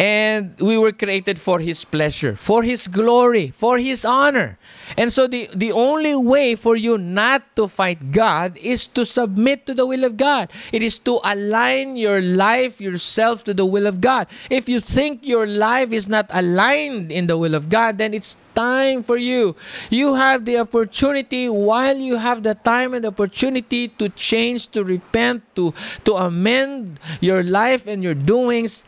And 0.00 0.56
we 0.58 0.78
were 0.78 0.92
created 0.92 1.38
for 1.38 1.60
his 1.60 1.84
pleasure, 1.84 2.34
for 2.34 2.62
his 2.62 2.88
glory, 2.88 3.52
for 3.52 3.76
his 3.76 4.02
honor. 4.02 4.56
And 4.96 5.12
so 5.12 5.26
the, 5.26 5.50
the 5.54 5.72
only 5.72 6.16
way 6.16 6.56
for 6.56 6.74
you 6.74 6.96
not 6.96 7.44
to 7.56 7.68
fight 7.68 8.10
God 8.10 8.56
is 8.56 8.88
to 8.96 9.04
submit 9.04 9.66
to 9.66 9.74
the 9.74 9.84
will 9.84 10.04
of 10.04 10.16
God. 10.16 10.50
It 10.72 10.82
is 10.82 10.98
to 11.00 11.20
align 11.22 11.98
your 11.98 12.22
life, 12.22 12.80
yourself 12.80 13.44
to 13.44 13.52
the 13.52 13.66
will 13.66 13.86
of 13.86 14.00
God. 14.00 14.28
If 14.48 14.70
you 14.70 14.80
think 14.80 15.20
your 15.26 15.46
life 15.46 15.92
is 15.92 16.08
not 16.08 16.30
aligned 16.30 17.12
in 17.12 17.26
the 17.26 17.36
will 17.36 17.54
of 17.54 17.68
God, 17.68 17.98
then 17.98 18.14
it's 18.14 18.38
time 18.54 19.02
for 19.02 19.18
you. 19.18 19.54
You 19.90 20.14
have 20.14 20.46
the 20.46 20.58
opportunity 20.58 21.50
while 21.50 21.98
you 21.98 22.16
have 22.16 22.42
the 22.42 22.54
time 22.54 22.94
and 22.94 23.04
opportunity 23.04 23.88
to 24.00 24.08
change, 24.08 24.68
to 24.68 24.82
repent, 24.82 25.44
to, 25.56 25.74
to 26.04 26.14
amend 26.14 26.98
your 27.20 27.42
life 27.42 27.86
and 27.86 28.02
your 28.02 28.14
doings 28.14 28.84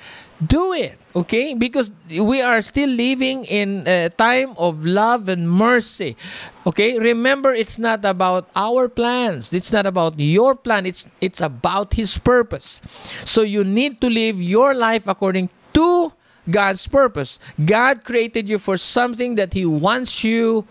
do 0.47 0.73
it 0.73 0.99
okay? 1.15 1.55
Because 1.55 1.91
we 2.09 2.41
are 2.41 2.63
still 2.63 2.89
living 2.89 3.45
in 3.45 3.87
a 3.87 4.09
time 4.11 4.55
of 4.57 4.85
love 4.85 5.29
and 5.29 5.51
mercy 5.51 6.17
okay? 6.67 6.99
Remember 6.99 7.53
it's 7.53 7.79
not 7.79 8.05
about 8.05 8.49
our 8.55 8.89
plans. 8.89 9.53
It's 9.53 9.73
not 9.73 9.87
about 9.87 10.19
your 10.19 10.55
plan. 10.55 10.87
It's 10.87 11.09
it's 11.21 11.41
about 11.41 11.95
his 11.95 12.19
purpose. 12.19 12.81
So 13.25 13.43
you 13.43 13.65
need 13.65 14.01
to 14.01 14.09
live 14.09 14.41
your 14.41 14.75
life 14.75 15.05
according 15.07 15.51
to 15.75 16.13
God's 16.51 16.87
purpose. 16.87 17.39
God 17.65 18.05
created 18.05 18.49
you 18.49 18.59
for 18.59 18.77
something 18.77 19.37
that 19.37 19.55
he 19.55 19.65
wants 19.65 20.25
you 20.25 20.67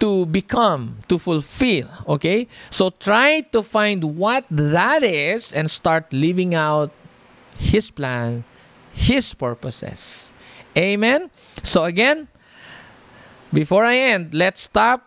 to 0.00 0.26
become, 0.26 0.98
to 1.08 1.18
fulfill. 1.18 1.88
Okay? 2.08 2.48
So 2.70 2.90
try 2.90 3.42
to 3.52 3.62
find 3.62 4.16
what 4.16 4.44
that 4.50 5.02
is 5.02 5.52
and 5.52 5.70
start 5.70 6.12
living 6.12 6.54
out 6.54 6.90
His 7.56 7.90
plan 7.90 8.44
his 8.96 9.34
purposes. 9.34 10.32
Amen. 10.76 11.30
So 11.62 11.84
again, 11.84 12.28
before 13.52 13.84
I 13.84 13.96
end, 13.96 14.32
let's 14.32 14.62
stop. 14.62 15.04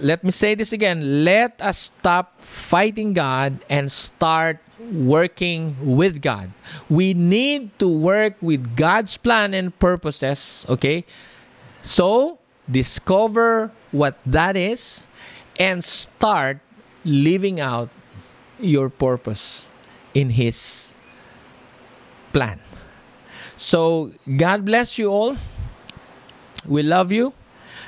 Let 0.00 0.24
me 0.24 0.30
say 0.30 0.54
this 0.54 0.72
again. 0.72 1.24
Let 1.24 1.60
us 1.60 1.92
stop 1.92 2.40
fighting 2.40 3.12
God 3.12 3.58
and 3.68 3.92
start 3.92 4.58
working 4.78 5.76
with 5.82 6.22
God. 6.22 6.50
We 6.88 7.12
need 7.14 7.78
to 7.78 7.88
work 7.88 8.40
with 8.40 8.74
God's 8.74 9.16
plan 9.18 9.52
and 9.54 9.76
purposes, 9.78 10.64
okay? 10.68 11.04
So, 11.82 12.38
discover 12.70 13.70
what 13.90 14.18
that 14.24 14.56
is 14.56 15.04
and 15.60 15.84
start 15.84 16.58
living 17.04 17.60
out 17.60 17.90
your 18.58 18.88
purpose 18.88 19.68
in 20.14 20.30
His 20.30 20.94
plan. 22.32 22.60
So, 23.62 24.10
God 24.26 24.66
bless 24.66 24.98
you 24.98 25.06
all. 25.06 25.38
We 26.66 26.82
love 26.82 27.12
you. 27.14 27.32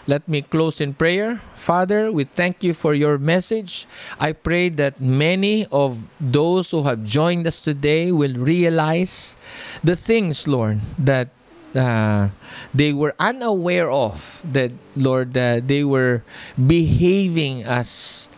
Let 0.07 0.29
me 0.29 0.41
close 0.41 0.81
in 0.81 0.95
prayer. 0.95 1.43
Father, 1.57 2.13
we 2.13 2.31
thank 2.31 2.63
you 2.63 2.75
for 2.75 2.95
your 2.95 3.19
message. 3.19 3.89
I 4.21 4.39
pray 4.39 4.69
that 4.79 5.01
many 5.01 5.67
of 5.75 5.99
those 6.21 6.71
who 6.71 6.85
have 6.85 7.03
joined 7.03 7.49
us 7.49 7.61
today 7.61 8.13
will 8.13 8.39
realize 8.39 9.35
the 9.83 9.97
things, 9.97 10.47
Lord, 10.47 10.79
that 10.97 11.35
uh, 11.75 12.29
they 12.73 12.93
were 12.93 13.19
unaware 13.19 13.91
of. 13.91 14.47
That, 14.47 14.71
Lord, 14.95 15.37
uh, 15.37 15.59
they 15.59 15.83
were 15.83 16.23
behaving 16.55 17.65
as 17.65 18.31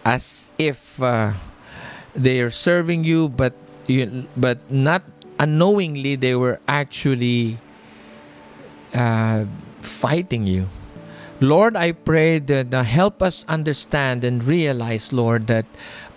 as 0.00 0.50
if 0.56 0.96
uh, 1.02 1.36
they 2.16 2.40
are 2.40 2.50
serving 2.50 3.04
you, 3.04 3.28
but 3.28 3.52
you, 3.86 4.24
but 4.32 4.64
not 4.72 5.04
unknowingly 5.40 6.14
they 6.16 6.36
were 6.36 6.60
actually 6.68 7.56
uh, 8.92 9.46
fighting 9.80 10.46
you. 10.46 10.68
Lord, 11.40 11.74
I 11.74 11.92
pray 11.92 12.38
that 12.38 12.74
uh, 12.74 12.82
help 12.84 13.22
us 13.22 13.48
understand 13.48 14.22
and 14.22 14.44
realize, 14.44 15.10
Lord, 15.10 15.46
that 15.48 15.64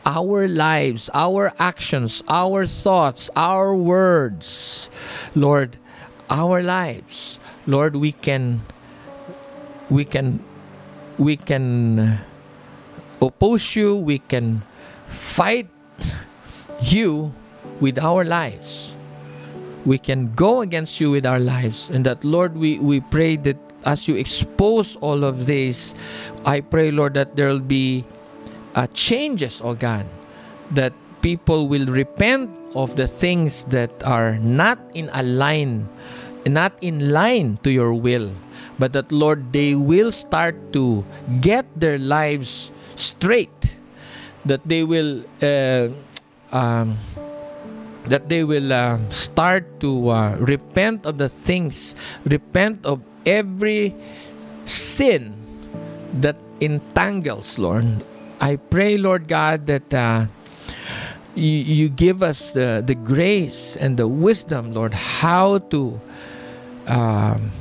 our 0.05 0.49
lives, 0.49 1.09
our 1.13 1.55
actions, 1.57 2.21
our 2.27 2.67
thoughts, 2.67 3.31
our 3.33 3.73
words, 3.73 4.89
Lord, 5.33 5.77
our 6.29 6.61
lives, 6.61 7.39
Lord, 7.65 7.95
we 7.95 8.11
can 8.11 8.67
we 9.89 10.03
can 10.03 10.43
we 11.17 11.37
can 11.37 12.19
oppose 13.21 13.77
you, 13.79 13.95
we 13.95 14.19
can 14.19 14.63
fight 15.07 15.71
you 16.83 17.31
with 17.79 17.97
our 17.97 18.25
lives. 18.25 18.97
We 19.85 19.97
can 19.97 20.31
go 20.33 20.61
against 20.61 21.01
you 21.01 21.11
with 21.11 21.25
our 21.25 21.39
lives. 21.39 21.89
And 21.89 22.05
that, 22.05 22.23
Lord, 22.23 22.55
we, 22.55 22.79
we 22.79 23.01
pray 23.01 23.35
that 23.37 23.57
as 23.85 24.07
you 24.07 24.15
expose 24.15 24.95
all 24.97 25.23
of 25.23 25.45
this, 25.45 25.93
I 26.45 26.61
pray, 26.61 26.91
Lord, 26.91 27.15
that 27.15 27.35
there 27.35 27.49
will 27.49 27.59
be 27.59 28.05
uh, 28.75 28.87
changes, 28.93 29.61
oh 29.63 29.75
God, 29.75 30.05
that 30.71 30.93
people 31.21 31.67
will 31.67 31.85
repent 31.87 32.49
of 32.75 32.95
the 32.95 33.07
things 33.07 33.65
that 33.65 33.91
are 34.03 34.39
not 34.39 34.79
in 34.93 35.09
a 35.13 35.21
line, 35.23 35.87
not 36.45 36.73
in 36.81 37.11
line 37.11 37.59
to 37.63 37.71
your 37.71 37.93
will, 37.93 38.31
but 38.79 38.93
that 38.93 39.11
Lord, 39.11 39.53
they 39.53 39.75
will 39.75 40.11
start 40.11 40.73
to 40.73 41.05
get 41.41 41.65
their 41.79 41.99
lives 41.99 42.71
straight, 42.95 43.75
that 44.45 44.61
they 44.65 44.83
will. 44.83 45.23
Uh, 45.41 45.89
um, 46.53 46.97
that 48.07 48.29
they 48.29 48.43
will 48.43 48.73
uh, 48.73 48.99
start 49.09 49.79
to 49.79 50.09
uh, 50.09 50.35
repent 50.39 51.05
of 51.05 51.17
the 51.17 51.29
things, 51.29 51.95
repent 52.25 52.85
of 52.85 53.01
every 53.25 53.95
sin 54.65 55.33
that 56.19 56.35
entangles, 56.59 57.57
Lord. 57.57 58.03
I 58.39 58.57
pray, 58.57 58.97
Lord 58.97 59.27
God, 59.27 59.67
that 59.67 59.93
uh, 59.93 60.27
you, 61.35 61.49
you 61.49 61.89
give 61.89 62.21
us 62.21 62.53
the, 62.53 62.83
the 62.85 62.95
grace 62.95 63.75
and 63.75 63.97
the 63.97 64.07
wisdom, 64.07 64.73
Lord, 64.73 64.93
how 64.93 65.59
to 65.71 65.99
um, 66.87 67.51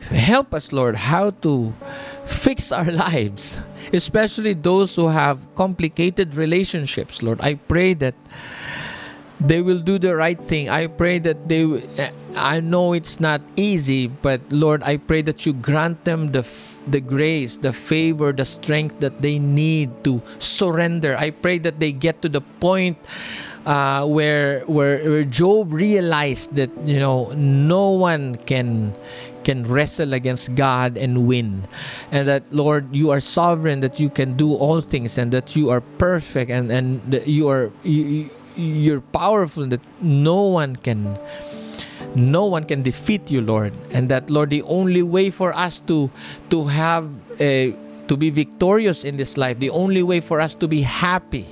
help 0.00 0.54
us, 0.54 0.72
Lord, 0.72 0.96
how 0.96 1.30
to 1.42 1.74
fix 2.24 2.72
our 2.72 2.90
lives, 3.06 3.60
especially 3.92 4.54
those 4.54 4.94
who 4.94 5.08
have 5.08 5.38
complicated 5.54 6.34
relationships, 6.34 7.22
Lord. 7.22 7.40
I 7.40 7.54
pray 7.54 7.94
that 7.94 8.14
they 9.42 9.60
will 9.60 9.80
do 9.80 9.98
the 9.98 10.14
right 10.14 10.38
thing. 10.38 10.68
I 10.68 10.86
pray 10.86 11.18
that 11.20 11.48
they. 11.48 11.82
I 12.34 12.60
know 12.60 12.92
it's 12.92 13.20
not 13.20 13.42
easy, 13.56 14.08
but 14.08 14.40
Lord, 14.50 14.82
I 14.82 14.96
pray 14.96 15.22
that 15.22 15.44
you 15.44 15.52
grant 15.52 16.04
them 16.04 16.32
the 16.32 16.46
the 16.86 17.00
grace, 17.00 17.58
the 17.58 17.72
favor, 17.72 18.32
the 18.32 18.44
strength 18.44 19.00
that 19.00 19.20
they 19.20 19.38
need 19.38 20.04
to 20.04 20.22
surrender. 20.38 21.16
I 21.18 21.30
pray 21.30 21.58
that 21.58 21.78
they 21.80 21.92
get 21.92 22.22
to 22.22 22.28
the 22.28 22.40
point 22.40 22.98
uh, 23.66 24.06
where, 24.06 24.60
where 24.66 25.02
where 25.04 25.24
Job 25.24 25.72
realized 25.72 26.54
that 26.56 26.70
you 26.86 26.98
know 26.98 27.32
no 27.34 27.90
one 27.90 28.36
can 28.46 28.94
can 29.44 29.64
wrestle 29.64 30.14
against 30.14 30.54
God 30.54 30.96
and 30.96 31.26
win. 31.26 31.66
And 32.12 32.28
that, 32.28 32.44
Lord, 32.54 32.94
you 32.94 33.10
are 33.10 33.18
sovereign, 33.18 33.80
that 33.80 33.98
you 33.98 34.08
can 34.08 34.36
do 34.36 34.54
all 34.54 34.80
things, 34.80 35.18
and 35.18 35.32
that 35.32 35.56
you 35.56 35.70
are 35.70 35.80
perfect, 35.80 36.50
and, 36.50 36.70
and 36.70 37.02
you 37.26 37.48
are. 37.48 37.70
You, 37.82 38.30
you're 38.56 39.00
powerful 39.00 39.66
that 39.66 39.80
no 40.00 40.42
one 40.42 40.76
can 40.76 41.18
no 42.14 42.44
one 42.44 42.64
can 42.64 42.82
defeat 42.82 43.30
you 43.30 43.40
lord. 43.40 43.72
And 43.90 44.08
that 44.08 44.30
lord 44.30 44.50
the 44.50 44.62
only 44.62 45.02
way 45.02 45.30
for 45.30 45.54
us 45.56 45.80
to 45.88 46.10
to 46.50 46.66
have 46.66 47.08
a 47.40 47.74
to 48.08 48.16
be 48.16 48.30
victorious 48.30 49.04
in 49.04 49.16
this 49.16 49.38
life 49.38 49.58
the 49.58 49.70
only 49.70 50.02
way 50.02 50.20
for 50.20 50.40
us 50.40 50.54
to 50.56 50.66
be 50.66 50.82
happy 50.82 51.46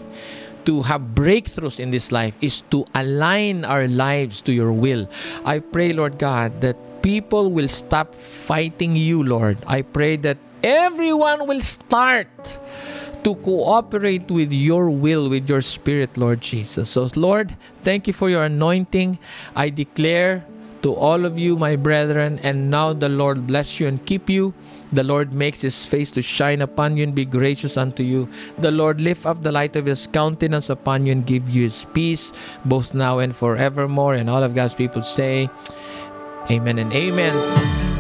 to 0.67 0.83
have 0.83 1.17
breakthroughs 1.17 1.81
in 1.81 1.91
this 1.91 2.13
life 2.13 2.37
is 2.41 2.61
to 2.69 2.85
align 2.95 3.65
our 3.65 3.89
lives 3.89 4.43
to 4.43 4.53
your 4.53 4.73
will. 4.73 5.09
I 5.45 5.61
pray 5.61 5.93
lord 5.93 6.19
god 6.19 6.61
that 6.61 6.77
people 7.03 7.51
will 7.51 7.69
stop 7.69 8.15
fighting 8.15 8.97
you 8.97 9.23
lord. 9.23 9.57
I 9.67 9.83
pray 9.83 10.17
that 10.17 10.37
everyone 10.63 11.47
will 11.47 11.61
start 11.61 12.29
to 13.25 13.35
cooperate 13.37 14.31
with 14.31 14.53
your 14.53 14.91
will, 14.91 15.29
with 15.29 15.49
your 15.49 15.61
spirit, 15.61 16.17
Lord 16.17 16.41
Jesus. 16.41 16.91
So, 16.91 17.11
Lord, 17.15 17.57
thank 17.83 18.07
you 18.07 18.13
for 18.13 18.31
your 18.31 18.45
anointing. 18.45 19.19
I 19.55 19.71
declare 19.71 20.45
to 20.83 20.95
all 20.95 21.27
of 21.27 21.39
you, 21.39 21.57
my 21.57 21.77
brethren, 21.77 22.41
and 22.43 22.71
now 22.71 22.93
the 22.93 23.09
Lord 23.09 23.47
bless 23.47 23.81
you 23.81 23.87
and 23.87 24.05
keep 24.05 24.31
you. 24.31 24.55
The 24.93 25.05
Lord 25.05 25.33
makes 25.33 25.61
his 25.61 25.85
face 25.85 26.11
to 26.13 26.23
shine 26.23 26.63
upon 26.63 26.97
you 26.97 27.05
and 27.05 27.15
be 27.15 27.25
gracious 27.25 27.77
unto 27.77 28.03
you. 28.03 28.29
The 28.59 28.71
Lord 28.71 29.01
lift 29.01 29.27
up 29.27 29.43
the 29.43 29.53
light 29.53 29.77
of 29.77 29.87
his 29.87 30.07
countenance 30.07 30.71
upon 30.71 31.07
you 31.07 31.13
and 31.13 31.27
give 31.27 31.49
you 31.49 31.65
his 31.65 31.85
peace, 31.93 32.33
both 32.65 32.95
now 32.95 33.19
and 33.19 33.37
forevermore. 33.37 34.15
And 34.15 34.29
all 34.29 34.43
of 34.43 34.55
God's 34.55 34.75
people 34.75 35.03
say, 35.03 35.49
Amen 36.51 36.79
and 36.79 36.93
Amen. 36.93 38.00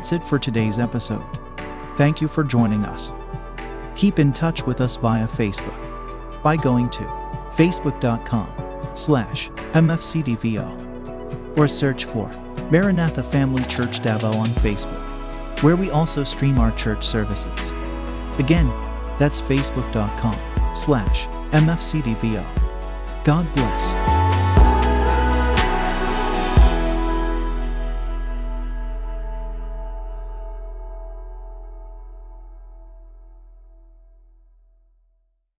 That's 0.00 0.12
it 0.12 0.24
for 0.24 0.38
today's 0.38 0.78
episode. 0.78 1.22
Thank 1.98 2.22
you 2.22 2.28
for 2.28 2.42
joining 2.42 2.86
us. 2.86 3.12
Keep 3.96 4.18
in 4.18 4.32
touch 4.32 4.64
with 4.64 4.80
us 4.80 4.96
via 4.96 5.28
Facebook 5.28 6.42
by 6.42 6.56
going 6.56 6.88
to 6.88 7.02
facebook.com 7.52 8.50
slash 8.96 9.50
mfcdvo 9.74 11.58
or 11.58 11.68
search 11.68 12.06
for 12.06 12.30
Maranatha 12.70 13.22
Family 13.22 13.62
Church 13.64 14.00
Davao 14.00 14.32
on 14.32 14.48
Facebook, 14.64 15.02
where 15.62 15.76
we 15.76 15.90
also 15.90 16.24
stream 16.24 16.58
our 16.58 16.72
church 16.72 17.06
services. 17.06 17.70
Again, 18.38 18.72
that's 19.18 19.42
facebook.com 19.42 20.74
slash 20.74 21.26
mfcdvo. 21.26 22.46
God 23.24 23.46
bless. 23.54 24.09